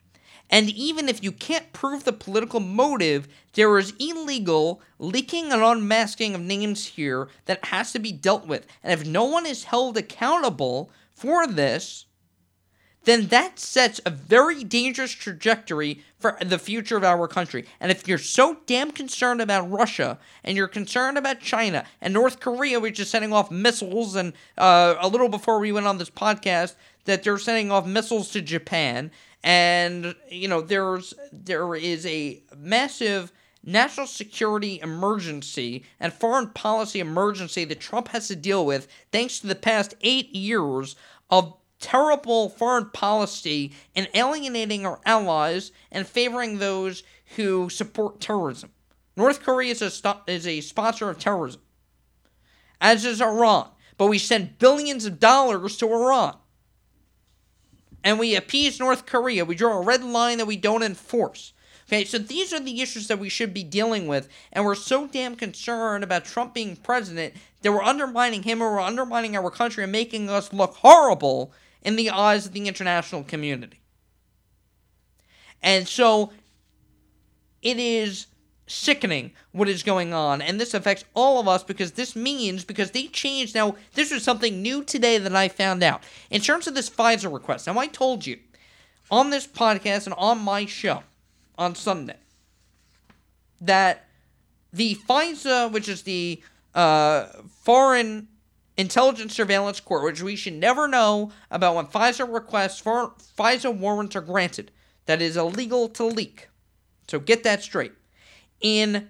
And 0.51 0.71
even 0.71 1.09
if 1.09 1.23
you 1.25 1.33
can't 1.33 1.73
prove 1.73 2.05
the 2.05 2.13
political 2.13 2.61
motive, 2.61 3.27
there 3.55 3.77
is 3.79 3.95
illegal 3.99 4.81
leaking 4.99 5.51
and 5.51 5.63
unmasking 5.63 6.35
of 6.35 6.41
names 6.41 6.87
here 6.87 7.29
that 7.47 7.65
has 7.67 7.93
to 7.93 7.99
be 7.99 8.13
dealt 8.13 8.47
with. 8.47 8.67
And 8.83 9.01
if 9.01 9.07
no 9.07 9.25
one 9.25 9.47
is 9.47 9.65
held 9.65 9.97
accountable 9.97 10.91
for 11.13 11.47
this, 11.47 12.07
then 13.05 13.27
that 13.29 13.59
sets 13.59 14.01
a 14.05 14.11
very 14.11 14.65
dangerous 14.65 15.13
trajectory 15.13 16.03
for 16.19 16.37
the 16.41 16.59
future 16.59 16.97
of 16.97 17.05
our 17.05 17.29
country. 17.29 17.67
And 17.81 17.91
if 17.91 18.09
you're 18.09 18.19
so 18.19 18.59
damn 18.67 18.91
concerned 18.91 19.41
about 19.41 19.71
Russia 19.71 20.19
and 20.43 20.57
you're 20.57 20.69
concerned 20.69 21.19
about 21.19 21.41
China 21.41 21.85
and 22.01 22.15
North 22.15 22.41
Korea, 22.41 22.81
which 22.81 22.99
is 22.99 23.11
sending 23.11 23.33
off 23.33 23.51
missiles, 23.51 24.15
and 24.15 24.33
uh, 24.57 24.95
a 24.99 25.09
little 25.09 25.29
before 25.29 25.59
we 25.59 25.73
went 25.73 25.87
on 25.87 25.99
this 25.99 26.11
podcast, 26.11 26.75
that 27.05 27.23
they're 27.23 27.39
sending 27.39 27.71
off 27.71 27.87
missiles 27.87 28.31
to 28.31 28.41
Japan, 28.41 29.11
and 29.43 30.15
you 30.31 30.49
know 30.49 30.63
there's 30.63 31.13
there 31.31 31.75
is 31.75 32.07
a 32.07 32.43
massive 32.57 33.31
national 33.63 34.07
security 34.07 34.81
emergency 34.83 35.85
and 36.01 36.13
foreign 36.13 36.49
policy 36.49 37.01
emergency 37.01 37.65
that 37.65 37.81
Trump 37.81 38.09
has 38.09 38.29
to 38.29 38.37
deal 38.37 38.65
with 38.65 38.89
thanks 39.13 39.39
to 39.41 39.47
the 39.47 39.55
past 39.55 39.95
eight 40.03 40.35
years 40.35 40.97
of 41.31 41.55
terrible 41.81 42.49
foreign 42.49 42.91
policy 42.91 43.73
in 43.95 44.09
alienating 44.15 44.87
our 44.87 45.01
allies 45.05 45.73
and 45.91 46.07
favoring 46.07 46.59
those 46.59 47.03
who 47.37 47.69
support 47.69 48.21
terrorism. 48.21 48.71
North 49.17 49.43
Korea 49.43 49.73
is 49.73 49.83
a, 49.83 49.91
st- 49.91 50.17
is 50.27 50.47
a 50.47 50.61
sponsor 50.61 51.09
of 51.11 51.19
terrorism, 51.19 51.61
as 52.81 53.05
is 53.05 53.21
Iran. 53.21 53.69
But 53.97 54.07
we 54.07 54.19
send 54.19 54.59
billions 54.59 55.05
of 55.05 55.21
dollars 55.21 55.77
to 55.77 55.87
Iran. 55.87 56.37
And 58.03 58.19
we 58.19 58.35
appease 58.35 58.81
North 58.81 59.07
Korea. 59.07 59.45
We 59.45 59.55
draw 59.55 59.79
a 59.79 59.85
red 59.85 60.03
line 60.03 60.39
that 60.39 60.47
we 60.47 60.57
don't 60.57 60.83
enforce. 60.83 61.53
Okay, 61.87 62.05
so 62.05 62.19
these 62.19 62.53
are 62.53 62.61
the 62.61 62.81
issues 62.81 63.09
that 63.09 63.19
we 63.19 63.29
should 63.29 63.53
be 63.53 63.63
dealing 63.63 64.07
with, 64.07 64.29
and 64.53 64.65
we're 64.65 64.75
so 64.75 65.07
damn 65.07 65.37
concerned 65.37 66.03
about 66.03 66.25
Trump 66.25 66.55
being 66.55 66.77
president 66.77 67.35
that 67.61 67.73
we're 67.73 67.83
undermining 67.83 68.43
him 68.43 68.63
or 68.63 68.73
we're 68.73 68.81
undermining 68.81 69.37
our 69.37 69.51
country 69.51 69.85
and 69.85 69.93
making 69.93 70.31
us 70.31 70.53
look 70.53 70.77
horrible 70.77 71.53
in 71.85 71.97
the 71.97 72.11
eyes 72.11 72.47
of 72.47 72.53
the 72.53 72.67
international 72.67 73.23
community. 73.23 73.81
And 75.63 75.87
so 75.87 76.33
it 77.63 77.79
is 77.79 78.27
sickening 78.67 79.33
what 79.53 79.69
is 79.69 79.83
going 79.83 80.15
on 80.15 80.41
and 80.41 80.59
this 80.59 80.73
affects 80.73 81.05
all 81.13 81.39
of 81.39 81.47
us 81.47 81.63
because 81.63 81.93
this 81.93 82.17
means 82.17 82.65
because 82.65 82.93
they 82.93 83.07
changed 83.09 83.55
now 83.55 83.75
this 83.93 84.11
was 84.11 84.23
something 84.23 84.63
new 84.63 84.83
today 84.83 85.19
that 85.19 85.37
i 85.37 85.49
found 85.49 85.83
out 85.83 86.03
in 86.31 86.41
terms 86.41 86.67
of 86.67 86.75
this 86.75 86.89
fisa 86.89 87.31
request 87.31 87.67
now 87.67 87.79
i 87.79 87.87
told 87.87 88.25
you 88.25 88.39
on 89.11 89.29
this 89.29 89.47
podcast 89.47 90.07
and 90.07 90.15
on 90.17 90.39
my 90.39 90.65
show 90.65 91.03
on 91.59 91.75
sunday 91.75 92.17
that 93.61 94.07
the 94.73 94.95
fisa 94.95 95.71
which 95.71 95.87
is 95.87 96.03
the 96.03 96.43
uh, 96.75 97.27
foreign 97.63 98.27
intelligence 98.77 99.35
surveillance 99.35 99.81
court, 99.81 100.05
which 100.05 100.23
we 100.23 100.37
should 100.37 100.55
never 100.55 100.89
know 100.89 101.31
about 101.51 101.77
when 101.77 101.87
FISA 101.87 102.33
requests 102.33 102.81
for 102.81 103.13
FISA 103.39 103.75
warrants 103.75 104.17
are 104.17 104.21
granted. 104.21 104.71
That 105.07 105.21
is 105.21 105.37
illegal 105.37 105.89
to 105.91 106.05
leak. 106.05 106.49
So 107.09 107.21
get 107.21 107.45
that 107.45 107.63
straight. 107.63 107.93
In 108.61 109.09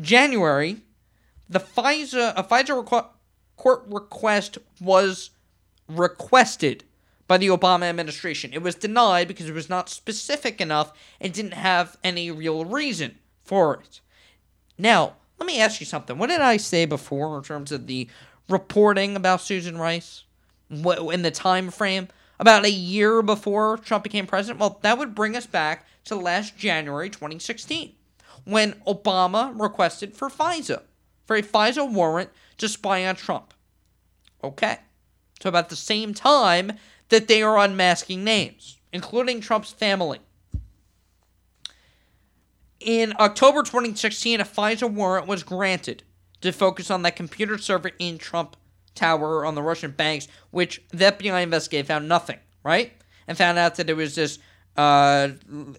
January, 0.00 0.78
the 1.48 1.60
FISA 1.60 2.32
a 2.36 2.42
FISA 2.42 2.84
requ- 2.84 3.08
court 3.56 3.84
request 3.88 4.58
was 4.80 5.30
requested 5.88 6.84
by 7.26 7.36
the 7.36 7.48
Obama 7.48 7.82
administration. 7.82 8.52
It 8.54 8.62
was 8.62 8.74
denied 8.74 9.28
because 9.28 9.48
it 9.48 9.54
was 9.54 9.68
not 9.68 9.90
specific 9.90 10.60
enough 10.60 10.92
and 11.20 11.32
didn't 11.32 11.52
have 11.52 11.98
any 12.02 12.30
real 12.30 12.64
reason 12.64 13.18
for 13.44 13.74
it. 13.74 14.00
Now, 14.78 15.14
let 15.38 15.46
me 15.46 15.60
ask 15.60 15.80
you 15.80 15.86
something. 15.86 16.18
What 16.18 16.30
did 16.30 16.40
I 16.40 16.56
say 16.56 16.84
before 16.84 17.36
in 17.36 17.44
terms 17.44 17.70
of 17.70 17.86
the 17.86 18.08
reporting 18.48 19.16
about 19.16 19.40
Susan 19.40 19.78
Rice 19.78 20.24
in 20.70 21.22
the 21.22 21.30
time 21.30 21.70
frame 21.70 22.08
about 22.40 22.64
a 22.64 22.70
year 22.70 23.22
before 23.22 23.78
Trump 23.78 24.04
became 24.04 24.26
president? 24.26 24.60
Well, 24.60 24.78
that 24.82 24.98
would 24.98 25.14
bring 25.14 25.36
us 25.36 25.46
back 25.46 25.86
to 26.04 26.16
last 26.16 26.56
January 26.56 27.10
2016 27.10 27.92
when 28.44 28.72
Obama 28.86 29.52
requested 29.60 30.16
for 30.16 30.30
FISA, 30.30 30.82
for 31.26 31.36
a 31.36 31.42
FISA 31.42 31.92
warrant 31.92 32.30
to 32.56 32.68
spy 32.68 33.06
on 33.06 33.16
Trump. 33.16 33.52
Okay. 34.42 34.78
So, 35.42 35.48
about 35.48 35.68
the 35.68 35.76
same 35.76 36.14
time 36.14 36.72
that 37.10 37.28
they 37.28 37.42
are 37.42 37.58
unmasking 37.58 38.24
names, 38.24 38.78
including 38.92 39.40
Trump's 39.40 39.72
family. 39.72 40.20
In 42.80 43.12
October 43.18 43.62
2016, 43.62 44.40
a 44.40 44.44
FISA 44.44 44.90
warrant 44.90 45.26
was 45.26 45.42
granted 45.42 46.02
to 46.40 46.52
focus 46.52 46.90
on 46.90 47.02
that 47.02 47.16
computer 47.16 47.58
server 47.58 47.90
in 47.98 48.18
Trump 48.18 48.56
Tower 48.94 49.44
on 49.44 49.54
the 49.54 49.62
Russian 49.62 49.92
banks, 49.92 50.28
which 50.50 50.82
the 50.90 51.06
FBI 51.06 51.42
investigated 51.42 51.86
found 51.86 52.08
nothing, 52.08 52.38
right? 52.64 52.92
And 53.26 53.36
found 53.36 53.58
out 53.58 53.76
that 53.76 53.90
it 53.90 53.96
was 53.96 54.14
this 54.14 54.38
uh, 54.76 55.30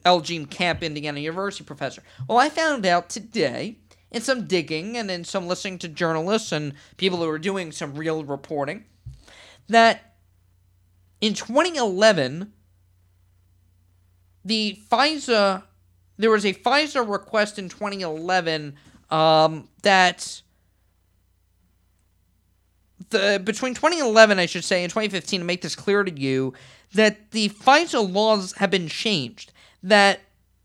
L. 0.06 0.22
Jean 0.22 0.46
Camp, 0.46 0.84
Indiana 0.84 1.20
University 1.20 1.64
professor. 1.64 2.04
Well, 2.28 2.38
I 2.38 2.50
found 2.50 2.86
out 2.86 3.10
today 3.10 3.78
in 4.12 4.22
some 4.22 4.48
digging 4.48 4.98
and 4.98 5.10
in 5.10 5.24
some 5.24 5.48
listening 5.48 5.78
to 5.80 5.88
journalists 5.88 6.52
and 6.52 6.74
people 6.98 7.20
who 7.20 7.30
are 7.30 7.40
doing 7.40 7.72
some 7.72 7.96
real 7.96 8.24
reporting 8.24 8.86
that 9.68 10.16
in 11.22 11.34
2011, 11.34 12.52
the 14.44 14.80
FISA, 14.90 15.64
there 16.18 16.32
was 16.32 16.46
a 16.46 16.54
FISA 16.54 17.08
request 17.08 17.60
in 17.60 17.70
2011 17.70 18.76
um, 19.10 19.68
that 19.84 20.42
the 23.10 23.42
between 23.44 23.74
2011, 23.74 24.40
I 24.40 24.46
should 24.46 24.64
say, 24.64 24.84
and 24.84 24.90
2015, 24.90 25.40
to 25.42 25.46
make 25.46 25.62
this 25.62 25.76
clear 25.76 26.04
to 26.04 26.20
you, 26.20 26.54
that 26.94 27.32
the 27.32 27.50
FISA 27.50 28.12
laws 28.12 28.54
have 28.58 28.72
been 28.72 28.88
changed. 28.88 29.52
That 29.82 30.22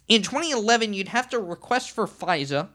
in 0.09 0.22
2011, 0.22 0.92
you'd 0.92 1.09
have 1.09 1.28
to 1.30 1.38
request 1.38 1.90
for 1.90 2.07
FISA, 2.07 2.68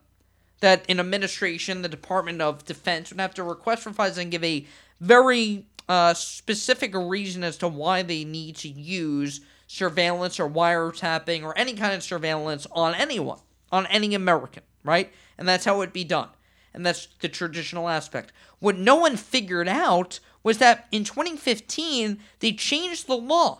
that 0.62 0.86
in 0.88 1.00
administration, 1.00 1.82
the 1.82 1.90
Department 1.90 2.42
of 2.42 2.66
Defense 2.66 3.12
would 3.12 3.20
have 3.20 3.34
to 3.36 3.44
request 3.44 3.84
for 3.84 3.92
FISA 3.92 4.20
and 4.20 4.32
give 4.32 4.44
a 4.44 4.66
very 5.00 5.66
uh, 5.88 6.14
specific 6.14 6.94
reason 6.94 7.44
as 7.44 7.58
to 7.58 7.68
why 7.68 8.02
they 8.02 8.24
need 8.24 8.56
to 8.58 8.70
use 8.70 9.42
surveillance 9.68 10.40
or 10.40 10.50
wiretapping 10.50 11.44
or 11.44 11.58
any 11.58 11.74
kind 11.74 11.94
of 11.94 12.04
surveillance 12.04 12.66
on 12.72 12.96
anyone, 12.96 13.40
on 13.72 13.86
any 13.88 14.16
American, 14.16 14.64
right? 14.84 15.12
And 15.38 15.48
that's 15.48 15.66
how 15.66 15.76
it 15.76 15.80
would 15.80 15.94
be 15.94 16.04
done. 16.04 16.30
And 16.74 16.86
that's 16.86 17.08
the 17.20 17.30
traditional 17.30 17.90
aspect. 17.90 18.32
What 18.60 18.78
no 18.78 18.96
one 18.96 19.18
figured 19.18 19.68
out 19.68 20.20
was 20.44 20.60
that 20.60 20.88
in 20.92 21.04
2015, 21.04 22.20
they 22.40 22.52
changed 22.52 23.08
the 23.08 23.18
law. 23.18 23.60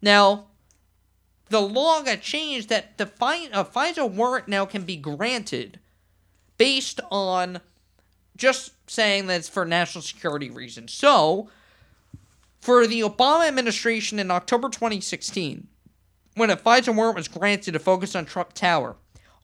Now, 0.00 0.46
the 1.48 1.60
law 1.60 2.02
got 2.02 2.22
changed 2.22 2.68
that 2.68 2.98
the 2.98 3.04
a 3.04 3.64
FISA 3.64 4.10
warrant 4.10 4.48
now 4.48 4.64
can 4.64 4.82
be 4.82 4.96
granted 4.96 5.78
based 6.56 7.00
on 7.10 7.60
just 8.36 8.72
saying 8.90 9.26
that 9.26 9.36
it's 9.36 9.48
for 9.48 9.64
national 9.64 10.02
security 10.02 10.50
reasons. 10.50 10.92
So, 10.92 11.50
for 12.60 12.86
the 12.86 13.00
Obama 13.00 13.48
administration 13.48 14.18
in 14.18 14.30
October 14.30 14.68
2016, 14.68 15.68
when 16.34 16.50
a 16.50 16.56
FISA 16.56 16.94
warrant 16.94 17.16
was 17.16 17.28
granted 17.28 17.72
to 17.72 17.78
focus 17.78 18.14
on 18.14 18.24
Trump 18.24 18.52
Tower, 18.52 18.96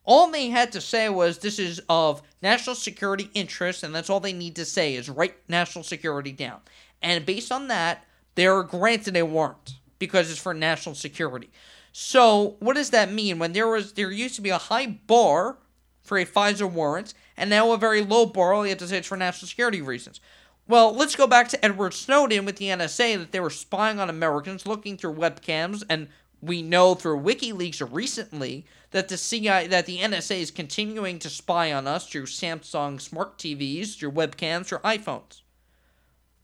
all 0.05 0.31
they 0.31 0.49
had 0.49 0.71
to 0.71 0.81
say 0.81 1.09
was 1.09 1.39
this 1.39 1.59
is 1.59 1.81
of 1.89 2.21
national 2.41 2.75
security 2.75 3.29
interest, 3.33 3.83
and 3.83 3.93
that's 3.93 4.09
all 4.09 4.19
they 4.19 4.33
need 4.33 4.55
to 4.55 4.65
say 4.65 4.95
is 4.95 5.09
write 5.09 5.35
national 5.47 5.83
security 5.83 6.31
down. 6.31 6.59
And 7.01 7.25
based 7.25 7.51
on 7.51 7.67
that, 7.67 8.05
they're 8.35 8.63
granted 8.63 9.17
a 9.17 9.25
warrant 9.25 9.75
because 9.99 10.31
it's 10.31 10.39
for 10.39 10.53
national 10.53 10.95
security. 10.95 11.49
So 11.91 12.55
what 12.59 12.75
does 12.75 12.91
that 12.91 13.11
mean? 13.11 13.39
When 13.39 13.53
there 13.53 13.67
was 13.67 13.93
there 13.93 14.11
used 14.11 14.35
to 14.35 14.41
be 14.41 14.49
a 14.49 14.57
high 14.57 14.87
bar 14.87 15.57
for 16.01 16.17
a 16.17 16.25
FISA 16.25 16.69
warrant, 16.71 17.13
and 17.37 17.49
now 17.49 17.71
a 17.71 17.77
very 17.77 18.01
low 18.01 18.25
bar, 18.25 18.63
you 18.63 18.69
have 18.69 18.77
to 18.79 18.87
say 18.87 18.97
it's 18.97 19.07
for 19.07 19.17
national 19.17 19.47
security 19.47 19.81
reasons. 19.81 20.19
Well, 20.67 20.93
let's 20.93 21.15
go 21.15 21.25
back 21.25 21.47
to 21.49 21.65
Edward 21.65 21.93
Snowden 21.93 22.45
with 22.45 22.57
the 22.57 22.65
NSA 22.65 23.17
that 23.17 23.31
they 23.31 23.39
were 23.39 23.49
spying 23.49 23.99
on 23.99 24.09
Americans, 24.09 24.67
looking 24.67 24.97
through 24.97 25.15
webcams, 25.15 25.83
and 25.89 26.07
we 26.41 26.61
know 26.61 26.95
through 26.95 27.21
WikiLeaks 27.21 27.87
recently 27.91 28.65
that 28.91 29.09
the 29.09 29.17
CIA, 29.17 29.67
that 29.67 29.85
the 29.85 29.99
NSA 29.99 30.39
is 30.39 30.51
continuing 30.51 31.19
to 31.19 31.29
spy 31.29 31.71
on 31.71 31.87
us 31.87 32.07
through 32.07 32.25
Samsung 32.25 32.99
smart 32.99 33.37
TVs, 33.37 33.97
through 33.97 34.11
webcams, 34.11 34.67
through 34.67 34.79
iPhones. 34.79 35.41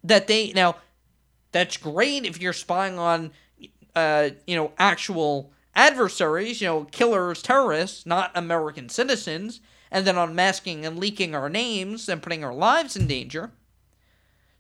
That 0.04 0.28
they 0.28 0.52
now, 0.54 0.76
that's 1.52 1.78
great 1.78 2.26
if 2.26 2.42
you're 2.42 2.54
spying 2.54 3.00
on, 3.00 3.32
uh, 3.96 4.30
you 4.46 4.56
know, 4.56 4.72
actual 4.78 5.52
adversaries, 5.76 6.62
you 6.62 6.68
know, 6.68 6.84
killers, 6.86 7.42
terrorists, 7.42 8.06
not 8.06 8.32
American 8.36 8.90
citizens, 8.90 9.62
and 9.92 10.06
then 10.06 10.18
unmasking 10.18 10.86
and 10.86 11.00
leaking 11.00 11.34
our 11.34 11.50
names 11.50 12.08
and 12.10 12.22
putting 12.22 12.44
our 12.44 12.54
lives 12.54 12.96
in 12.96 13.08
danger. 13.08 13.52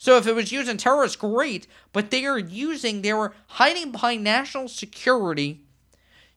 So 0.05 0.17
if 0.17 0.27
it 0.27 0.35
was 0.35 0.51
used 0.51 0.69
in 0.69 0.77
terrorists, 0.77 1.17
great, 1.17 1.65
but 1.91 2.11
they 2.11 2.27
are 2.27 2.37
using, 2.37 3.01
they 3.01 3.11
were 3.11 3.33
hiding 3.47 3.91
behind 3.91 4.23
national 4.23 4.67
security 4.67 5.61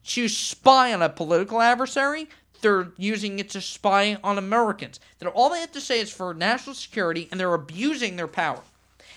to 0.07 0.27
spy 0.27 0.95
on 0.95 1.03
a 1.03 1.11
political 1.11 1.61
adversary. 1.61 2.31
They're 2.63 2.93
using 2.97 3.39
it 3.39 3.51
to 3.51 3.61
spy 3.61 4.17
on 4.25 4.39
Americans. 4.39 5.01
That 5.19 5.29
all 5.29 5.51
they 5.51 5.61
have 5.61 5.73
to 5.73 5.83
say 5.83 6.01
is 6.01 6.11
for 6.11 6.33
national 6.33 6.77
security, 6.77 7.29
and 7.31 7.39
they're 7.39 7.53
abusing 7.53 8.17
their 8.17 8.27
power. 8.27 8.63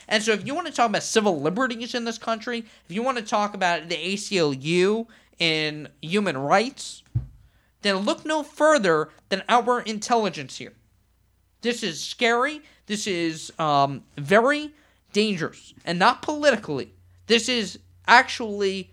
And 0.10 0.22
so, 0.22 0.34
if 0.34 0.46
you 0.46 0.54
want 0.54 0.68
to 0.68 0.74
talk 0.74 0.90
about 0.90 1.04
civil 1.04 1.40
liberties 1.40 1.96
in 1.96 2.04
this 2.04 2.18
country, 2.18 2.66
if 2.90 2.94
you 2.94 3.04
want 3.04 3.20
to 3.20 3.24
talk 3.24 3.54
about 3.54 3.88
the 3.88 3.96
ACLU 3.96 5.08
and 5.40 5.88
human 6.02 6.38
rights, 6.38 7.04
then 7.84 8.00
look 8.00 8.26
no 8.26 8.44
further 8.44 9.12
than 9.30 9.44
our 9.48 9.80
intelligence 9.80 10.58
here. 10.58 10.74
This 11.62 11.84
is 11.84 12.04
scary. 12.04 12.64
This 12.92 13.08
is 13.08 13.54
um, 13.58 14.04
very 14.18 14.74
dangerous, 15.14 15.74
and 15.86 15.98
not 15.98 16.22
politically. 16.22 16.94
This 17.26 17.48
is 17.48 17.80
actually 18.06 18.92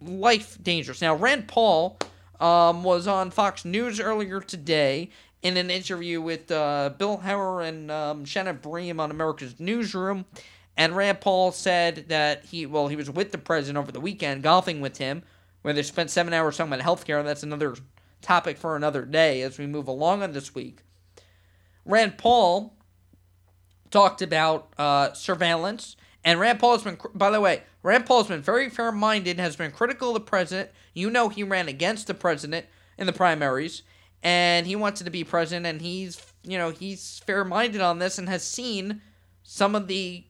life 0.00 0.56
dangerous. 0.62 1.02
Now, 1.02 1.16
Rand 1.16 1.48
Paul 1.48 1.98
um, 2.38 2.84
was 2.84 3.08
on 3.08 3.32
Fox 3.32 3.64
News 3.64 3.98
earlier 3.98 4.40
today 4.40 5.10
in 5.42 5.56
an 5.56 5.70
interview 5.70 6.20
with 6.20 6.52
uh, 6.52 6.90
Bill 6.96 7.18
Hemmer 7.18 7.66
and 7.66 7.90
um, 7.90 8.24
Shannon 8.24 8.58
Bream 8.62 9.00
on 9.00 9.10
America's 9.10 9.58
Newsroom. 9.58 10.24
And 10.76 10.94
Rand 10.94 11.20
Paul 11.20 11.50
said 11.50 12.04
that 12.06 12.44
he, 12.44 12.64
well, 12.64 12.86
he 12.86 12.94
was 12.94 13.10
with 13.10 13.32
the 13.32 13.38
president 13.38 13.76
over 13.76 13.90
the 13.90 13.98
weekend, 13.98 14.44
golfing 14.44 14.80
with 14.80 14.98
him, 14.98 15.24
where 15.62 15.74
they 15.74 15.82
spent 15.82 16.10
seven 16.10 16.32
hours 16.32 16.56
talking 16.56 16.72
about 16.72 16.86
healthcare. 16.86 17.18
And 17.18 17.26
that's 17.26 17.42
another 17.42 17.74
topic 18.22 18.56
for 18.56 18.76
another 18.76 19.04
day 19.04 19.42
as 19.42 19.58
we 19.58 19.66
move 19.66 19.88
along 19.88 20.22
on 20.22 20.30
this 20.30 20.54
week. 20.54 20.82
Rand 21.84 22.18
Paul 22.18 22.75
talked 23.96 24.20
about 24.20 24.68
uh, 24.78 25.12
surveillance 25.14 25.96
and 26.26 26.40
Rand 26.40 26.58
Paul 26.58 26.72
has 26.72 26.82
been, 26.82 26.98
by 27.14 27.30
the 27.30 27.40
way, 27.40 27.62
Rand 27.84 28.04
Paul 28.04 28.18
has 28.18 28.26
been 28.26 28.42
very 28.42 28.68
fair 28.68 28.90
minded, 28.90 29.38
has 29.38 29.54
been 29.54 29.70
critical 29.70 30.08
of 30.08 30.14
the 30.14 30.20
president. 30.20 30.70
You 30.92 31.08
know, 31.08 31.28
he 31.28 31.44
ran 31.44 31.68
against 31.68 32.08
the 32.08 32.14
president 32.14 32.66
in 32.98 33.06
the 33.06 33.12
primaries, 33.12 33.82
and 34.24 34.66
he 34.66 34.74
wanted 34.74 35.04
to 35.04 35.10
be 35.10 35.22
president, 35.22 35.66
and 35.66 35.80
he's, 35.80 36.20
you 36.42 36.58
know, 36.58 36.70
he's 36.70 37.20
fair 37.20 37.44
minded 37.44 37.80
on 37.80 38.00
this 38.00 38.18
and 38.18 38.28
has 38.28 38.42
seen 38.42 39.02
some 39.44 39.76
of 39.76 39.86
the 39.86 40.24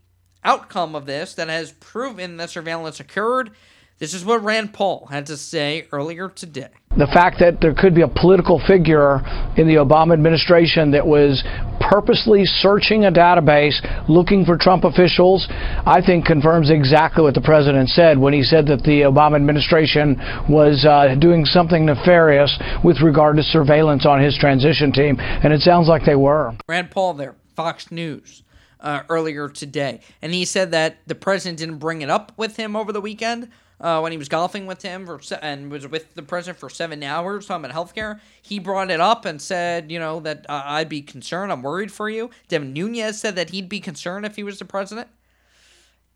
outcome 0.45 0.95
of 0.95 1.07
this 1.07 1.33
that 1.33 1.49
has 1.49 1.73
proven 1.73 2.37
that 2.37 2.51
surveillance 2.51 3.01
occurred. 3.01 3.53
This 3.99 4.13
is 4.15 4.25
what 4.25 4.43
Rand 4.45 4.73
Paul 4.73 5.07
had 5.07 5.27
to 5.27 5.37
say 5.37 5.87
earlier 5.91 6.29
today 6.29 6.69
the 6.97 7.07
fact 7.07 7.39
that 7.41 7.61
there 7.61 7.75
could 7.75 7.95
be 7.95 8.01
a 8.01 8.09
political 8.09 8.59
figure 8.67 9.21
in 9.57 9.69
the 9.69 9.77
Obama 9.77 10.15
administration 10.15 10.91
that 10.93 11.07
was 11.07 11.45
purposely 11.79 12.45
searching 12.45 13.05
a 13.05 13.13
database 13.13 13.77
looking 14.09 14.45
for 14.45 14.57
Trump 14.57 14.85
officials, 14.85 15.47
I 15.51 16.01
think 16.05 16.25
confirms 16.25 16.71
exactly 16.71 17.23
what 17.23 17.35
the 17.35 17.43
president 17.43 17.91
said 17.91 18.19
when 18.19 18.33
he 18.33 18.43
said 18.43 18.67
that 18.69 18.83
the 18.83 19.03
Obama 19.03 19.37
administration 19.37 20.17
was 20.49 20.87
uh, 20.89 21.15
doing 21.21 21.45
something 21.45 21.85
nefarious 21.85 22.59
with 22.83 23.01
regard 23.03 23.37
to 23.37 23.43
surveillance 23.43 24.07
on 24.07 24.23
his 24.23 24.37
transition 24.39 24.91
team. 24.91 25.17
And 25.21 25.53
it 25.53 25.61
sounds 25.61 25.89
like 25.89 26.05
they 26.05 26.17
were. 26.17 26.55
Rand 26.67 26.91
Paul 26.91 27.15
there, 27.15 27.35
Fox 27.55 27.91
News. 27.91 28.43
Uh, 28.79 29.03
earlier 29.09 29.49
today, 29.49 30.01
and 30.21 30.35
he 30.35 30.45
said 30.45 30.71
that 30.71 30.99
the 31.07 31.15
president 31.15 31.59
didn't 31.59 31.79
bring 31.79 32.03
it 32.03 32.11
up 32.11 32.31
with 32.37 32.57
him 32.57 32.77
over 32.77 32.93
the 32.93 33.01
weekend, 33.01 33.51
uh, 33.81 34.01
when 34.01 34.13
he 34.13 34.19
was 34.19 34.29
golfing 34.29 34.67
with 34.67 34.83
him 34.83 35.07
for, 35.07 35.21
and 35.43 35.71
was 35.71 35.87
with 35.87 36.15
the 36.15 36.23
president 36.23 36.59
for 36.59 36.71
seven 36.71 37.03
hours 37.03 37.47
talking 37.47 37.65
about 37.65 37.77
healthcare. 37.77 38.21
He 38.41 38.59
brought 38.59 38.91
it 38.91 39.01
up 39.01 39.25
and 39.25 39.41
said, 39.41 39.91
you 39.91 39.99
know, 39.99 40.21
that 40.21 40.47
uh, 40.49 40.63
I'd 40.65 40.89
be 40.89 41.03
concerned. 41.03 41.53
I'm 41.53 41.63
worried 41.63 41.93
for 41.93 42.09
you. 42.09 42.31
Devin 42.49 42.73
Nunes 42.73 43.21
said 43.21 43.37
that 43.37 43.51
he'd 43.51 43.69
be 43.69 43.81
concerned 43.81 44.25
if 44.25 44.37
he 44.37 44.43
was 44.43 44.59
the 44.59 44.65
president. 44.65 45.09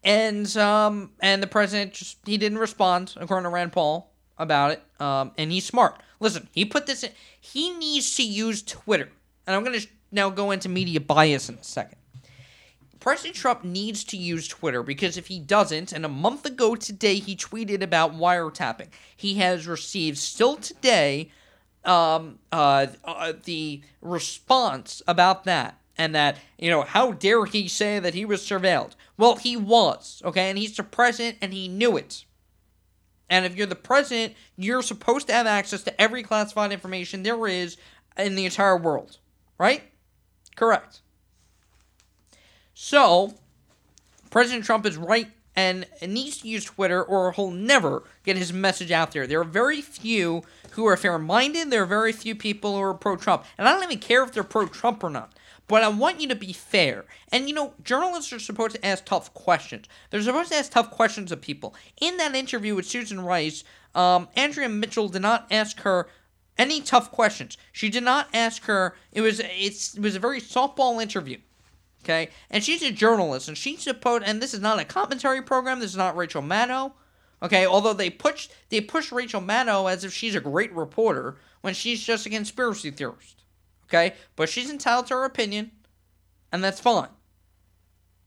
And 0.03 0.57
um, 0.57 1.11
and 1.21 1.43
the 1.43 1.47
president 1.47 1.93
just 1.93 2.17
he 2.25 2.39
didn't 2.39 2.59
respond, 2.59 3.15
according 3.19 3.45
to 3.45 3.51
Rand 3.51 3.73
Paul, 3.73 4.11
about 4.39 4.73
it. 4.73 4.83
Um, 4.99 5.33
and 5.37 5.53
he's 5.53 5.67
smart. 5.67 6.03
Listen, 6.21 6.49
he 6.53 6.65
put 6.65 6.87
this 6.87 7.05
in. 7.05 7.11
He 7.39 7.71
needs 7.75 8.17
to 8.17 8.23
use 8.23 8.63
Twitter, 8.63 9.11
and 9.47 9.55
I'm 9.55 9.63
gonna 9.63 9.81
now 10.11 10.31
go 10.31 10.53
into 10.53 10.71
media 10.71 11.01
bias 11.01 11.51
in 11.51 11.57
a 11.57 11.63
second. 11.65 12.00
President 13.01 13.35
Trump 13.35 13.65
needs 13.65 14.05
to 14.05 14.17
use 14.17 14.47
Twitter 14.47 14.83
because 14.83 15.17
if 15.17 15.27
he 15.27 15.41
doesn't, 15.41 15.93
and 15.93 16.05
a 16.05 16.09
month 16.09 16.45
ago 16.45 16.77
today 16.77 17.17
he 17.17 17.35
tweeted 17.35 17.83
about 17.83 18.15
wiretapping, 18.15 18.89
he 19.17 19.35
has 19.37 19.67
received 19.67 20.19
still 20.19 20.57
today 20.57 21.31
um, 21.85 22.39
uh, 22.53 22.87
uh, 23.05 23.33
the 23.45 23.81
response 24.03 25.03
about 25.09 25.45
that. 25.45 25.77
And 25.99 26.15
that, 26.15 26.39
you 26.59 26.71
know, 26.71 26.81
how 26.81 27.13
dare 27.13 27.45
he 27.45 27.69
say 27.69 27.99
that 27.99 28.15
he 28.15 28.25
was 28.25 28.41
surveilled? 28.41 28.93
Well, 29.19 29.37
he 29.37 29.55
was, 29.55 30.23
okay? 30.25 30.49
And 30.49 30.57
he's 30.57 30.75
the 30.75 30.83
president 30.83 31.37
and 31.43 31.53
he 31.53 31.69
knew 31.69 31.99
it. 31.99 32.25
And 33.29 33.45
if 33.45 33.55
you're 33.55 33.67
the 33.67 33.75
president, 33.75 34.35
you're 34.57 34.81
supposed 34.81 35.27
to 35.27 35.35
have 35.35 35.47
access 35.47 35.83
to 35.83 36.01
every 36.01 36.23
classified 36.23 36.73
information 36.73 37.23
there 37.23 37.47
is 37.47 37.77
in 38.17 38.35
the 38.35 38.47
entire 38.47 38.79
world, 38.79 39.19
right? 39.59 39.83
Correct. 40.57 41.03
So, 42.83 43.35
President 44.31 44.65
Trump 44.65 44.87
is 44.87 44.97
right 44.97 45.29
and 45.55 45.87
needs 46.01 46.39
to 46.39 46.49
use 46.49 46.65
Twitter 46.65 47.05
or 47.05 47.31
he'll 47.33 47.51
never 47.51 48.05
get 48.25 48.39
his 48.39 48.55
message 48.55 48.91
out 48.91 49.13
there. 49.13 49.27
There 49.27 49.39
are 49.39 49.45
very 49.45 49.83
few 49.83 50.45
who 50.71 50.87
are 50.87 50.97
fair 50.97 51.19
minded, 51.19 51.71
there 51.71 51.83
are 51.83 51.87
very 51.87 52.11
few 52.11 52.35
people 52.35 52.75
who 52.75 52.81
are 52.81 52.95
pro 52.95 53.17
Trump. 53.17 53.45
And 53.59 53.69
I 53.69 53.73
don't 53.73 53.85
even 53.85 53.99
care 53.99 54.25
if 54.25 54.33
they're 54.33 54.43
pro 54.43 54.67
Trump 54.67 55.05
or 55.05 55.11
not. 55.11 55.35
But 55.69 55.83
I 55.83 55.89
want 55.89 56.23
you 56.23 56.29
to 56.29 56.35
be 56.35 56.55
fair. 56.55 57.05
And 57.31 57.51
you 57.51 57.55
know, 57.55 57.75
journalists 57.85 58.33
are 58.33 58.39
supposed 58.39 58.77
to 58.77 58.87
ask 58.87 59.05
tough 59.05 59.35
questions. 59.35 59.85
They're 60.09 60.23
supposed 60.23 60.51
to 60.51 60.57
ask 60.57 60.73
tough 60.73 60.91
questions 60.91 61.31
of 61.31 61.43
people. 61.43 61.75
In 62.01 62.17
that 62.17 62.35
interview 62.35 62.75
with 62.75 62.87
Susan 62.87 63.21
Rice, 63.21 63.63
um, 63.95 64.27
Andrea 64.37 64.71
Mitchell 64.71 65.11
did 65.11 65.21
not 65.21 65.47
ask 65.51 65.81
her 65.81 66.09
any 66.57 66.81
tough 66.81 67.13
questions. 67.13 67.59
She 67.73 67.91
did 67.91 68.05
not 68.05 68.29
ask 68.33 68.65
her. 68.65 68.97
It 69.13 69.21
was 69.21 69.39
it 69.45 70.01
was 70.01 70.17
a 70.17 70.19
very 70.19 70.41
softball 70.41 71.03
interview. 71.03 71.37
Okay, 72.03 72.31
and 72.51 72.65
she's 72.65 72.83
a 72.83 72.91
journalist, 72.91 73.49
and 73.49 73.59
she's 73.59 73.83
supposed. 73.83 74.25
And 74.25 74.41
this 74.41 74.55
is 74.55 74.61
not 74.61 74.79
a 74.79 74.85
commentary 74.85 75.43
program. 75.43 75.81
This 75.81 75.91
is 75.91 75.97
not 75.97 76.17
Rachel 76.17 76.43
Maddow. 76.43 76.93
Okay, 77.43 77.67
although 77.67 77.93
they 77.93 78.11
push 78.11 78.49
they 78.69 78.81
push 78.81 79.13
Rachel 79.13 79.41
Maddow 79.41 79.91
as 79.91 80.05
if 80.05 80.13
she's 80.13 80.35
a 80.35 80.41
great 80.41 80.73
reporter 80.73 81.37
when 81.61 81.75
she's 81.75 82.03
just 82.03 82.27
a 82.27 82.31
conspiracy 82.31 82.91
theorist. 82.91 83.45
Okay, 83.89 84.15
but 84.37 84.49
she's 84.49 84.71
entitled 84.71 85.07
to 85.09 85.15
her 85.15 85.25
opinion, 85.25 85.73
and 86.53 86.63
that's 86.63 86.81
fine. 86.81 87.09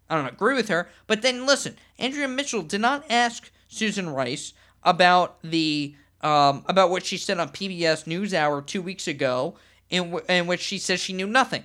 I 0.10 0.16
don't 0.16 0.28
agree 0.28 0.56
with 0.56 0.68
her, 0.70 0.90
but 1.08 1.22
then 1.22 1.46
listen, 1.46 1.78
Andrea 1.98 2.28
Mitchell 2.28 2.62
did 2.62 2.82
not 2.82 3.06
ask 3.10 3.52
Susan 3.68 4.10
Rice 4.10 4.54
about 4.84 5.42
the 5.42 5.96
um, 6.22 6.64
about 6.68 6.90
what 6.90 7.06
she 7.06 7.18
said 7.18 7.40
on 7.40 7.50
PBS 7.50 8.06
NewsHour 8.06 8.66
two 8.66 8.82
weeks 8.82 9.08
ago, 9.08 9.56
in, 9.90 10.12
w- 10.12 10.26
in 10.30 10.48
which 10.48 10.62
she 10.62 10.78
says 10.78 11.00
she 11.00 11.14
knew 11.14 11.28
nothing. 11.28 11.64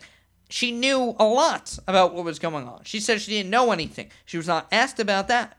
She 0.48 0.72
knew 0.72 1.14
a 1.18 1.24
lot 1.24 1.78
about 1.86 2.14
what 2.14 2.24
was 2.24 2.38
going 2.38 2.66
on. 2.66 2.82
She 2.84 3.00
said 3.00 3.20
she 3.20 3.32
didn't 3.32 3.50
know 3.50 3.70
anything. 3.70 4.10
She 4.24 4.36
was 4.36 4.46
not 4.46 4.66
asked 4.72 4.98
about 4.98 5.28
that. 5.28 5.58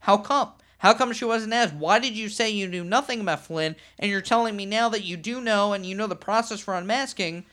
How 0.00 0.18
come? 0.18 0.52
How 0.78 0.94
come 0.94 1.12
she 1.12 1.24
wasn't 1.24 1.52
asked? 1.52 1.74
Why 1.74 1.98
did 1.98 2.16
you 2.16 2.28
say 2.28 2.50
you 2.50 2.66
knew 2.66 2.84
nothing 2.84 3.20
about 3.20 3.44
Flynn 3.44 3.76
and 3.98 4.10
you're 4.10 4.20
telling 4.20 4.56
me 4.56 4.66
now 4.66 4.88
that 4.90 5.04
you 5.04 5.16
do 5.16 5.40
know 5.40 5.72
and 5.72 5.84
you 5.84 5.94
know 5.94 6.06
the 6.06 6.16
process 6.16 6.60
for 6.60 6.74
unmasking? 6.74 7.44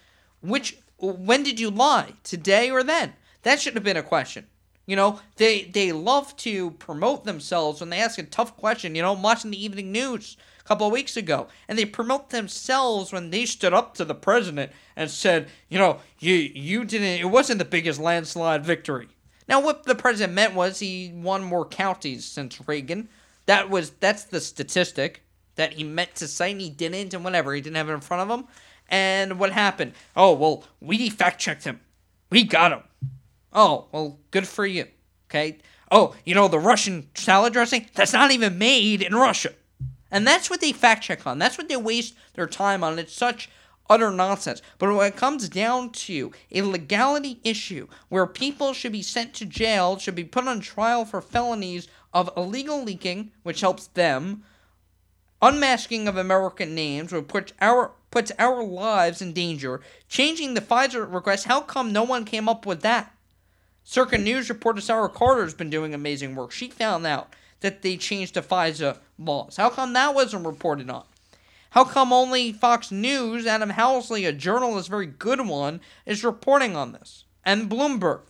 Which 0.42 0.78
when 0.98 1.44
did 1.44 1.60
you 1.60 1.70
lie? 1.70 2.14
Today 2.24 2.70
or 2.70 2.84
then? 2.84 3.14
That 3.44 3.60
should 3.60 3.76
have 3.76 3.84
been 3.84 3.98
a 3.98 4.04
question. 4.04 4.48
You 4.86 4.96
know, 4.96 5.20
they 5.36 5.64
they 5.64 5.92
love 5.92 6.36
to 6.38 6.72
promote 6.72 7.26
themselves 7.26 7.82
when 7.82 7.90
they 7.90 8.00
ask 8.00 8.18
a 8.18 8.24
tough 8.24 8.56
question. 8.56 8.96
You 8.96 9.02
know, 9.02 9.14
I'm 9.14 9.22
watching 9.22 9.52
the 9.52 9.64
evening 9.64 9.92
news 9.92 10.38
couple 10.68 10.86
of 10.86 10.94
weeks 10.94 11.16
ago, 11.16 11.48
and 11.68 11.78
they 11.78 11.86
promote 11.86 12.30
themselves 12.30 13.14
when 13.14 13.30
they 13.30 13.46
stood 13.46 13.74
up 13.74 13.94
to 13.96 14.06
the 14.06 14.14
president 14.14 14.72
and 14.96 15.10
said, 15.10 15.48
you 15.70 15.78
know, 15.78 16.00
you 16.20 16.36
you 16.36 16.84
didn't. 16.84 17.22
It 17.22 17.30
wasn't 17.30 17.60
the 17.60 17.66
biggest 17.66 18.00
landslide 18.00 18.66
victory. 18.66 19.08
Now, 19.48 19.62
what 19.62 19.84
the 19.84 19.96
president 19.96 20.34
meant 20.34 20.56
was 20.56 20.80
he 20.80 21.12
won 21.16 21.44
more 21.44 21.66
counties 21.66 22.26
since 22.26 22.60
Reagan. 22.68 23.08
That 23.46 23.70
was 23.70 23.92
that's 23.92 24.26
the 24.26 24.42
statistic 24.42 25.24
that 25.56 25.74
he 25.74 25.84
meant 25.84 26.16
to 26.16 26.28
say, 26.28 26.52
and 26.52 26.62
he 26.62 26.70
didn't, 26.70 27.14
and 27.14 27.24
whatever. 27.24 27.54
He 27.54 27.62
didn't 27.62 27.78
have 27.78 27.90
it 27.90 27.94
in 27.94 28.02
front 28.02 28.30
of 28.30 28.40
him. 28.40 28.48
And 28.90 29.40
what 29.40 29.52
happened? 29.54 29.94
Oh 30.16 30.34
well, 30.34 30.66
we 30.82 31.10
fact 31.10 31.40
checked 31.40 31.64
him. 31.64 31.80
We 32.30 32.44
got 32.44 32.74
him. 32.74 32.84
Oh, 33.54 33.88
well, 33.92 34.20
good 34.32 34.48
for 34.48 34.66
you. 34.66 34.86
Okay. 35.30 35.60
Oh, 35.90 36.16
you 36.26 36.36
know, 36.36 36.48
the 36.48 36.60
Russian 36.60 37.10
salad 37.16 37.54
dressing? 37.54 37.88
That's 37.96 38.14
not 38.14 38.32
even 38.32 38.58
made 38.58 39.02
in 39.02 39.16
Russia. 39.16 39.54
And 40.12 40.26
that's 40.26 40.50
what 40.50 40.62
they 40.62 40.72
fact 40.72 41.04
check 41.04 41.26
on. 41.28 41.40
That's 41.40 41.58
what 41.58 41.70
they 41.70 41.78
waste 41.78 42.16
their 42.34 42.48
time 42.48 42.84
on. 42.84 43.00
It's 43.00 43.14
such 43.14 43.50
utter 43.90 44.12
nonsense. 44.12 44.62
But 44.78 44.94
when 44.94 45.08
it 45.08 45.16
comes 45.16 45.50
down 45.50 45.92
to 45.92 46.32
a 46.52 46.62
legality 46.62 47.40
issue 47.44 47.88
where 48.10 48.28
people 48.28 48.74
should 48.74 48.92
be 48.92 49.02
sent 49.02 49.34
to 49.36 49.46
jail, 49.46 49.98
should 49.98 50.16
be 50.16 50.24
put 50.24 50.48
on 50.48 50.60
trial 50.60 51.06
for 51.06 51.22
felonies 51.22 51.88
of 52.14 52.30
illegal 52.36 52.84
leaking, 52.84 53.32
which 53.44 53.62
helps 53.62 53.88
them, 53.88 54.44
unmasking 55.42 56.08
of 56.08 56.18
American 56.18 56.74
names, 56.74 57.12
which 57.12 57.28
puts 57.28 57.54
our 57.62 57.92
puts 58.10 58.32
our 58.40 58.64
lives 58.64 59.22
in 59.22 59.34
danger, 59.34 59.82
changing 60.08 60.54
the 60.54 60.62
FISA 60.62 61.14
request, 61.14 61.46
how 61.46 61.60
come 61.60 61.92
no 61.92 62.04
one 62.04 62.24
came 62.24 62.48
up 62.48 62.66
with 62.66 62.82
that? 62.82 63.14
Circa 63.84 64.18
News 64.18 64.50
reporter 64.50 64.82
Sarah 64.82 65.10
Carter 65.10 65.44
has 65.44 65.54
been 65.54 65.70
doing 65.70 65.94
amazing 65.94 66.34
work. 66.34 66.52
She 66.52 66.70
found 66.70 67.06
out 67.06 67.34
that 67.62 67.82
they 67.82 67.98
changed 67.98 68.36
the 68.36 68.42
FISA 68.42 68.98
laws. 69.18 69.58
How 69.58 69.70
come 69.70 69.94
that 69.94 70.14
wasn't 70.14 70.46
reported 70.46 70.90
on? 70.90 71.04
How 71.72 71.84
come 71.84 72.14
only 72.14 72.54
Fox 72.54 72.92
News, 72.92 73.46
Adam 73.46 73.72
Housley, 73.72 74.28
a 74.28 74.32
journalist, 74.32 74.90
very 74.90 75.06
good 75.06 75.42
one, 75.42 75.82
is 76.06 76.24
reporting 76.24 76.76
on 76.76 76.94
this? 76.94 77.26
And 77.46 77.70
Bloomberg. 77.70 78.22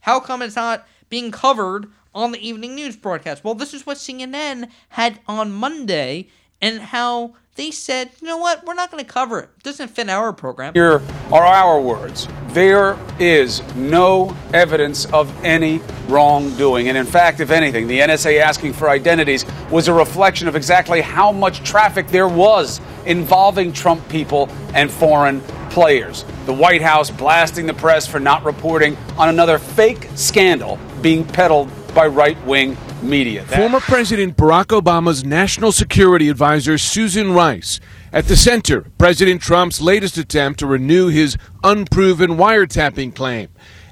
How 0.00 0.18
come 0.18 0.42
it's 0.42 0.56
not 0.56 0.86
being 1.08 1.30
covered 1.30 1.86
on 2.14 2.32
the 2.32 2.46
evening 2.46 2.74
news 2.74 2.96
broadcast? 2.96 3.44
Well, 3.44 3.54
this 3.54 3.74
is 3.74 3.86
what 3.86 3.98
CNN 3.98 4.68
had 4.90 5.20
on 5.28 5.52
Monday 5.52 6.28
and 6.60 6.80
how 6.80 7.34
they 7.54 7.70
said, 7.70 8.10
you 8.20 8.28
know 8.28 8.38
what, 8.38 8.64
we're 8.64 8.74
not 8.74 8.90
going 8.90 9.04
to 9.04 9.10
cover 9.10 9.40
it. 9.40 9.50
It 9.58 9.62
doesn't 9.62 9.88
fit 9.88 10.08
our 10.08 10.32
program. 10.32 10.72
Here 10.72 11.02
are 11.30 11.44
our 11.44 11.80
words. 11.80 12.26
There 12.48 12.98
is 13.18 13.62
no 13.74 14.34
evidence 14.54 15.04
of 15.06 15.32
any 15.44 15.80
wrongdoing. 16.08 16.88
And 16.88 16.96
in 16.96 17.04
fact, 17.04 17.40
if 17.40 17.50
anything, 17.50 17.88
the 17.88 18.00
NSA 18.00 18.40
asking 18.40 18.72
for 18.72 18.88
identities 18.88 19.44
was 19.70 19.88
a 19.88 19.92
reflection 19.92 20.48
of 20.48 20.56
exactly 20.56 21.02
how 21.02 21.30
much 21.30 21.62
traffic 21.62 22.08
there 22.08 22.28
was 22.28 22.80
involving 23.04 23.72
Trump 23.72 24.06
people 24.08 24.48
and 24.72 24.90
foreign 24.90 25.40
players. 25.70 26.24
The 26.46 26.54
White 26.54 26.82
House 26.82 27.10
blasting 27.10 27.66
the 27.66 27.74
press 27.74 28.06
for 28.06 28.20
not 28.20 28.44
reporting 28.44 28.96
on 29.18 29.28
another 29.28 29.58
fake 29.58 30.08
scandal 30.14 30.78
being 31.02 31.24
peddled 31.24 31.70
by 31.94 32.06
right 32.06 32.42
wing 32.46 32.76
media. 33.02 33.44
That- 33.44 33.58
Former 33.58 33.80
President 33.80 34.36
Barack 34.36 34.66
Obama's 34.66 35.24
national 35.24 35.72
security 35.72 36.28
advisor, 36.28 36.78
Susan 36.78 37.32
Rice, 37.32 37.80
at 38.12 38.26
the 38.26 38.36
center 38.36 38.86
President 38.98 39.40
Trump's 39.40 39.80
latest 39.80 40.16
attempt 40.18 40.58
to 40.60 40.66
renew 40.66 41.08
his 41.08 41.36
unproven 41.64 42.36
wiretapping 42.36 43.14
claim 43.14 43.48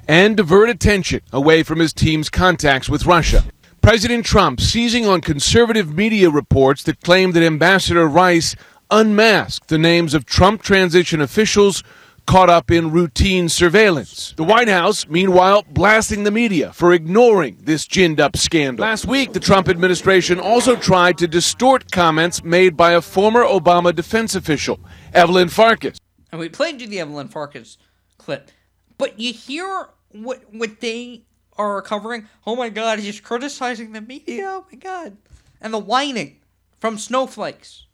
and 0.07 0.37
divert 0.37 0.69
attention 0.69 1.21
away 1.31 1.63
from 1.63 1.79
his 1.79 1.93
team's 1.93 2.29
contacts 2.29 2.89
with 2.89 3.05
Russia. 3.05 3.43
President 3.81 4.25
Trump 4.25 4.61
seizing 4.61 5.07
on 5.07 5.21
conservative 5.21 5.95
media 5.95 6.29
reports 6.29 6.83
that 6.83 7.01
claim 7.01 7.31
that 7.31 7.43
Ambassador 7.43 8.07
Rice 8.07 8.55
unmasked 8.91 9.69
the 9.69 9.77
names 9.77 10.13
of 10.13 10.25
Trump 10.25 10.61
transition 10.61 11.21
officials 11.21 11.83
caught 12.25 12.49
up 12.49 12.71
in 12.71 12.91
routine 12.91 13.49
surveillance. 13.49 14.33
The 14.37 14.43
White 14.43 14.67
House, 14.67 15.07
meanwhile, 15.07 15.63
blasting 15.69 16.23
the 16.23 16.31
media 16.31 16.71
for 16.73 16.93
ignoring 16.93 17.57
this 17.61 17.85
ginned 17.85 18.19
up 18.19 18.37
scandal. 18.37 18.83
Last 18.83 19.05
week, 19.05 19.33
the 19.33 19.39
Trump 19.39 19.67
administration 19.67 20.39
also 20.39 20.75
tried 20.75 21.17
to 21.19 21.27
distort 21.27 21.91
comments 21.91 22.43
made 22.43 22.77
by 22.77 22.93
a 22.93 23.01
former 23.01 23.43
Obama 23.43 23.93
defense 23.93 24.35
official, 24.35 24.79
Evelyn 25.13 25.49
Farkas. 25.49 25.97
And 26.31 26.39
we 26.39 26.49
played 26.49 26.81
you 26.81 26.87
the 26.87 26.99
Evelyn 26.99 27.27
Farkas 27.27 27.77
clip. 28.17 28.51
But 28.97 29.19
you 29.19 29.33
hear 29.33 29.89
what 30.11 30.43
what 30.51 30.79
they 30.79 31.23
are 31.57 31.81
covering. 31.81 32.27
Oh 32.45 32.55
my 32.55 32.69
god, 32.69 32.99
he's 32.99 33.19
criticizing 33.19 33.91
the 33.91 34.01
media. 34.01 34.45
Oh 34.45 34.65
my 34.71 34.77
god. 34.77 35.17
And 35.59 35.73
the 35.73 35.79
whining 35.79 36.37
from 36.79 36.97
snowflakes. 36.97 37.85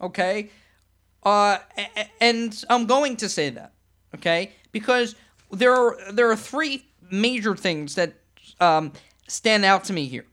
Okay? 0.00 0.50
Uh, 1.22 1.58
and 2.20 2.64
I'm 2.70 2.86
going 2.86 3.16
to 3.16 3.28
say 3.28 3.50
that, 3.50 3.72
okay? 4.14 4.52
Because 4.72 5.14
there 5.50 5.74
are 5.74 6.12
there 6.12 6.30
are 6.30 6.36
three 6.36 6.86
major 7.10 7.54
things 7.56 7.94
that 7.96 8.14
um, 8.60 8.92
stand 9.28 9.64
out 9.64 9.84
to 9.84 9.92
me 9.92 10.06
here, 10.06 10.26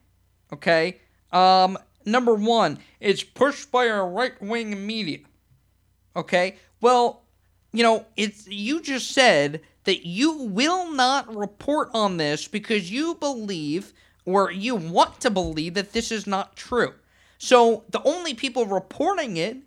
okay? 0.53 0.99
Um, 1.31 1.77
number 2.05 2.35
one, 2.35 2.79
it's 2.99 3.23
pushed 3.23 3.71
by 3.71 3.89
our 3.89 4.07
right 4.07 4.39
wing 4.41 4.85
media, 4.85 5.19
okay? 6.15 6.55
Well, 6.79 7.23
you 7.73 7.83
know, 7.83 8.05
it's 8.15 8.47
you 8.47 8.81
just 8.81 9.11
said 9.11 9.61
that 9.83 10.05
you 10.05 10.43
will 10.43 10.91
not 10.91 11.33
report 11.35 11.89
on 11.93 12.17
this 12.17 12.47
because 12.47 12.91
you 12.91 13.15
believe 13.15 13.93
or 14.25 14.51
you 14.51 14.75
want 14.75 15.21
to 15.21 15.29
believe 15.29 15.73
that 15.75 15.93
this 15.93 16.11
is 16.11 16.27
not 16.27 16.55
true. 16.55 16.93
So 17.37 17.83
the 17.89 18.01
only 18.03 18.33
people 18.33 18.65
reporting 18.65 19.37
it 19.37 19.57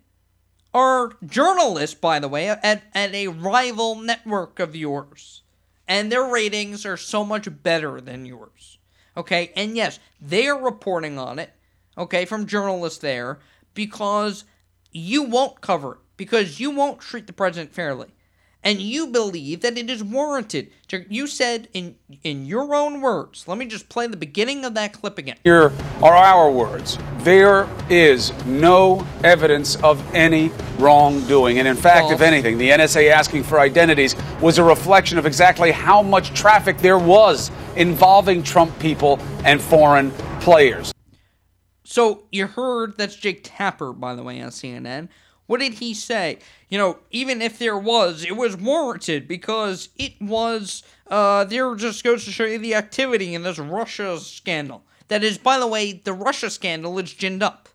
are 0.73 1.11
journalists, 1.25 1.95
by 1.95 2.19
the 2.19 2.27
way, 2.27 2.49
at, 2.49 2.83
at 2.93 3.13
a 3.13 3.27
rival 3.27 3.95
network 3.95 4.59
of 4.59 4.75
yours. 4.75 5.41
And 5.87 6.11
their 6.11 6.23
ratings 6.23 6.85
are 6.85 6.97
so 6.97 7.25
much 7.25 7.47
better 7.63 7.99
than 7.99 8.25
yours. 8.25 8.77
Okay? 9.17 9.51
And 9.55 9.75
yes, 9.75 9.99
they 10.21 10.47
are 10.47 10.61
reporting 10.61 11.17
on 11.19 11.39
it, 11.39 11.51
okay, 11.97 12.23
from 12.25 12.45
journalists 12.45 12.99
there, 12.99 13.39
because 13.73 14.45
you 14.91 15.23
won't 15.23 15.59
cover 15.61 15.93
it, 15.93 15.99
because 16.15 16.59
you 16.59 16.71
won't 16.71 17.01
treat 17.01 17.27
the 17.27 17.33
president 17.33 17.73
fairly. 17.73 18.07
And 18.63 18.79
you 18.79 19.07
believe 19.07 19.61
that 19.61 19.77
it 19.77 19.89
is 19.89 20.03
warranted. 20.03 20.71
You 21.09 21.27
said 21.27 21.67
in 21.73 21.95
in 22.23 22.45
your 22.45 22.75
own 22.75 23.01
words. 23.01 23.47
Let 23.47 23.57
me 23.57 23.65
just 23.65 23.89
play 23.89 24.07
the 24.07 24.17
beginning 24.17 24.65
of 24.65 24.73
that 24.75 24.93
clip 24.93 25.17
again. 25.17 25.37
Here 25.43 25.71
are 26.01 26.13
our 26.13 26.51
words. 26.51 26.97
There 27.19 27.67
is 27.89 28.31
no 28.45 29.05
evidence 29.23 29.75
of 29.77 30.03
any 30.13 30.51
wrongdoing. 30.77 31.59
And 31.59 31.67
in 31.67 31.75
fact, 31.75 32.01
False. 32.01 32.13
if 32.13 32.21
anything, 32.21 32.57
the 32.57 32.69
NSA 32.69 33.11
asking 33.11 33.43
for 33.43 33.59
identities 33.59 34.15
was 34.41 34.57
a 34.57 34.63
reflection 34.63 35.17
of 35.17 35.25
exactly 35.25 35.71
how 35.71 36.01
much 36.01 36.33
traffic 36.33 36.77
there 36.79 36.99
was 36.99 37.51
involving 37.75 38.43
Trump 38.43 38.77
people 38.79 39.19
and 39.43 39.61
foreign 39.61 40.11
players. 40.41 40.93
So 41.83 42.23
you 42.31 42.47
heard 42.47 42.97
that's 42.97 43.15
Jake 43.15 43.41
Tapper, 43.43 43.91
by 43.93 44.15
the 44.15 44.23
way, 44.23 44.41
on 44.41 44.49
CNN. 44.49 45.09
What 45.51 45.59
did 45.59 45.73
he 45.73 45.93
say? 45.93 46.39
You 46.69 46.77
know, 46.77 46.99
even 47.09 47.41
if 47.41 47.59
there 47.59 47.77
was, 47.77 48.23
it 48.23 48.37
was 48.37 48.55
warranted 48.55 49.27
because 49.27 49.89
it 49.97 50.13
was, 50.21 50.81
uh, 51.07 51.43
there 51.43 51.75
just 51.75 52.05
goes 52.05 52.23
to 52.23 52.31
show 52.31 52.45
you 52.45 52.57
the 52.57 52.73
activity 52.73 53.35
in 53.35 53.43
this 53.43 53.59
Russia 53.59 54.17
scandal. 54.17 54.85
That 55.09 55.25
is, 55.25 55.37
by 55.37 55.59
the 55.59 55.67
way, 55.67 55.91
the 55.91 56.13
Russia 56.13 56.49
scandal 56.49 56.97
is 56.99 57.13
ginned 57.13 57.43
up. 57.43 57.67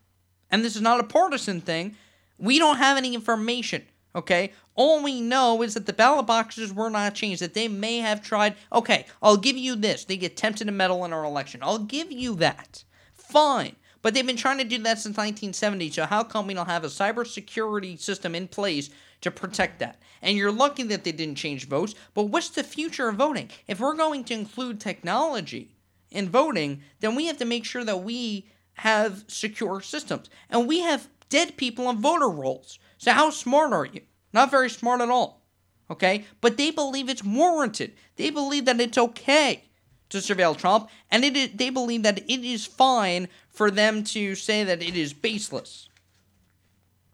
And 0.50 0.64
this 0.64 0.74
is 0.74 0.80
not 0.80 1.00
a 1.00 1.04
partisan 1.04 1.60
thing. 1.60 1.96
We 2.38 2.58
don't 2.58 2.78
have 2.78 2.96
any 2.96 3.14
information, 3.14 3.82
okay? 4.14 4.54
All 4.74 5.02
we 5.02 5.20
know 5.20 5.60
is 5.60 5.74
that 5.74 5.84
the 5.84 5.92
ballot 5.92 6.24
boxes 6.24 6.72
were 6.72 6.88
not 6.88 7.14
changed, 7.14 7.42
that 7.42 7.52
they 7.52 7.68
may 7.68 7.98
have 7.98 8.22
tried. 8.22 8.54
Okay, 8.72 9.04
I'll 9.22 9.36
give 9.36 9.58
you 9.58 9.76
this. 9.76 10.06
They 10.06 10.14
attempted 10.14 10.64
to 10.68 10.72
meddle 10.72 11.04
in 11.04 11.12
our 11.12 11.24
election. 11.24 11.60
I'll 11.62 11.80
give 11.80 12.10
you 12.10 12.36
that. 12.36 12.84
Fine. 13.12 13.76
But 14.06 14.14
they've 14.14 14.24
been 14.24 14.36
trying 14.36 14.58
to 14.58 14.64
do 14.64 14.78
that 14.84 15.00
since 15.00 15.16
1970. 15.16 15.90
So 15.90 16.06
how 16.06 16.22
come 16.22 16.46
we 16.46 16.54
don't 16.54 16.68
have 16.68 16.84
a 16.84 16.86
cybersecurity 16.86 17.98
system 17.98 18.36
in 18.36 18.46
place 18.46 18.88
to 19.22 19.32
protect 19.32 19.80
that? 19.80 20.00
And 20.22 20.38
you're 20.38 20.52
lucky 20.52 20.84
that 20.84 21.02
they 21.02 21.10
didn't 21.10 21.34
change 21.34 21.66
votes. 21.66 21.96
But 22.14 22.28
what's 22.28 22.50
the 22.50 22.62
future 22.62 23.08
of 23.08 23.16
voting? 23.16 23.50
If 23.66 23.80
we're 23.80 23.96
going 23.96 24.22
to 24.26 24.34
include 24.34 24.80
technology 24.80 25.72
in 26.12 26.28
voting, 26.28 26.82
then 27.00 27.16
we 27.16 27.26
have 27.26 27.38
to 27.38 27.44
make 27.44 27.64
sure 27.64 27.82
that 27.82 28.04
we 28.04 28.46
have 28.74 29.24
secure 29.26 29.80
systems. 29.80 30.30
And 30.50 30.68
we 30.68 30.82
have 30.82 31.08
dead 31.28 31.56
people 31.56 31.88
on 31.88 32.00
voter 32.00 32.28
rolls. 32.28 32.78
So 32.98 33.10
how 33.10 33.30
smart 33.30 33.72
are 33.72 33.86
you? 33.86 34.02
Not 34.32 34.52
very 34.52 34.70
smart 34.70 35.00
at 35.00 35.10
all. 35.10 35.42
Okay? 35.90 36.26
But 36.40 36.58
they 36.58 36.70
believe 36.70 37.08
it's 37.08 37.24
warranted. 37.24 37.94
They 38.14 38.30
believe 38.30 38.66
that 38.66 38.80
it's 38.80 38.98
okay 38.98 39.64
to 40.08 40.18
surveil 40.18 40.56
Trump, 40.56 40.88
and 41.10 41.24
it 41.24 41.58
they 41.58 41.70
believe 41.70 42.02
that 42.02 42.18
it 42.18 42.44
is 42.44 42.66
fine 42.66 43.28
for 43.48 43.70
them 43.70 44.04
to 44.04 44.34
say 44.34 44.64
that 44.64 44.82
it 44.82 44.96
is 44.96 45.12
baseless. 45.12 45.88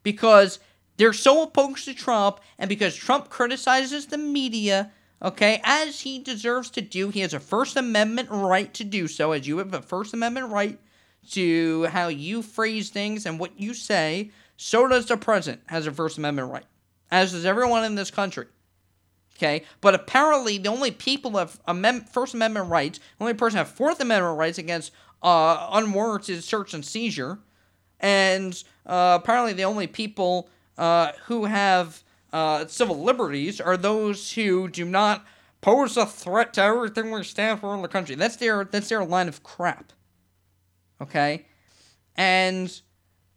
Because 0.02 0.58
they're 0.96 1.12
so 1.12 1.42
opposed 1.42 1.84
to 1.86 1.94
Trump, 1.94 2.40
and 2.58 2.68
because 2.68 2.94
Trump 2.94 3.30
criticizes 3.30 4.06
the 4.06 4.18
media, 4.18 4.92
okay, 5.22 5.60
as 5.64 6.00
he 6.00 6.18
deserves 6.18 6.70
to 6.70 6.80
do, 6.80 7.08
he 7.08 7.20
has 7.20 7.32
a 7.32 7.40
First 7.40 7.76
Amendment 7.76 8.28
right 8.30 8.72
to 8.74 8.84
do 8.84 9.08
so, 9.08 9.32
as 9.32 9.46
you 9.46 9.58
have 9.58 9.72
a 9.72 9.80
First 9.80 10.12
Amendment 10.12 10.50
right 10.50 10.78
to 11.30 11.84
how 11.84 12.08
you 12.08 12.42
phrase 12.42 12.90
things 12.90 13.24
and 13.26 13.38
what 13.38 13.58
you 13.58 13.74
say, 13.74 14.30
so 14.56 14.86
does 14.88 15.06
the 15.06 15.16
president 15.16 15.62
has 15.66 15.86
a 15.86 15.92
First 15.92 16.18
Amendment 16.18 16.50
right, 16.52 16.66
as 17.10 17.32
does 17.32 17.46
everyone 17.46 17.84
in 17.84 17.94
this 17.94 18.10
country. 18.10 18.46
Okay, 19.42 19.64
but 19.80 19.92
apparently 19.92 20.56
the 20.58 20.68
only 20.68 20.92
people 20.92 21.36
have 21.36 21.58
First 22.12 22.32
Amendment 22.34 22.70
rights, 22.70 23.00
the 23.18 23.24
only 23.24 23.34
person 23.34 23.58
have 23.58 23.68
Fourth 23.68 24.00
Amendment 24.00 24.38
rights 24.38 24.56
against 24.56 24.92
uh, 25.20 25.68
unwarranted 25.72 26.44
search 26.44 26.74
and 26.74 26.84
seizure, 26.84 27.40
and 27.98 28.62
uh, 28.86 29.18
apparently 29.20 29.52
the 29.52 29.64
only 29.64 29.88
people 29.88 30.48
uh, 30.78 31.10
who 31.24 31.46
have 31.46 32.04
uh, 32.32 32.66
civil 32.66 33.02
liberties 33.02 33.60
are 33.60 33.76
those 33.76 34.32
who 34.34 34.68
do 34.68 34.84
not 34.84 35.24
pose 35.60 35.96
a 35.96 36.06
threat 36.06 36.52
to 36.54 36.62
everything 36.62 37.10
we 37.10 37.24
stand 37.24 37.58
for 37.58 37.74
in 37.74 37.82
the 37.82 37.88
country. 37.88 38.14
That's 38.14 38.36
their 38.36 38.62
that's 38.64 38.90
their 38.90 39.04
line 39.04 39.26
of 39.26 39.42
crap. 39.42 39.92
Okay, 41.00 41.46
and 42.14 42.80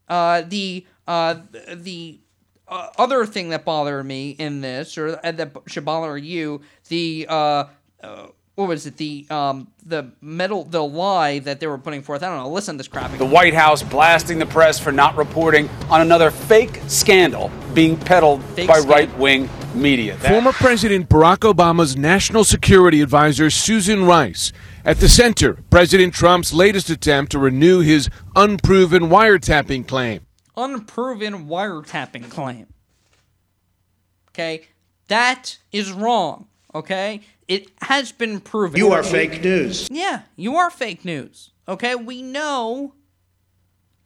uh, 0.07 0.43
the 0.45 0.85
uh, 1.07 1.37
the 1.73 2.19
uh, 2.67 2.89
other 2.97 3.25
thing 3.25 3.49
that 3.49 3.65
bothered 3.65 4.05
me 4.05 4.31
in 4.31 4.61
this, 4.61 4.97
or 4.97 5.19
uh, 5.23 5.31
that 5.31 5.51
should 5.67 5.85
bother 5.85 6.17
you, 6.17 6.61
the 6.89 7.27
uh, 7.29 7.65
uh, 8.03 8.27
what 8.55 8.69
was 8.69 8.85
it? 8.85 8.95
The 8.97 9.27
um, 9.29 9.67
the 9.85 10.11
metal, 10.21 10.63
the 10.63 10.83
lie 10.83 11.39
that 11.39 11.59
they 11.59 11.67
were 11.67 11.77
putting 11.77 12.01
forth. 12.01 12.23
I 12.23 12.27
don't 12.29 12.37
know. 12.37 12.49
Listen 12.49 12.75
to 12.75 12.77
this 12.77 12.87
crap. 12.87 13.15
The 13.17 13.25
White 13.25 13.53
House 13.53 13.83
blasting 13.83 14.39
the 14.39 14.45
press 14.45 14.79
for 14.79 14.91
not 14.91 15.17
reporting 15.17 15.69
on 15.89 16.01
another 16.01 16.31
fake 16.31 16.79
scandal 16.87 17.51
being 17.73 17.97
peddled 17.97 18.41
Fake 18.55 18.67
by 18.67 18.79
scandal. 18.79 18.95
right 18.95 19.17
wing 19.17 19.49
media. 19.73 20.15
That- 20.17 20.31
Former 20.31 20.53
President 20.53 21.09
Barack 21.09 21.39
Obama's 21.39 21.97
national 21.97 22.45
security 22.45 23.01
advisor, 23.01 23.49
Susan 23.49 24.05
Rice, 24.05 24.53
at 24.85 24.99
the 24.99 25.09
center 25.09 25.55
President 25.69 26.13
Trump's 26.13 26.53
latest 26.53 26.89
attempt 26.89 27.33
to 27.33 27.39
renew 27.39 27.81
his 27.81 28.09
unproven 28.37 29.03
wiretapping 29.09 29.85
claim. 29.85 30.24
Unproven 30.57 31.47
wiretapping 31.47 32.29
claim. 32.29 32.67
Okay, 34.29 34.67
that 35.07 35.57
is 35.71 35.91
wrong. 35.91 36.47
Okay, 36.73 37.21
it 37.47 37.71
has 37.81 38.11
been 38.11 38.39
proven. 38.39 38.77
You 38.77 38.91
are 38.91 39.03
fake 39.03 39.43
news. 39.43 39.87
Yeah, 39.89 40.23
you 40.35 40.55
are 40.55 40.69
fake 40.69 41.05
news. 41.05 41.51
Okay, 41.67 41.95
we 41.95 42.21
know 42.21 42.93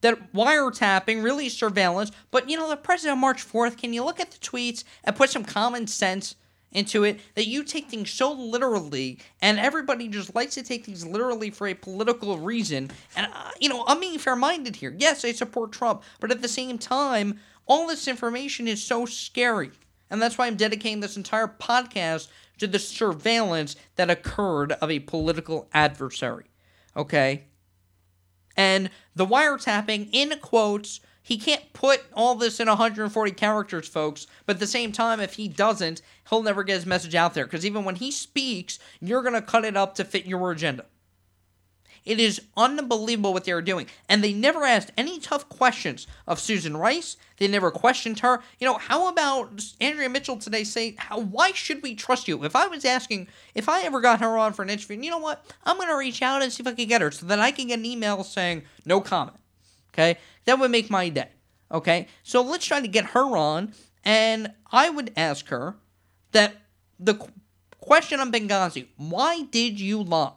that 0.01 0.33
wiretapping 0.33 1.23
really 1.23 1.47
is 1.47 1.57
surveillance, 1.57 2.11
but 2.31 2.49
you 2.49 2.57
know, 2.57 2.69
the 2.69 2.77
president 2.77 3.13
on 3.13 3.21
March 3.21 3.45
4th, 3.45 3.77
can 3.77 3.91
you 3.91 4.03
look 4.03 4.19
at 4.19 4.31
the 4.31 4.37
tweets 4.37 4.83
and 5.03 5.15
put 5.15 5.29
some 5.29 5.43
common 5.43 5.87
sense 5.87 6.35
into 6.72 7.03
it 7.03 7.20
that 7.36 7.47
you 7.47 7.63
take 7.63 7.89
things 7.89 8.09
so 8.09 8.32
literally 8.32 9.20
and 9.41 9.59
everybody 9.59 10.07
just 10.07 10.36
likes 10.36 10.55
to 10.55 10.63
take 10.63 10.86
things 10.86 11.05
literally 11.05 11.49
for 11.49 11.67
a 11.67 11.74
political 11.74 12.38
reason. 12.38 12.91
And 13.15 13.28
uh, 13.34 13.51
you 13.59 13.70
know 13.70 13.84
i'm 13.88 13.99
being 13.99 14.20
fair-minded 14.20 14.76
here. 14.76 14.95
Yes 14.97 15.26
i 15.26 15.32
support 15.32 15.72
trump 15.72 16.03
but 16.20 16.32
at 16.32 16.41
the 16.41 16.47
same 16.47 16.78
time 16.78 17.39
all 17.65 17.88
this 17.88 18.07
information 18.07 18.67
is 18.67 18.84
so 18.84 19.05
scary. 19.05 19.72
And 20.09 20.22
that's 20.22 20.38
why 20.38 20.47
i'm 20.47 20.55
dedicating 20.55 20.99
this 20.99 21.17
entire 21.17 21.47
podcast 21.47 22.28
to 22.59 22.67
the 22.67 22.80
surveillance 22.80 23.76
that 23.95 24.09
occurred 24.09 24.74
of 24.74 24.91
a 24.91 24.99
political 24.99 25.70
adversary 25.74 26.49
okay? 26.95 27.45
And 28.55 28.89
the 29.15 29.26
wiretapping 29.26 30.09
in 30.11 30.38
quotes 30.41 30.99
he 31.22 31.38
can't 31.38 31.74
put 31.74 32.03
all 32.13 32.36
this 32.36 32.59
in 32.59 32.67
140 32.67 33.32
characters 33.32 33.88
folks 33.88 34.28
but 34.45 34.55
at 34.55 34.59
the 34.59 34.67
same 34.67 34.91
time 34.91 35.20
if 35.20 35.34
he 35.34 35.47
doesn't 35.47 36.01
he'll 36.30 36.43
never 36.43 36.63
get 36.63 36.76
his 36.76 36.86
message 36.86 37.15
out 37.15 37.34
there 37.34 37.45
because 37.45 37.65
even 37.65 37.84
when 37.84 37.95
he 37.95 38.11
speaks 38.11 38.80
you're 38.99 39.22
going 39.22 39.34
to 39.34 39.41
cut 39.41 39.65
it 39.65 39.78
up 39.78 39.95
to 39.95 40.03
fit 40.03 40.26
your 40.26 40.51
agenda 40.51 40.86
it 42.05 42.20
is 42.20 42.41
unbelievable 42.57 43.34
what 43.34 43.45
they're 43.45 43.61
doing. 43.61 43.88
And 44.07 44.24
they 44.24 44.34
never 44.34 44.63
asked 44.65 44.91
any 44.97 45.20
tough 45.20 45.47
questions 45.49 46.07
of 46.28 46.39
Susan 46.39 46.76
Rice. 46.78 47.17
They 47.38 47.47
never 47.47 47.72
questioned 47.72 48.20
her. 48.20 48.41
You 48.59 48.67
know, 48.67 48.78
how 48.78 49.07
about 49.09 49.63
Andrea 49.80 50.09
Mitchell 50.09 50.38
today 50.38 50.63
say, 50.63 50.95
how, 50.97 51.20
why 51.20 51.51
should 51.51 51.84
we 51.84 51.95
trust 51.95 52.28
you? 52.28 52.43
If 52.43 52.55
I 52.55 52.67
was 52.67 52.86
asking, 52.86 53.28
if 53.53 53.70
I 53.70 53.84
ever 53.84 54.01
got 54.01 54.22
her 54.22 54.38
on 54.38 54.53
for 54.53 54.63
an 54.63 54.70
interview, 54.70 54.99
you 54.99 55.11
know 55.11 55.20
what? 55.20 55.45
I'm 55.63 55.78
going 55.78 55.89
to 55.89 55.97
reach 55.97 56.22
out 56.22 56.41
and 56.41 56.51
see 56.51 56.63
if 56.63 56.67
I 56.67 56.74
can 56.74 56.88
get 56.88 57.01
her 57.01 57.11
so 57.11 57.26
that 57.28 57.39
I 57.39 57.51
can 57.51 57.67
get 57.67 57.80
an 57.80 57.86
email 57.86 58.24
saying, 58.24 58.63
no 58.86 59.01
comment. 59.01 59.38
Okay? 59.99 60.17
That 60.45 60.59
would 60.59 60.71
make 60.71 60.89
my 60.89 61.09
day. 61.09 61.29
Okay? 61.71 62.07
So 62.23 62.41
let's 62.41 62.65
try 62.65 62.79
to 62.79 62.87
get 62.87 63.05
her 63.07 63.35
on. 63.35 63.73
And 64.05 64.53
I 64.71 64.89
would 64.89 65.11
ask 65.17 65.47
her 65.49 65.75
that 66.31 66.55
the 66.99 67.15
qu- 67.15 67.31
question 67.79 68.19
on 68.19 68.31
Benghazi, 68.31 68.87
why 68.95 69.43
did 69.43 69.79
you 69.79 70.01
lie? 70.01 70.31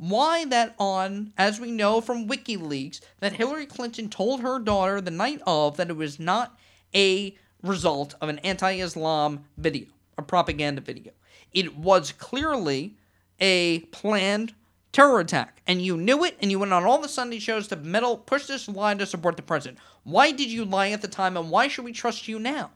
why 0.00 0.46
that 0.46 0.74
on, 0.78 1.30
as 1.36 1.60
we 1.60 1.70
know 1.70 2.00
from 2.00 2.26
WikiLeaks, 2.26 3.00
that 3.20 3.34
Hillary 3.34 3.66
Clinton 3.66 4.08
told 4.08 4.40
her 4.40 4.58
daughter 4.58 4.98
the 4.98 5.10
night 5.10 5.42
of 5.46 5.76
that 5.76 5.90
it 5.90 5.96
was 5.96 6.18
not 6.18 6.58
a 6.94 7.36
result 7.62 8.14
of 8.22 8.30
an 8.30 8.38
anti 8.38 8.72
Islam 8.80 9.44
video, 9.58 9.88
a 10.16 10.22
propaganda 10.22 10.80
video. 10.80 11.12
It 11.52 11.76
was 11.76 12.12
clearly 12.12 12.96
a 13.40 13.80
planned 13.92 14.54
terror 14.92 15.20
attack. 15.20 15.62
And 15.66 15.82
you 15.82 15.96
knew 15.96 16.24
it, 16.24 16.36
and 16.40 16.50
you 16.50 16.58
went 16.58 16.72
on 16.72 16.84
all 16.84 17.00
the 17.00 17.08
Sunday 17.08 17.38
shows 17.38 17.68
to 17.68 17.76
meddle, 17.76 18.16
push 18.16 18.46
this 18.46 18.68
lie 18.68 18.94
to 18.94 19.06
support 19.06 19.36
the 19.36 19.42
president. 19.42 19.78
Why 20.04 20.32
did 20.32 20.50
you 20.50 20.64
lie 20.64 20.90
at 20.90 21.02
the 21.02 21.08
time, 21.08 21.36
and 21.36 21.50
why 21.50 21.68
should 21.68 21.84
we 21.84 21.92
trust 21.92 22.28
you 22.28 22.38
now? 22.38 22.70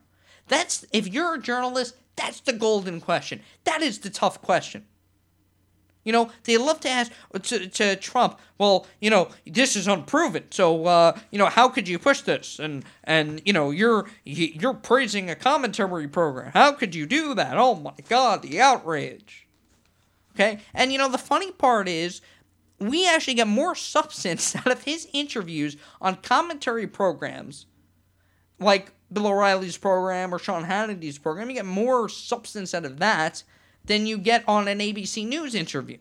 That's, 0.48 0.84
if 0.92 1.08
you're 1.08 1.34
a 1.34 1.40
journalist, 1.40 1.96
that's 2.16 2.40
the 2.40 2.52
golden 2.52 3.00
question. 3.00 3.40
That 3.64 3.82
is 3.82 4.00
the 4.00 4.10
tough 4.10 4.40
question. 4.42 4.84
You 6.04 6.12
know, 6.12 6.30
they 6.44 6.58
love 6.58 6.80
to 6.80 6.90
ask 6.90 7.10
to, 7.42 7.66
to 7.66 7.96
Trump, 7.96 8.38
well, 8.58 8.86
you 9.00 9.08
know, 9.08 9.30
this 9.46 9.74
is 9.74 9.88
unproven. 9.88 10.44
So, 10.50 10.84
uh, 10.84 11.18
you 11.30 11.38
know, 11.38 11.46
how 11.46 11.68
could 11.68 11.88
you 11.88 11.98
push 11.98 12.20
this? 12.20 12.58
And 12.58 12.84
and 13.04 13.40
you 13.46 13.54
know, 13.54 13.70
you're 13.70 14.06
you're 14.22 14.74
praising 14.74 15.30
a 15.30 15.34
commentary 15.34 16.06
program. 16.06 16.52
How 16.52 16.72
could 16.72 16.94
you 16.94 17.06
do 17.06 17.34
that? 17.34 17.56
Oh 17.56 17.74
my 17.76 17.94
God, 18.06 18.42
the 18.42 18.60
outrage. 18.60 19.43
Okay, 20.34 20.58
and 20.72 20.92
you 20.92 20.98
know, 20.98 21.08
the 21.08 21.18
funny 21.18 21.52
part 21.52 21.88
is, 21.88 22.20
we 22.80 23.08
actually 23.08 23.34
get 23.34 23.46
more 23.46 23.74
substance 23.74 24.56
out 24.56 24.70
of 24.70 24.82
his 24.82 25.08
interviews 25.12 25.76
on 26.00 26.16
commentary 26.16 26.86
programs, 26.86 27.66
like 28.58 28.92
Bill 29.12 29.28
O'Reilly's 29.28 29.78
program 29.78 30.34
or 30.34 30.38
Sean 30.38 30.64
Hannity's 30.64 31.18
program. 31.18 31.48
You 31.48 31.56
get 31.56 31.66
more 31.66 32.08
substance 32.08 32.74
out 32.74 32.84
of 32.84 32.98
that 32.98 33.44
than 33.84 34.06
you 34.06 34.18
get 34.18 34.44
on 34.48 34.68
an 34.68 34.78
ABC 34.80 35.26
News 35.26 35.54
interview. 35.54 35.98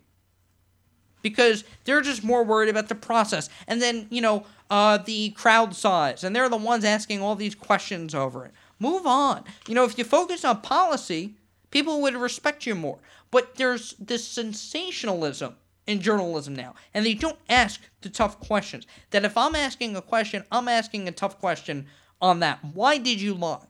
Because 1.21 1.63
they're 1.85 2.01
just 2.01 2.23
more 2.23 2.43
worried 2.43 2.69
about 2.69 2.89
the 2.89 2.95
process. 2.95 3.49
And 3.67 3.81
then, 3.81 4.07
you 4.09 4.21
know, 4.21 4.45
uh, 4.69 4.97
the 4.97 5.29
crowd 5.31 5.73
size. 5.73 6.23
And 6.23 6.35
they're 6.35 6.49
the 6.49 6.57
ones 6.57 6.83
asking 6.83 7.21
all 7.21 7.35
these 7.35 7.55
questions 7.55 8.13
over 8.13 8.45
it. 8.45 8.51
Move 8.79 9.05
on. 9.05 9.45
You 9.67 9.75
know, 9.75 9.85
if 9.85 9.97
you 9.97 10.03
focus 10.03 10.43
on 10.43 10.61
policy, 10.61 11.35
people 11.73 12.01
would 12.01 12.15
respect 12.15 12.67
you 12.67 12.75
more. 12.75 12.99
But 13.31 13.55
there's 13.55 13.95
this 13.99 14.25
sensationalism 14.25 15.55
in 15.87 15.99
journalism 15.99 16.55
now, 16.55 16.75
and 16.93 17.03
they 17.05 17.15
don't 17.15 17.39
ask 17.49 17.81
the 18.01 18.09
tough 18.09 18.39
questions. 18.39 18.85
That 19.09 19.25
if 19.25 19.35
I'm 19.35 19.55
asking 19.55 19.95
a 19.95 20.01
question, 20.01 20.45
I'm 20.51 20.67
asking 20.67 21.07
a 21.07 21.11
tough 21.11 21.39
question 21.39 21.87
on 22.21 22.39
that. 22.39 22.59
Why 22.63 22.99
did 22.99 23.19
you 23.19 23.33
lie? 23.33 23.65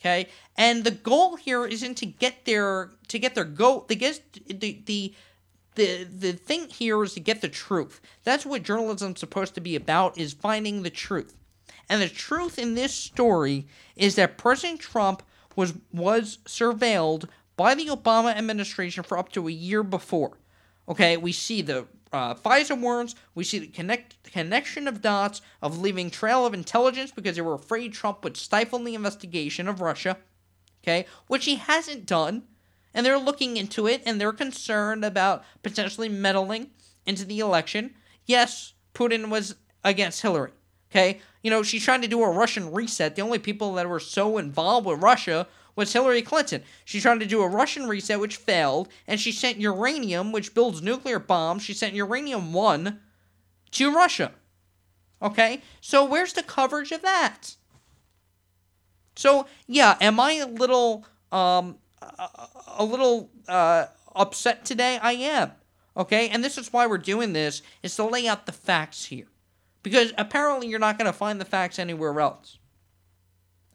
Okay, 0.00 0.28
and 0.56 0.84
the 0.84 0.92
goal 0.92 1.36
here 1.36 1.66
isn't 1.66 1.96
to 1.96 2.06
get 2.06 2.44
their 2.44 2.92
to 3.08 3.18
get 3.18 3.34
their 3.34 3.44
go. 3.44 3.84
The 3.88 3.96
guess 3.96 4.20
the 4.46 4.80
the 4.86 5.14
the 5.74 6.04
the 6.04 6.32
thing 6.32 6.68
here 6.68 7.02
is 7.02 7.14
to 7.14 7.20
get 7.20 7.40
the 7.40 7.48
truth. 7.48 8.00
That's 8.22 8.46
what 8.46 8.62
journalism's 8.62 9.20
supposed 9.20 9.54
to 9.56 9.60
be 9.60 9.74
about: 9.74 10.16
is 10.16 10.32
finding 10.32 10.82
the 10.82 10.90
truth. 10.90 11.34
And 11.88 12.00
the 12.00 12.08
truth 12.08 12.58
in 12.58 12.74
this 12.74 12.94
story 12.94 13.66
is 13.96 14.14
that 14.14 14.38
President 14.38 14.80
Trump 14.80 15.22
was 15.56 15.74
was 15.92 16.38
surveilled 16.44 17.28
by 17.56 17.74
the 17.74 17.86
Obama 17.86 18.36
administration 18.36 19.02
for 19.02 19.18
up 19.18 19.32
to 19.32 19.48
a 19.48 19.52
year 19.52 19.82
before. 19.82 20.38
Okay, 20.88 21.16
we 21.16 21.32
see 21.32 21.62
the 21.62 21.86
uh, 22.12 22.34
FISA 22.34 22.80
warrants, 22.80 23.14
we 23.34 23.42
see 23.42 23.58
the 23.58 23.66
connect, 23.66 24.22
connection 24.30 24.86
of 24.86 25.02
dots 25.02 25.40
of 25.60 25.78
leaving 25.78 26.10
trail 26.10 26.46
of 26.46 26.54
intelligence 26.54 27.10
because 27.10 27.34
they 27.34 27.42
were 27.42 27.54
afraid 27.54 27.92
Trump 27.92 28.22
would 28.22 28.36
stifle 28.36 28.78
the 28.78 28.94
investigation 28.94 29.66
of 29.66 29.80
Russia. 29.80 30.18
Okay, 30.82 31.06
which 31.26 31.46
he 31.46 31.56
hasn't 31.56 32.06
done, 32.06 32.44
and 32.94 33.04
they're 33.04 33.18
looking 33.18 33.56
into 33.56 33.88
it 33.88 34.02
and 34.06 34.20
they're 34.20 34.32
concerned 34.32 35.04
about 35.04 35.42
potentially 35.64 36.08
meddling 36.08 36.70
into 37.04 37.24
the 37.24 37.40
election. 37.40 37.94
Yes, 38.24 38.74
Putin 38.94 39.28
was 39.28 39.56
against 39.82 40.22
Hillary. 40.22 40.52
Okay, 40.90 41.20
you 41.46 41.50
know, 41.50 41.62
she's 41.62 41.84
trying 41.84 42.02
to 42.02 42.08
do 42.08 42.24
a 42.24 42.28
Russian 42.28 42.72
reset. 42.72 43.14
The 43.14 43.22
only 43.22 43.38
people 43.38 43.74
that 43.74 43.88
were 43.88 44.00
so 44.00 44.36
involved 44.36 44.84
with 44.84 45.00
Russia 45.00 45.46
was 45.76 45.92
Hillary 45.92 46.20
Clinton. 46.20 46.64
She 46.84 47.00
tried 47.00 47.20
to 47.20 47.24
do 47.24 47.40
a 47.40 47.48
Russian 47.48 47.86
reset, 47.86 48.18
which 48.18 48.34
failed, 48.34 48.88
and 49.06 49.20
she 49.20 49.30
sent 49.30 49.60
uranium, 49.60 50.32
which 50.32 50.54
builds 50.54 50.82
nuclear 50.82 51.20
bombs. 51.20 51.62
She 51.62 51.72
sent 51.72 51.94
uranium 51.94 52.52
1 52.52 52.98
to 53.70 53.94
Russia. 53.94 54.32
Okay? 55.22 55.62
So 55.80 56.04
where's 56.04 56.32
the 56.32 56.42
coverage 56.42 56.90
of 56.90 57.02
that? 57.02 57.54
So, 59.14 59.46
yeah, 59.68 59.96
am 60.00 60.18
I 60.18 60.32
a 60.32 60.48
little 60.48 61.06
um 61.30 61.76
a 62.76 62.84
little 62.84 63.30
uh 63.46 63.86
upset 64.16 64.64
today? 64.64 64.98
I 65.00 65.12
am. 65.12 65.52
Okay? 65.96 66.28
And 66.28 66.42
this 66.42 66.58
is 66.58 66.72
why 66.72 66.88
we're 66.88 66.98
doing 66.98 67.34
this 67.34 67.62
is 67.84 67.94
to 67.94 68.04
lay 68.04 68.26
out 68.26 68.46
the 68.46 68.52
facts 68.52 69.04
here. 69.04 69.28
Because 69.86 70.12
apparently 70.18 70.66
you're 70.66 70.80
not 70.80 70.98
going 70.98 71.06
to 71.06 71.16
find 71.16 71.40
the 71.40 71.44
facts 71.44 71.78
anywhere 71.78 72.18
else. 72.18 72.58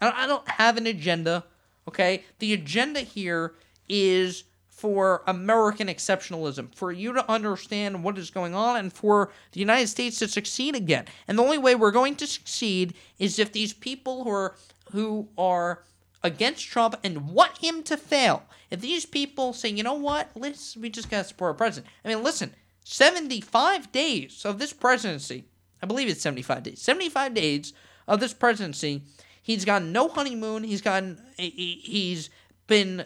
I 0.01 0.27
don't 0.27 0.45
have 0.45 0.75
an 0.75 0.85
agenda. 0.85 1.45
Okay? 1.87 2.25
The 2.39 2.51
agenda 2.51 2.99
here 2.99 3.53
is 3.87 4.43
for 4.67 5.23
American 5.25 5.87
exceptionalism, 5.87 6.75
for 6.75 6.91
you 6.91 7.13
to 7.13 7.31
understand 7.31 8.03
what 8.03 8.17
is 8.17 8.29
going 8.29 8.53
on, 8.53 8.75
and 8.75 8.91
for 8.91 9.31
the 9.53 9.61
United 9.61 9.87
States 9.87 10.19
to 10.19 10.27
succeed 10.27 10.75
again. 10.75 11.05
And 11.29 11.39
the 11.39 11.43
only 11.43 11.57
way 11.57 11.75
we're 11.75 11.91
going 11.91 12.17
to 12.17 12.27
succeed 12.27 12.93
is 13.17 13.39
if 13.39 13.53
these 13.53 13.71
people 13.71 14.25
who 14.25 14.31
are 14.31 14.55
who 14.91 15.29
are 15.37 15.83
against 16.21 16.67
Trump 16.67 16.95
and 17.05 17.29
want 17.29 17.59
him 17.59 17.83
to 17.83 17.95
fail, 17.95 18.43
if 18.69 18.81
these 18.81 19.05
people 19.05 19.53
say, 19.53 19.69
you 19.69 19.81
know 19.81 19.93
what, 19.93 20.29
let's 20.35 20.75
we 20.75 20.89
just 20.89 21.09
gotta 21.09 21.23
support 21.23 21.51
our 21.51 21.53
president. 21.53 21.89
I 22.03 22.09
mean, 22.09 22.21
listen, 22.21 22.53
75 22.83 23.93
days 23.93 24.43
of 24.43 24.59
this 24.59 24.73
presidency, 24.73 25.45
I 25.81 25.85
believe 25.85 26.07
it's 26.07 26.21
75 26.21 26.63
days, 26.63 26.81
75 26.81 27.33
days 27.33 27.73
of 28.07 28.19
this 28.19 28.33
presidency 28.33 29.03
He's 29.41 29.65
gotten 29.65 29.91
no 29.91 30.07
honeymoon. 30.07 30.63
He's 30.63 30.81
gotten 30.81 31.19
he's 31.37 32.29
been 32.67 33.05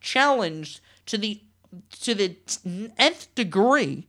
challenged 0.00 0.80
to 1.06 1.16
the 1.16 1.40
to 2.02 2.14
the 2.14 2.36
nth 2.98 3.34
degree, 3.34 4.08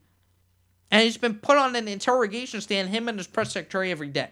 and 0.90 1.02
he's 1.02 1.16
been 1.16 1.36
put 1.36 1.56
on 1.56 1.74
an 1.74 1.88
interrogation 1.88 2.60
stand. 2.60 2.90
Him 2.90 3.08
and 3.08 3.18
his 3.18 3.26
press 3.26 3.52
secretary 3.52 3.90
every 3.90 4.08
day. 4.08 4.30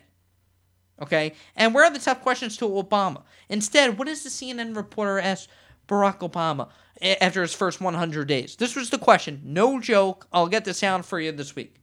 Okay, 1.01 1.33
and 1.57 1.75
where 1.75 1.85
are 1.85 1.93
the 1.93 1.99
tough 1.99 2.20
questions 2.20 2.57
to 2.59 2.68
Obama? 2.68 3.23
Instead, 3.49 3.99
what 3.99 4.07
does 4.07 4.23
the 4.23 4.31
CNN 4.31 4.77
reporter 4.77 5.18
ask 5.18 5.49
Barack 5.89 6.18
Obama 6.18 6.68
after 7.01 7.41
his 7.41 7.55
first 7.55 7.81
100 7.81 8.29
days? 8.29 8.57
This 8.57 8.77
was 8.77 8.91
the 8.91 8.99
question. 8.99 9.41
No 9.43 9.81
joke. 9.81 10.29
I'll 10.33 10.47
get 10.47 10.64
the 10.64 10.75
sound 10.75 11.07
for 11.07 11.18
you 11.18 11.33
this 11.33 11.57
week. 11.57 11.77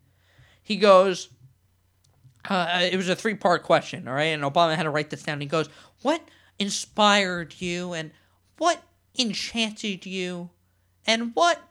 He 0.62 0.78
goes, 0.78 1.30
uh, 2.48 2.88
it 2.90 2.96
was 2.96 3.10
a 3.10 3.16
three 3.16 3.36
part 3.36 3.64
question, 3.64 4.08
all 4.08 4.14
right? 4.14 4.24
And 4.26 4.44
Obama 4.44 4.76
had 4.76 4.84
to 4.84 4.90
write 4.90 5.10
this 5.10 5.24
down. 5.24 5.42
He 5.42 5.48
goes, 5.48 5.70
What 6.02 6.22
inspired 6.58 7.56
you 7.60 7.94
and 7.94 8.12
what 8.58 8.84
enchanted 9.18 10.06
you 10.06 10.50
and 11.06 11.34
what 11.34 11.62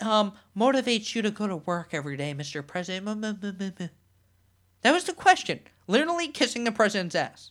um, 0.00 0.32
motivates 0.56 1.14
you 1.14 1.22
to 1.22 1.30
go 1.30 1.46
to 1.46 1.56
work 1.56 1.90
every 1.92 2.16
day, 2.16 2.34
Mr. 2.34 2.66
President? 2.66 3.20
That 4.82 4.92
was 4.92 5.04
the 5.04 5.12
question. 5.12 5.60
Literally 5.86 6.28
kissing 6.28 6.64
the 6.64 6.72
president's 6.72 7.14
ass. 7.14 7.50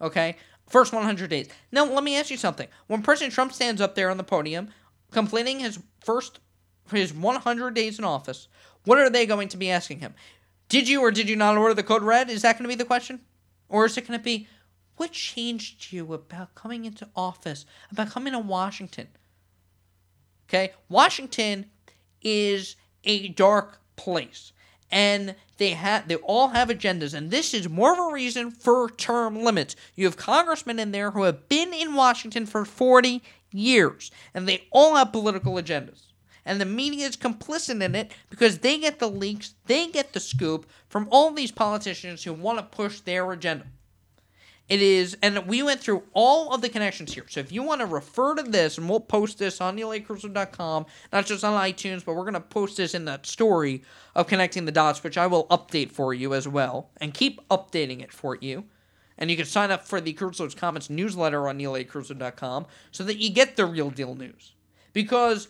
Okay? 0.00 0.36
First 0.68 0.92
100 0.92 1.30
days. 1.30 1.48
Now, 1.72 1.84
let 1.84 2.04
me 2.04 2.16
ask 2.16 2.30
you 2.30 2.36
something. 2.36 2.68
When 2.88 3.02
President 3.02 3.32
Trump 3.32 3.52
stands 3.52 3.80
up 3.80 3.94
there 3.94 4.10
on 4.10 4.16
the 4.16 4.24
podium, 4.24 4.68
completing 5.10 5.60
his 5.60 5.78
first, 6.04 6.40
his 6.90 7.14
100 7.14 7.74
days 7.74 7.98
in 7.98 8.04
office, 8.04 8.48
what 8.84 8.98
are 8.98 9.10
they 9.10 9.26
going 9.26 9.48
to 9.48 9.56
be 9.56 9.70
asking 9.70 10.00
him? 10.00 10.14
Did 10.68 10.88
you 10.88 11.00
or 11.00 11.10
did 11.10 11.28
you 11.28 11.36
not 11.36 11.56
order 11.56 11.74
the 11.74 11.82
code 11.82 12.02
red? 12.02 12.28
Is 12.28 12.42
that 12.42 12.54
going 12.54 12.64
to 12.64 12.68
be 12.68 12.74
the 12.74 12.84
question? 12.84 13.20
Or 13.68 13.86
is 13.86 13.96
it 13.96 14.06
going 14.06 14.18
to 14.18 14.24
be, 14.24 14.48
what 14.96 15.12
changed 15.12 15.92
you 15.92 16.12
about 16.12 16.54
coming 16.54 16.84
into 16.84 17.08
office, 17.14 17.64
about 17.90 18.10
coming 18.10 18.32
to 18.32 18.38
Washington? 18.38 19.08
Okay, 20.48 20.72
Washington 20.88 21.66
is 22.22 22.76
a 23.04 23.28
dark 23.28 23.80
place, 23.96 24.52
and 24.90 25.34
they 25.58 25.70
have 25.70 26.08
they 26.08 26.16
all 26.16 26.48
have 26.48 26.68
agendas, 26.68 27.12
and 27.12 27.30
this 27.30 27.52
is 27.52 27.68
more 27.68 27.92
of 27.92 27.98
a 27.98 28.14
reason 28.14 28.50
for 28.50 28.88
term 28.88 29.42
limits. 29.42 29.76
You 29.94 30.06
have 30.06 30.16
congressmen 30.16 30.78
in 30.78 30.90
there 30.92 31.10
who 31.10 31.24
have 31.24 31.48
been 31.50 31.74
in 31.74 31.94
Washington 31.94 32.46
for 32.46 32.64
forty 32.64 33.22
years, 33.52 34.10
and 34.32 34.48
they 34.48 34.66
all 34.70 34.96
have 34.96 35.12
political 35.12 35.54
agendas 35.54 36.07
and 36.48 36.60
the 36.60 36.64
media 36.64 37.06
is 37.06 37.16
complicit 37.16 37.82
in 37.82 37.94
it 37.94 38.10
because 38.30 38.58
they 38.58 38.78
get 38.78 38.98
the 38.98 39.08
leaks, 39.08 39.54
they 39.66 39.86
get 39.88 40.12
the 40.12 40.20
scoop 40.20 40.66
from 40.88 41.06
all 41.10 41.30
these 41.30 41.52
politicians 41.52 42.24
who 42.24 42.32
want 42.32 42.58
to 42.58 42.64
push 42.64 43.00
their 43.00 43.30
agenda. 43.30 43.66
It 44.68 44.82
is, 44.82 45.16
and 45.22 45.46
we 45.46 45.62
went 45.62 45.80
through 45.80 46.02
all 46.12 46.52
of 46.52 46.60
the 46.60 46.68
connections 46.68 47.14
here. 47.14 47.24
So 47.28 47.40
if 47.40 47.52
you 47.52 47.62
want 47.62 47.80
to 47.80 47.86
refer 47.86 48.34
to 48.34 48.42
this, 48.42 48.76
and 48.76 48.88
we'll 48.88 49.00
post 49.00 49.38
this 49.38 49.62
on 49.62 49.78
neilacarousso.com, 49.78 50.86
not 51.10 51.26
just 51.26 51.42
on 51.42 51.62
iTunes, 51.62 52.04
but 52.04 52.14
we're 52.14 52.22
going 52.22 52.34
to 52.34 52.40
post 52.40 52.76
this 52.76 52.94
in 52.94 53.06
that 53.06 53.24
story 53.24 53.82
of 54.14 54.26
connecting 54.26 54.66
the 54.66 54.72
dots, 54.72 55.02
which 55.02 55.16
I 55.16 55.26
will 55.26 55.46
update 55.46 55.90
for 55.90 56.12
you 56.12 56.34
as 56.34 56.46
well, 56.46 56.90
and 56.98 57.14
keep 57.14 57.46
updating 57.48 58.02
it 58.02 58.12
for 58.12 58.36
you. 58.36 58.64
And 59.16 59.30
you 59.30 59.36
can 59.36 59.46
sign 59.46 59.70
up 59.70 59.86
for 59.86 60.00
the 60.00 60.12
Carousso's 60.12 60.54
Comments 60.54 60.88
newsletter 60.90 61.48
on 61.48 61.58
neilacarousso.com 61.58 62.66
so 62.90 63.04
that 63.04 63.16
you 63.16 63.30
get 63.30 63.56
the 63.56 63.64
real 63.64 63.90
deal 63.90 64.14
news. 64.14 64.52
Because 64.92 65.48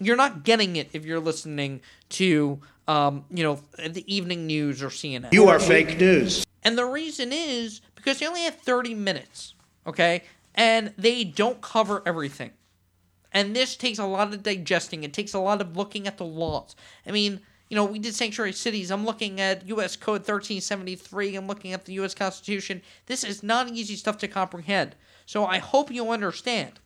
you're 0.00 0.16
not 0.16 0.42
getting 0.42 0.76
it 0.76 0.90
if 0.92 1.04
you're 1.04 1.20
listening 1.20 1.80
to, 2.10 2.58
um, 2.88 3.24
you 3.30 3.44
know, 3.44 3.60
the 3.76 4.04
evening 4.12 4.46
news 4.46 4.82
or 4.82 4.88
CNN. 4.88 5.32
You 5.32 5.48
are 5.48 5.60
fake 5.60 5.98
news. 5.98 6.44
And 6.62 6.76
the 6.76 6.86
reason 6.86 7.32
is 7.32 7.80
because 7.94 8.18
they 8.18 8.26
only 8.26 8.42
have 8.42 8.56
30 8.56 8.94
minutes, 8.94 9.54
okay? 9.86 10.24
And 10.54 10.92
they 10.96 11.24
don't 11.24 11.60
cover 11.60 12.02
everything. 12.06 12.50
And 13.32 13.54
this 13.54 13.76
takes 13.76 13.98
a 13.98 14.06
lot 14.06 14.32
of 14.32 14.42
digesting. 14.42 15.04
It 15.04 15.12
takes 15.12 15.34
a 15.34 15.38
lot 15.38 15.60
of 15.60 15.76
looking 15.76 16.06
at 16.06 16.18
the 16.18 16.24
laws. 16.24 16.74
I 17.06 17.12
mean, 17.12 17.40
you 17.68 17.76
know, 17.76 17.84
we 17.84 18.00
did 18.00 18.14
sanctuary 18.14 18.52
cities. 18.52 18.90
I'm 18.90 19.06
looking 19.06 19.40
at 19.40 19.68
U.S. 19.68 19.94
Code 19.94 20.22
1373. 20.22 21.36
I'm 21.36 21.46
looking 21.46 21.72
at 21.72 21.84
the 21.84 21.92
U.S. 21.94 22.14
Constitution. 22.14 22.82
This 23.06 23.22
is 23.22 23.44
not 23.44 23.70
easy 23.70 23.94
stuff 23.94 24.18
to 24.18 24.28
comprehend. 24.28 24.96
So 25.26 25.46
I 25.46 25.58
hope 25.58 25.92
you 25.92 26.10
understand. 26.10 26.80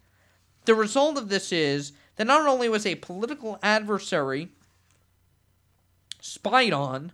The 0.66 0.74
result 0.74 1.16
of 1.16 1.30
this 1.30 1.52
is 1.52 1.92
that 2.16 2.26
not 2.26 2.46
only 2.46 2.68
was 2.68 2.86
a 2.86 2.94
political 2.96 3.58
adversary 3.62 4.48
spied 6.20 6.72
on, 6.72 7.12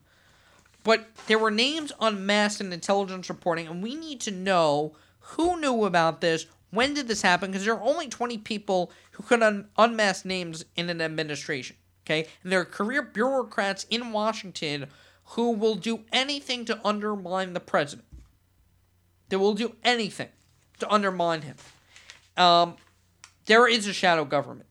but 0.84 1.09
there 1.26 1.38
were 1.38 1.51
names 1.51 1.92
unmasked 2.01 2.61
in 2.61 2.72
intelligence 2.72 3.28
reporting, 3.28 3.66
and 3.66 3.82
we 3.82 3.94
need 3.94 4.20
to 4.22 4.30
know 4.30 4.94
who 5.20 5.61
knew 5.61 5.84
about 5.84 6.20
this, 6.20 6.46
when 6.70 6.94
did 6.94 7.09
this 7.09 7.22
happen, 7.22 7.51
because 7.51 7.64
there 7.64 7.74
are 7.74 7.82
only 7.82 8.09
20 8.09 8.38
people 8.38 8.90
who 9.12 9.22
could 9.22 9.42
un- 9.42 9.68
unmask 9.76 10.24
names 10.24 10.64
in 10.76 10.88
an 10.88 11.01
administration. 11.01 11.76
Okay? 12.07 12.26
And 12.42 12.51
there 12.51 12.61
are 12.61 12.64
career 12.64 13.03
bureaucrats 13.03 13.84
in 13.90 14.12
Washington 14.12 14.86
who 15.24 15.53
will 15.53 15.76
do 15.76 16.01
anything 16.12 16.64
to 16.64 16.80
undermine 16.84 17.53
the 17.53 17.61
president. 17.61 18.09
They 19.28 19.36
will 19.36 19.55
do 19.55 19.76
anything. 19.84 20.28
to 20.80 20.90
undermine 20.90 21.42
him. 21.42 21.57
Um, 22.38 22.76
there 23.44 23.68
is 23.68 23.86
a 23.86 23.92
shadow 23.92 24.24
government. 24.24 24.70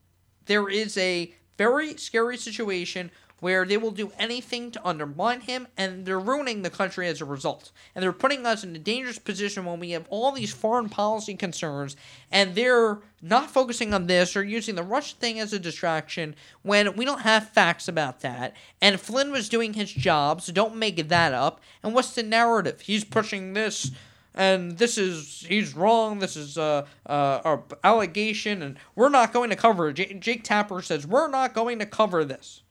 There 0.49 0.67
is 0.67 0.97
a 0.97 1.31
very 1.59 1.95
scary 1.97 2.35
situation 2.35 3.11
where 3.39 3.65
they 3.65 3.77
will 3.77 3.91
do 3.91 4.11
anything 4.17 4.71
to 4.71 4.83
undermine 4.83 5.41
him, 5.41 5.67
and 5.77 6.07
they're 6.07 6.19
ruining 6.19 6.63
the 6.63 6.71
country 6.71 7.07
as 7.07 7.21
a 7.21 7.25
result. 7.25 7.71
And 7.93 8.01
they're 8.01 8.11
putting 8.11 8.47
us 8.47 8.63
in 8.63 8.75
a 8.75 8.79
dangerous 8.79 9.19
position 9.19 9.63
when 9.63 9.79
we 9.79 9.91
have 9.91 10.07
all 10.09 10.31
these 10.31 10.51
foreign 10.51 10.89
policy 10.89 11.35
concerns, 11.35 11.95
and 12.31 12.55
they're 12.55 12.97
not 13.21 13.51
focusing 13.51 13.93
on 13.93 14.07
this 14.07 14.35
or 14.35 14.43
using 14.43 14.73
the 14.73 14.81
Russia 14.81 15.15
thing 15.19 15.39
as 15.39 15.53
a 15.53 15.59
distraction 15.59 16.33
when 16.63 16.95
we 16.95 17.05
don't 17.05 17.21
have 17.21 17.49
facts 17.49 17.87
about 17.87 18.21
that. 18.21 18.55
And 18.81 18.99
Flynn 18.99 19.31
was 19.31 19.49
doing 19.49 19.75
his 19.75 19.93
job, 19.93 20.41
so 20.41 20.51
don't 20.51 20.75
make 20.75 21.09
that 21.09 21.31
up. 21.31 21.61
And 21.83 21.93
what's 21.93 22.15
the 22.15 22.23
narrative? 22.23 22.81
He's 22.81 23.05
pushing 23.05 23.53
this 23.53 23.91
and 24.39 24.77
this 24.77 24.97
is 24.97 25.45
he's 25.49 25.75
wrong. 25.75 26.19
This 26.19 26.37
is 26.37 26.57
uh, 26.57 26.85
uh, 27.05 27.41
our 27.43 27.63
allegation, 27.83 28.61
and 28.61 28.77
we're 28.95 29.09
not 29.09 29.33
going 29.33 29.49
to 29.49 29.55
cover 29.57 29.89
it. 29.89 29.95
J- 29.95 30.13
Jake 30.13 30.45
Tapper 30.45 30.81
says 30.81 31.05
we're 31.05 31.27
not 31.27 31.53
going 31.53 31.77
to 31.79 31.85
cover 31.85 32.23
this. 32.23 32.63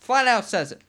Flat 0.00 0.26
out 0.26 0.44
says 0.44 0.72
it. 0.72 0.82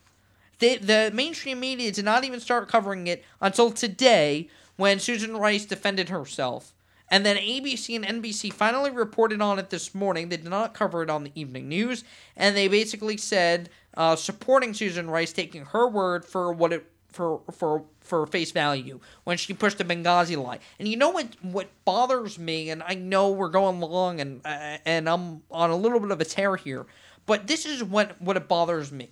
The, 0.58 0.78
the 0.78 1.12
mainstream 1.14 1.60
media 1.60 1.92
did 1.92 2.04
not 2.04 2.24
even 2.24 2.40
start 2.40 2.68
covering 2.68 3.06
it 3.06 3.24
until 3.40 3.70
today 3.70 4.50
when 4.76 5.00
Susan 5.00 5.38
Rice 5.38 5.66
defended 5.66 6.10
herself. 6.10 6.74
And 7.08 7.24
then 7.24 7.38
ABC 7.38 7.96
and 7.96 8.24
NBC 8.24 8.52
finally 8.52 8.90
reported 8.90 9.40
on 9.40 9.60
it 9.60 9.70
this 9.70 9.94
morning. 9.94 10.30
They 10.30 10.38
did 10.38 10.50
not 10.50 10.74
cover 10.74 11.04
it 11.04 11.12
on 11.12 11.24
the 11.24 11.32
evening 11.36 11.70
news. 11.70 12.04
And 12.36 12.58
they 12.58 12.68
basically 12.68 13.18
said, 13.18 13.70
uh, 13.96 14.16
supporting 14.16 14.74
Susan 14.74 15.12
Rice, 15.12 15.32
taking 15.32 15.66
her 15.66 15.88
word 15.88 16.26
for 16.26 16.52
what 16.52 16.74
it 16.74 16.90
for 17.08 17.42
for 17.52 17.86
for 18.06 18.26
face 18.28 18.52
value 18.52 19.00
when 19.24 19.38
she 19.38 19.54
pushed 19.54 19.78
the 19.78 19.84
Benghazi 19.84 20.42
lie. 20.42 20.60
And 20.80 20.88
you 20.88 20.98
know 20.98 21.10
what 21.10 21.28
what 21.42 21.68
bothers 21.86 22.38
me, 22.40 22.70
and 22.70 22.84
I 22.84 22.96
know 22.96 23.32
we're 23.32 23.50
going 23.50 23.80
long, 23.80 24.20
and 24.20 24.42
uh, 24.46 24.78
and 24.86 25.10
I'm 25.10 25.44
on 25.52 25.70
a 25.70 25.76
little 25.76 26.00
bit 26.00 26.12
of 26.12 26.22
a 26.22 26.26
tear 26.26 26.56
here, 26.56 26.86
but 27.26 27.48
this 27.48 27.66
is 27.66 27.84
what 27.84 28.22
what 28.22 28.38
it 28.38 28.48
bothers 28.48 28.92
me 28.92 29.10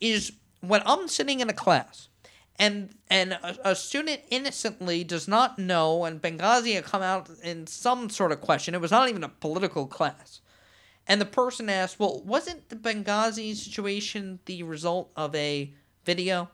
is 0.00 0.32
when 0.60 0.82
I'm 0.84 1.08
sitting 1.08 1.40
in 1.40 1.48
a 1.48 1.54
class. 1.54 2.08
And 2.56 2.94
and 3.10 3.32
a, 3.32 3.70
a 3.70 3.74
student 3.74 4.20
innocently 4.30 5.02
does 5.02 5.26
not 5.26 5.58
know, 5.58 6.04
and 6.04 6.22
Benghazi 6.22 6.74
had 6.74 6.84
come 6.84 7.02
out 7.02 7.28
in 7.42 7.66
some 7.66 8.08
sort 8.08 8.30
of 8.30 8.40
question. 8.40 8.74
It 8.74 8.80
was 8.80 8.92
not 8.92 9.08
even 9.08 9.24
a 9.24 9.28
political 9.28 9.86
class. 9.86 10.40
And 11.06 11.20
the 11.20 11.26
person 11.26 11.68
asked, 11.68 11.98
Well, 11.98 12.22
wasn't 12.24 12.68
the 12.68 12.76
Benghazi 12.76 13.54
situation 13.54 14.38
the 14.46 14.62
result 14.62 15.10
of 15.16 15.34
a 15.34 15.72
video? 16.04 16.50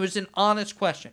It 0.00 0.02
was 0.02 0.16
an 0.16 0.28
honest 0.34 0.78
question. 0.78 1.12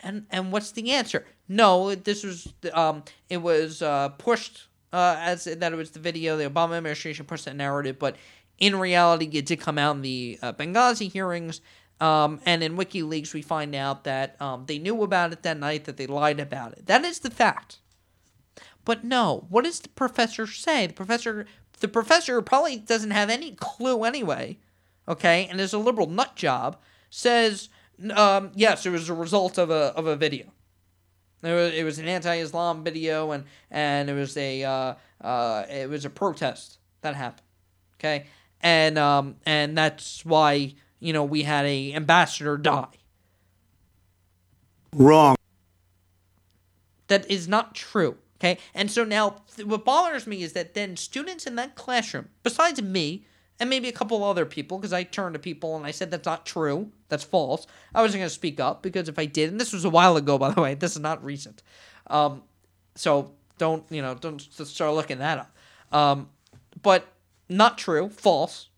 And 0.00 0.26
and 0.30 0.52
what's 0.52 0.72
the 0.72 0.90
answer? 0.90 1.24
No, 1.48 1.94
this 1.94 2.24
was 2.24 2.52
um 2.72 3.04
it 3.28 3.38
was 3.38 3.82
uh, 3.82 4.10
pushed 4.10 4.66
uh, 4.92 5.16
as 5.18 5.44
that 5.44 5.72
it 5.72 5.76
was 5.76 5.92
the 5.92 6.00
video. 6.00 6.36
The 6.36 6.50
Obama 6.50 6.76
administration 6.76 7.24
pushed 7.24 7.44
that 7.44 7.56
narrative, 7.56 7.98
but 7.98 8.16
in 8.58 8.76
reality, 8.76 9.28
it 9.32 9.46
did 9.46 9.60
come 9.60 9.78
out 9.78 9.96
in 9.96 10.02
the 10.02 10.38
uh, 10.42 10.52
Benghazi 10.52 11.10
hearings. 11.10 11.60
Um, 12.00 12.40
and 12.44 12.62
in 12.62 12.76
WikiLeaks, 12.76 13.32
we 13.32 13.40
find 13.40 13.74
out 13.74 14.04
that 14.04 14.40
um, 14.40 14.64
they 14.66 14.78
knew 14.78 15.02
about 15.02 15.32
it 15.32 15.42
that 15.44 15.58
night, 15.58 15.84
that 15.84 15.96
they 15.96 16.06
lied 16.06 16.40
about 16.40 16.72
it. 16.72 16.86
That 16.86 17.04
is 17.04 17.20
the 17.20 17.30
fact. 17.30 17.78
But 18.84 19.02
no, 19.02 19.46
what 19.48 19.64
does 19.64 19.80
the 19.80 19.88
professor 19.88 20.46
say? 20.46 20.86
The 20.86 20.92
professor, 20.92 21.46
the 21.80 21.88
professor 21.88 22.42
probably 22.42 22.76
doesn't 22.76 23.12
have 23.12 23.30
any 23.30 23.52
clue 23.52 24.04
anyway. 24.04 24.58
Okay, 25.08 25.46
and 25.50 25.60
is 25.60 25.72
a 25.72 25.78
liberal 25.78 26.08
nut 26.08 26.36
job. 26.36 26.76
Says 27.08 27.68
um, 28.14 28.52
yes, 28.54 28.86
it 28.86 28.90
was 28.90 29.08
a 29.08 29.14
result 29.14 29.58
of 29.58 29.70
a 29.70 29.92
of 29.96 30.06
a 30.06 30.16
video. 30.16 30.46
It 31.42 31.52
was, 31.52 31.74
it 31.74 31.84
was 31.84 31.98
an 31.98 32.08
anti-Islam 32.08 32.82
video, 32.82 33.30
and 33.30 33.44
and 33.70 34.10
it 34.10 34.14
was 34.14 34.36
a 34.36 34.64
uh, 34.64 34.94
uh, 35.20 35.64
it 35.68 35.88
was 35.88 36.04
a 36.04 36.10
protest 36.10 36.78
that 37.02 37.14
happened. 37.14 37.46
Okay, 37.98 38.26
and 38.60 38.98
um, 38.98 39.36
and 39.46 39.76
that's 39.76 40.24
why 40.24 40.74
you 40.98 41.12
know 41.12 41.24
we 41.24 41.42
had 41.42 41.64
a 41.66 41.92
ambassador 41.94 42.56
die. 42.56 42.86
Wrong. 44.92 45.36
That 47.08 47.30
is 47.30 47.46
not 47.46 47.74
true. 47.74 48.16
Okay, 48.38 48.58
and 48.74 48.90
so 48.90 49.04
now 49.04 49.36
th- 49.54 49.66
what 49.66 49.84
bothers 49.84 50.26
me 50.26 50.42
is 50.42 50.52
that 50.54 50.74
then 50.74 50.96
students 50.96 51.46
in 51.46 51.54
that 51.56 51.74
classroom, 51.74 52.28
besides 52.42 52.82
me, 52.82 53.24
and 53.58 53.70
maybe 53.70 53.88
a 53.88 53.92
couple 53.92 54.22
other 54.22 54.44
people, 54.44 54.78
because 54.78 54.92
I 54.92 55.02
turned 55.02 55.34
to 55.34 55.38
people 55.38 55.76
and 55.76 55.86
I 55.86 55.90
said 55.90 56.10
that's 56.10 56.26
not 56.26 56.44
true, 56.44 56.90
that's 57.08 57.24
false. 57.24 57.66
I 57.94 58.02
wasn't 58.02 58.20
going 58.20 58.28
to 58.28 58.34
speak 58.34 58.60
up 58.60 58.82
because 58.82 59.08
if 59.08 59.18
I 59.18 59.26
did, 59.26 59.50
and 59.50 59.60
this 59.60 59.72
was 59.72 59.84
a 59.84 59.90
while 59.90 60.16
ago, 60.16 60.38
by 60.38 60.50
the 60.50 60.60
way, 60.60 60.74
this 60.74 60.92
is 60.92 61.00
not 61.00 61.24
recent. 61.24 61.62
Um, 62.08 62.42
so 62.94 63.32
don't 63.58 63.84
you 63.90 64.02
know? 64.02 64.14
Don't 64.14 64.40
start 64.40 64.94
looking 64.94 65.18
that 65.18 65.38
up. 65.38 65.56
Um, 65.92 66.28
but 66.82 67.06
not 67.48 67.78
true, 67.78 68.08
false. 68.10 68.68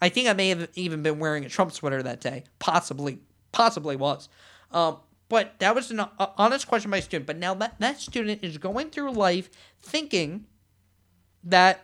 I 0.00 0.08
think 0.08 0.28
I 0.28 0.34
may 0.34 0.50
have 0.50 0.68
even 0.74 1.02
been 1.02 1.18
wearing 1.18 1.44
a 1.44 1.48
Trump 1.48 1.72
sweater 1.72 2.02
that 2.02 2.20
day. 2.20 2.44
Possibly, 2.58 3.20
possibly 3.52 3.96
was. 3.96 4.28
Um, 4.70 4.98
but 5.28 5.58
that 5.58 5.74
was 5.74 5.90
an 5.90 6.04
honest 6.18 6.68
question 6.68 6.90
by 6.90 6.98
a 6.98 7.02
student. 7.02 7.26
But 7.26 7.38
now 7.38 7.54
that 7.54 7.76
that 7.78 8.00
student 8.00 8.44
is 8.44 8.58
going 8.58 8.90
through 8.90 9.12
life 9.12 9.50
thinking 9.80 10.46
that 11.44 11.80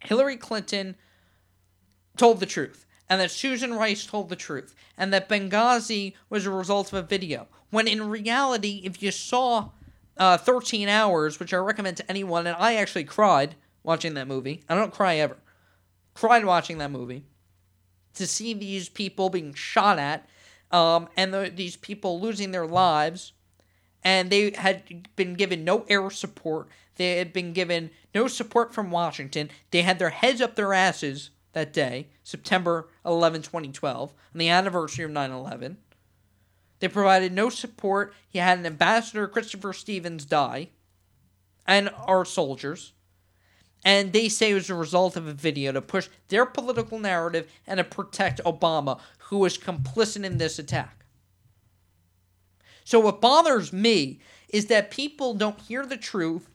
Hillary 0.00 0.36
Clinton 0.36 0.96
told 2.16 2.40
the 2.40 2.46
truth, 2.46 2.86
and 3.08 3.20
that 3.20 3.30
Susan 3.30 3.74
Rice 3.74 4.06
told 4.06 4.28
the 4.28 4.36
truth, 4.36 4.74
and 4.96 5.12
that 5.12 5.28
Benghazi 5.28 6.14
was 6.28 6.46
a 6.46 6.50
result 6.50 6.92
of 6.92 6.98
a 6.98 7.06
video. 7.06 7.46
When 7.70 7.86
in 7.86 8.08
reality, 8.08 8.82
if 8.84 9.02
you 9.02 9.10
saw 9.10 9.70
uh, 10.16 10.36
13 10.38 10.88
Hours, 10.88 11.38
which 11.38 11.52
I 11.52 11.58
recommend 11.58 11.98
to 11.98 12.10
anyone, 12.10 12.46
and 12.46 12.56
I 12.58 12.74
actually 12.74 13.04
cried 13.04 13.54
watching 13.82 14.14
that 14.14 14.28
movie. 14.28 14.62
I 14.68 14.74
don't 14.74 14.92
cry 14.92 15.16
ever. 15.16 15.36
Cried 16.14 16.44
watching 16.44 16.78
that 16.78 16.90
movie. 16.90 17.24
To 18.14 18.26
see 18.26 18.54
these 18.54 18.88
people 18.88 19.28
being 19.28 19.52
shot 19.52 19.98
at, 19.98 20.26
um, 20.70 21.08
and 21.16 21.32
the, 21.32 21.52
these 21.54 21.76
people 21.76 22.20
losing 22.20 22.50
their 22.50 22.66
lives, 22.66 23.32
and 24.02 24.30
they 24.30 24.50
had 24.52 25.14
been 25.16 25.34
given 25.34 25.64
no 25.64 25.84
air 25.88 26.10
support. 26.10 26.68
They 26.96 27.18
had 27.18 27.32
been 27.32 27.52
given 27.52 27.90
no 28.14 28.26
support 28.26 28.72
from 28.72 28.90
Washington. 28.90 29.50
They 29.70 29.82
had 29.82 29.98
their 29.98 30.10
heads 30.10 30.40
up 30.40 30.56
their 30.56 30.72
asses 30.72 31.30
that 31.56 31.72
day, 31.72 32.08
September 32.22 32.90
11, 33.06 33.40
2012, 33.40 34.10
on 34.10 34.38
the 34.38 34.50
anniversary 34.50 35.06
of 35.06 35.10
9 35.10 35.30
11. 35.30 35.78
They 36.80 36.88
provided 36.88 37.32
no 37.32 37.48
support. 37.48 38.12
He 38.28 38.40
had 38.40 38.58
an 38.58 38.66
ambassador, 38.66 39.26
Christopher 39.26 39.72
Stevens, 39.72 40.26
die, 40.26 40.68
and 41.66 41.88
our 42.06 42.26
soldiers. 42.26 42.92
And 43.86 44.12
they 44.12 44.28
say 44.28 44.50
it 44.50 44.54
was 44.54 44.68
a 44.68 44.74
result 44.74 45.16
of 45.16 45.26
a 45.26 45.32
video 45.32 45.72
to 45.72 45.80
push 45.80 46.10
their 46.28 46.44
political 46.44 46.98
narrative 46.98 47.50
and 47.66 47.78
to 47.78 47.84
protect 47.84 48.44
Obama, 48.44 49.00
who 49.30 49.38
was 49.38 49.56
complicit 49.56 50.24
in 50.24 50.36
this 50.36 50.58
attack. 50.58 51.06
So, 52.84 53.00
what 53.00 53.22
bothers 53.22 53.72
me 53.72 54.20
is 54.50 54.66
that 54.66 54.90
people 54.90 55.32
don't 55.32 55.62
hear 55.62 55.86
the 55.86 55.96
truth. 55.96 56.50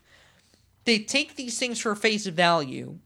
They 0.84 1.00
take 1.00 1.34
these 1.34 1.58
things 1.58 1.80
for 1.80 1.96
face 1.96 2.26
value. 2.26 3.00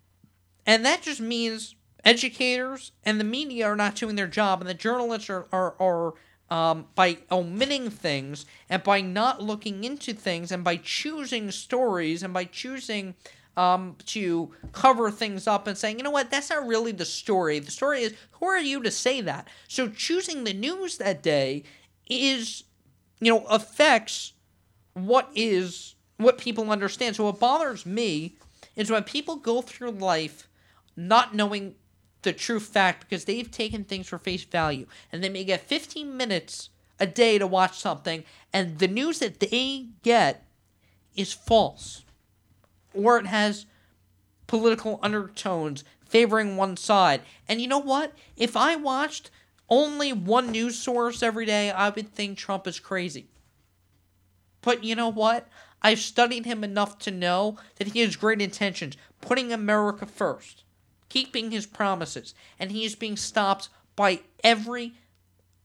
And 0.66 0.84
that 0.84 1.00
just 1.00 1.20
means 1.20 1.75
educators 2.06 2.92
and 3.04 3.18
the 3.18 3.24
media 3.24 3.66
are 3.66 3.76
not 3.76 3.96
doing 3.96 4.14
their 4.16 4.28
job, 4.28 4.60
and 4.60 4.70
the 4.70 4.74
journalists 4.74 5.28
are, 5.28 5.46
are, 5.52 5.74
are 5.80 6.14
um, 6.48 6.86
by 6.94 7.18
omitting 7.30 7.90
things 7.90 8.46
and 8.70 8.82
by 8.84 9.00
not 9.00 9.42
looking 9.42 9.82
into 9.82 10.14
things 10.14 10.52
and 10.52 10.62
by 10.62 10.76
choosing 10.76 11.50
stories 11.50 12.22
and 12.22 12.32
by 12.32 12.44
choosing 12.44 13.16
um, 13.56 13.96
to 14.06 14.54
cover 14.70 15.10
things 15.10 15.48
up 15.48 15.66
and 15.66 15.76
saying, 15.76 15.98
you 15.98 16.04
know 16.04 16.10
what, 16.10 16.30
that's 16.30 16.50
not 16.50 16.66
really 16.66 16.92
the 16.92 17.04
story. 17.04 17.58
The 17.58 17.72
story 17.72 18.02
is, 18.02 18.14
who 18.32 18.46
are 18.46 18.60
you 18.60 18.82
to 18.84 18.90
say 18.90 19.20
that? 19.22 19.48
So 19.66 19.88
choosing 19.88 20.44
the 20.44 20.52
news 20.52 20.98
that 20.98 21.22
day 21.22 21.64
is, 22.08 22.62
you 23.18 23.32
know, 23.32 23.44
affects 23.46 24.34
what 24.94 25.28
is, 25.34 25.96
what 26.18 26.38
people 26.38 26.70
understand. 26.70 27.16
So 27.16 27.24
what 27.24 27.40
bothers 27.40 27.84
me 27.84 28.36
is 28.76 28.90
when 28.90 29.02
people 29.02 29.36
go 29.36 29.62
through 29.62 29.92
life 29.92 30.46
not 30.96 31.34
knowing 31.34 31.74
the 32.26 32.32
true 32.32 32.58
fact 32.58 33.08
because 33.08 33.24
they've 33.24 33.52
taken 33.52 33.84
things 33.84 34.08
for 34.08 34.18
face 34.18 34.42
value 34.42 34.84
and 35.12 35.22
they 35.22 35.28
may 35.28 35.44
get 35.44 35.60
15 35.60 36.16
minutes 36.16 36.70
a 36.98 37.06
day 37.06 37.38
to 37.38 37.46
watch 37.46 37.78
something 37.78 38.24
and 38.52 38.80
the 38.80 38.88
news 38.88 39.20
that 39.20 39.38
they 39.38 39.86
get 40.02 40.44
is 41.14 41.32
false 41.32 42.04
or 42.92 43.16
it 43.16 43.26
has 43.26 43.66
political 44.48 44.98
undertones 45.04 45.84
favoring 46.04 46.56
one 46.56 46.76
side. 46.76 47.22
And 47.48 47.60
you 47.60 47.68
know 47.68 47.78
what? 47.78 48.12
If 48.36 48.56
I 48.56 48.74
watched 48.74 49.30
only 49.68 50.12
one 50.12 50.50
news 50.50 50.76
source 50.76 51.22
every 51.22 51.46
day, 51.46 51.70
I 51.70 51.90
would 51.90 52.12
think 52.12 52.38
Trump 52.38 52.66
is 52.66 52.80
crazy. 52.80 53.28
But 54.62 54.82
you 54.82 54.96
know 54.96 55.12
what? 55.12 55.48
I've 55.80 56.00
studied 56.00 56.44
him 56.44 56.64
enough 56.64 56.98
to 57.00 57.12
know 57.12 57.56
that 57.76 57.88
he 57.88 58.00
has 58.00 58.16
great 58.16 58.42
intentions, 58.42 58.96
putting 59.20 59.52
America 59.52 60.06
first 60.06 60.64
keeping 61.08 61.50
his 61.50 61.66
promises, 61.66 62.34
and 62.58 62.72
he 62.72 62.84
is 62.84 62.94
being 62.94 63.16
stopped 63.16 63.68
by 63.94 64.20
every 64.42 64.94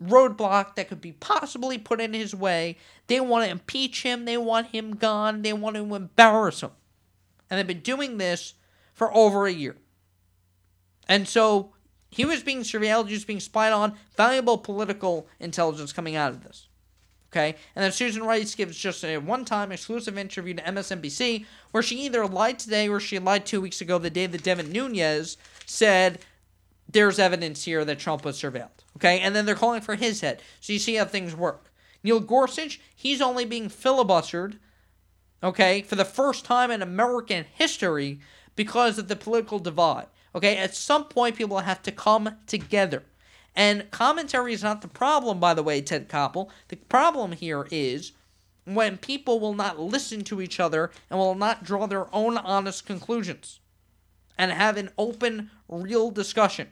roadblock 0.04 0.76
that 0.76 0.88
could 0.88 1.02
be 1.02 1.12
possibly 1.12 1.78
put 1.78 2.02
in 2.02 2.14
his 2.14 2.34
way. 2.34 2.78
They 3.08 3.20
want 3.20 3.46
to 3.46 3.52
impeach 3.52 4.04
him. 4.04 4.26
They 4.26 4.38
want 4.38 4.68
him 4.68 4.96
gone. 4.96 5.42
They 5.42 5.54
want 5.54 5.76
to 5.76 5.96
embarrass 5.96 6.62
him. 6.62 6.72
And 7.50 7.58
they've 7.58 7.68
been 7.68 7.82
doing 7.82 8.18
this 8.18 8.56
for 8.94 9.14
over 9.14 9.46
a 9.46 9.52
year. 9.52 9.76
And 11.08 11.28
so 11.28 11.74
he 12.10 12.26
was 12.26 12.44
being 12.44 12.62
surveilled, 12.62 13.08
he 13.08 13.14
was 13.14 13.26
being 13.26 13.39
spied 13.39 13.74
on, 13.74 13.96
valuable 14.16 14.58
political 14.58 15.28
intelligence 15.39 15.94
coming 15.94 16.16
out 16.16 16.32
of 16.32 16.44
this. 16.44 16.68
Okay? 17.32 17.56
And 17.76 17.84
then 17.84 17.92
Susan 17.92 18.24
Rice 18.24 18.56
gives 18.56 18.78
just 18.78 19.04
a 19.06 19.18
one 19.18 19.46
time 19.46 19.72
exclusive 19.72 20.18
interview 20.18 20.54
to 20.56 20.64
MSNBC 20.64 21.46
where 21.72 21.84
she 21.84 22.02
either 22.02 22.28
lied 22.28 22.60
today 22.60 22.90
or 22.90 23.00
she 23.00 23.20
lied 23.20 23.46
two 23.46 23.62
weeks 23.62 23.80
ago, 23.80 23.98
the 23.98 24.10
day 24.10 24.28
that 24.28 24.44
Devin 24.44 24.72
Nunes 24.72 25.38
said 25.66 26.20
there's 26.90 27.20
evidence 27.20 27.64
here 27.64 27.86
that 27.86 28.00
Trump 28.00 28.26
was 28.26 28.42
surveilled. 28.42 28.70
Okay? 28.98 29.20
And 29.20 29.34
then 29.36 29.46
they're 29.46 29.56
calling 29.56 29.82
for 29.82 29.96
his 29.96 30.22
head. 30.22 30.42
So 30.60 30.74
you 30.74 30.80
see 30.80 30.96
how 30.96 31.06
things 31.06 31.36
work. 31.36 31.72
Neil 32.04 32.20
Gorsuch, 32.20 32.82
he's 32.96 33.22
only 33.22 33.46
being 33.46 33.70
filibustered, 33.70 34.58
okay, 35.44 35.84
for 35.84 35.96
the 35.96 36.04
first 36.04 36.46
time 36.46 36.72
in 36.72 36.82
American 36.82 37.46
history 37.54 38.20
because 38.56 38.98
of 38.98 39.08
the 39.08 39.16
political 39.16 39.60
divide. 39.60 40.08
Okay? 40.36 40.58
At 40.58 40.76
some 40.76 41.06
point, 41.06 41.36
people 41.36 41.60
have 41.60 41.82
to 41.84 41.92
come 41.92 42.38
together. 42.48 43.04
And 43.56 43.89
commentary 43.91 44.54
is 44.54 44.64
not 44.64 44.82
the 44.82 44.88
problem, 44.88 45.39
by 45.39 45.54
the 45.54 45.64
way, 45.64 45.82
Ted 45.82 46.08
Koppel. 46.08 46.49
The 46.70 46.78
problem 46.78 47.34
here 47.34 47.68
is 47.70 48.14
when 48.66 48.97
people 48.97 49.39
will 49.39 49.54
not 49.54 49.80
listen 49.80 50.24
to 50.26 50.41
each 50.41 50.60
other 50.60 50.91
and 51.10 51.20
will 51.20 51.36
not 51.36 51.64
draw 51.64 51.86
their 51.88 52.14
own 52.16 52.38
honest 52.38 52.86
conclusions 52.86 53.60
and 54.38 54.52
have 54.52 54.78
an 54.78 54.89
open, 54.97 55.52
real 55.68 56.12
discussion 56.12 56.70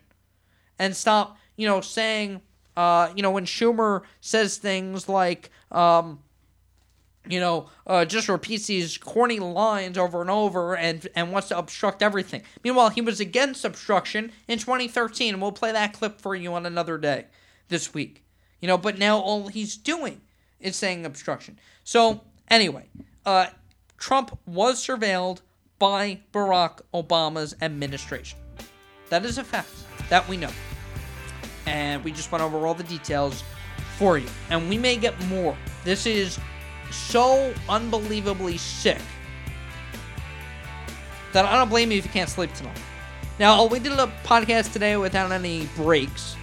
and 0.77 0.95
stop, 0.95 1.37
you 1.57 1.67
know, 1.67 1.81
saying, 1.81 2.41
uh, 2.77 3.11
you 3.15 3.21
know, 3.21 3.31
when 3.31 3.45
Schumer 3.45 4.03
says 4.21 4.57
things 4.57 5.09
like, 5.09 5.51
um, 5.71 6.19
you 7.27 7.39
know, 7.39 7.69
uh, 7.85 8.05
just 8.05 8.29
repeats 8.29 8.67
these 8.67 8.97
corny 8.97 9.39
lines 9.39 9.97
over 9.97 10.21
and 10.21 10.29
over 10.29 10.75
and 10.75 11.07
and 11.15 11.31
wants 11.31 11.49
to 11.49 11.57
obstruct 11.57 12.01
everything. 12.01 12.43
Meanwhile, 12.63 12.89
he 12.89 13.01
was 13.01 13.19
against 13.19 13.65
obstruction 13.65 14.31
in 14.47 14.59
2013, 14.59 15.33
and 15.33 15.41
we'll 15.41 15.51
play 15.51 15.71
that 15.71 15.93
clip 15.93 16.21
for 16.21 16.35
you 16.35 16.53
on 16.53 16.65
another 16.65 16.97
day 16.97 17.25
this 17.67 17.93
week. 17.93 18.23
You 18.61 18.67
know, 18.67 18.77
but 18.77 18.97
now 18.97 19.19
all 19.19 19.47
he's 19.47 19.77
doing 19.77 20.21
is 20.59 20.75
saying 20.75 21.05
obstruction. 21.05 21.59
So 21.83 22.21
anyway, 22.49 22.89
uh, 23.25 23.47
Trump 23.97 24.37
was 24.45 24.85
surveilled 24.85 25.41
by 25.77 26.19
Barack 26.33 26.81
Obama's 26.93 27.55
administration. 27.61 28.39
That 29.09 29.25
is 29.25 29.37
a 29.37 29.43
fact 29.43 29.69
that 30.09 30.27
we 30.27 30.37
know, 30.37 30.51
and 31.65 32.03
we 32.03 32.11
just 32.11 32.31
went 32.31 32.43
over 32.43 32.65
all 32.65 32.73
the 32.73 32.83
details 32.83 33.43
for 33.97 34.17
you, 34.17 34.27
and 34.49 34.69
we 34.69 34.77
may 34.77 34.97
get 34.97 35.19
more. 35.27 35.57
This 35.83 36.05
is 36.05 36.39
so 36.91 37.53
unbelievably 37.67 38.57
sick 38.57 39.01
that 41.33 41.45
I 41.45 41.57
don't 41.57 41.69
blame 41.69 41.91
you 41.91 41.97
if 41.97 42.05
you 42.05 42.11
can't 42.11 42.29
sleep 42.29 42.53
tonight. 42.53 42.79
Now, 43.39 43.65
we 43.65 43.79
did 43.79 43.93
a 43.93 44.11
podcast 44.23 44.73
today 44.73 44.97
without 44.97 45.31
any 45.31 45.67
breaks. 45.75 46.35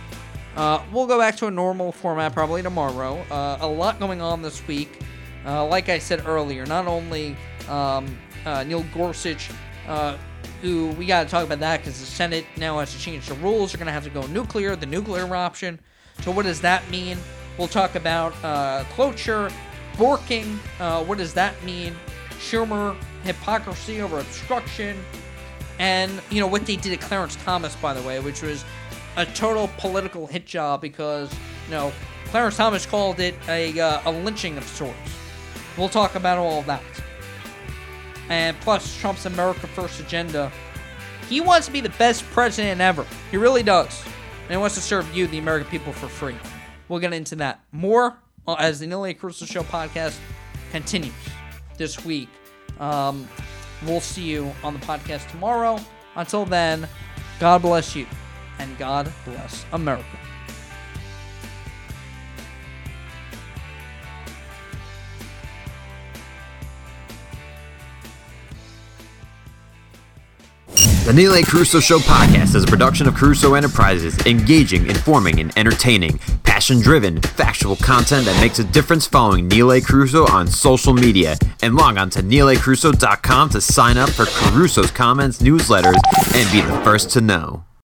Uh, 0.56 0.82
we'll 0.90 1.06
go 1.06 1.18
back 1.18 1.36
to 1.36 1.46
a 1.46 1.50
normal 1.50 1.92
format 1.92 2.32
probably 2.32 2.62
tomorrow. 2.62 3.18
Uh, 3.30 3.58
a 3.60 3.66
lot 3.66 3.98
going 3.98 4.22
on 4.22 4.40
this 4.40 4.66
week. 4.66 5.00
Uh, 5.44 5.64
like 5.66 5.88
I 5.88 5.98
said 5.98 6.26
earlier, 6.26 6.64
not 6.64 6.86
only 6.86 7.36
um, 7.68 8.18
uh, 8.46 8.64
Neil 8.64 8.84
Gorsuch, 8.94 9.50
uh, 9.86 10.16
who 10.62 10.88
we 10.92 11.04
got 11.04 11.24
to 11.24 11.28
talk 11.28 11.44
about 11.44 11.60
that 11.60 11.80
because 11.80 12.00
the 12.00 12.06
Senate 12.06 12.46
now 12.56 12.78
has 12.78 12.92
to 12.94 12.98
change 12.98 13.28
the 13.28 13.34
rules. 13.34 13.72
They're 13.72 13.78
going 13.78 13.86
to 13.86 13.92
have 13.92 14.04
to 14.04 14.10
go 14.10 14.26
nuclear, 14.28 14.74
the 14.74 14.86
nuclear 14.86 15.36
option. 15.36 15.78
So, 16.22 16.30
what 16.30 16.46
does 16.46 16.62
that 16.62 16.88
mean? 16.90 17.18
We'll 17.58 17.68
talk 17.68 17.94
about 17.94 18.32
uh, 18.42 18.84
cloture, 18.94 19.50
Borking, 19.96 20.58
uh, 20.78 21.02
what 21.04 21.18
does 21.18 21.32
that 21.34 21.62
mean? 21.64 21.94
Schumer, 22.38 22.96
hypocrisy 23.22 24.02
over 24.02 24.18
obstruction, 24.18 24.96
and 25.78 26.20
you 26.30 26.40
know 26.40 26.46
what 26.46 26.66
they 26.66 26.76
did 26.76 26.92
at 26.92 27.00
Clarence 27.00 27.36
Thomas, 27.36 27.74
by 27.76 27.94
the 27.94 28.02
way, 28.06 28.20
which 28.20 28.42
was 28.42 28.64
a 29.16 29.24
total 29.24 29.70
political 29.78 30.26
hit 30.26 30.46
job 30.46 30.82
because 30.82 31.32
you 31.66 31.70
know 31.70 31.92
Clarence 32.26 32.56
Thomas 32.58 32.84
called 32.84 33.20
it 33.20 33.34
a 33.48 33.78
uh, 33.80 34.02
a 34.04 34.12
lynching 34.12 34.58
of 34.58 34.64
sorts. 34.64 34.98
We'll 35.78 35.88
talk 35.88 36.14
about 36.14 36.36
all 36.38 36.60
of 36.60 36.66
that, 36.66 36.82
and 38.28 38.58
plus 38.60 38.98
Trump's 39.00 39.26
America 39.26 39.66
First 39.66 40.00
agenda. 40.00 40.52
He 41.28 41.40
wants 41.40 41.66
to 41.66 41.72
be 41.72 41.80
the 41.80 41.88
best 41.90 42.22
president 42.26 42.80
ever. 42.80 43.04
He 43.30 43.36
really 43.36 43.62
does, 43.62 44.04
and 44.42 44.50
he 44.50 44.56
wants 44.58 44.76
to 44.76 44.80
serve 44.80 45.12
you, 45.12 45.26
the 45.26 45.38
American 45.38 45.68
people, 45.70 45.92
for 45.92 46.06
free. 46.06 46.36
We'll 46.88 47.00
get 47.00 47.12
into 47.12 47.34
that 47.36 47.60
more 47.72 48.16
as 48.54 48.78
the 48.78 48.86
A. 49.04 49.14
Carousso 49.14 49.46
Show 49.46 49.62
podcast 49.62 50.16
continues 50.70 51.12
this 51.76 52.04
week. 52.04 52.28
Um, 52.78 53.28
we'll 53.84 54.00
see 54.00 54.22
you 54.22 54.52
on 54.62 54.74
the 54.74 54.80
podcast 54.80 55.28
tomorrow. 55.30 55.80
Until 56.14 56.44
then, 56.44 56.88
God 57.40 57.62
bless 57.62 57.96
you 57.96 58.06
and 58.58 58.76
God 58.78 59.12
bless 59.24 59.64
America. 59.72 60.25
The 71.06 71.12
Neil 71.12 71.34
A. 71.34 71.42
Carousso 71.42 71.80
Show 71.80 72.00
podcast 72.00 72.56
is 72.56 72.64
a 72.64 72.66
production 72.66 73.06
of 73.06 73.14
Carousso 73.14 73.56
Enterprises, 73.56 74.18
engaging, 74.26 74.88
informing, 74.88 75.38
and 75.38 75.56
entertaining, 75.56 76.18
passion 76.42 76.80
driven, 76.80 77.22
factual 77.22 77.76
content 77.76 78.26
that 78.26 78.40
makes 78.40 78.58
a 78.58 78.64
difference 78.64 79.06
following 79.06 79.46
Neil 79.46 79.70
A. 79.70 79.80
Carousso 79.80 80.28
on 80.28 80.48
social 80.48 80.92
media. 80.92 81.36
And 81.62 81.76
log 81.76 81.96
on 81.96 82.10
to 82.10 82.24
neilacarousso.com 82.24 83.50
to 83.50 83.60
sign 83.60 83.98
up 83.98 84.10
for 84.10 84.24
Carousso's 84.24 84.90
comments, 84.90 85.40
newsletters, 85.40 85.94
and 86.34 86.50
be 86.50 86.60
the 86.60 86.80
first 86.82 87.10
to 87.10 87.20
know. 87.20 87.66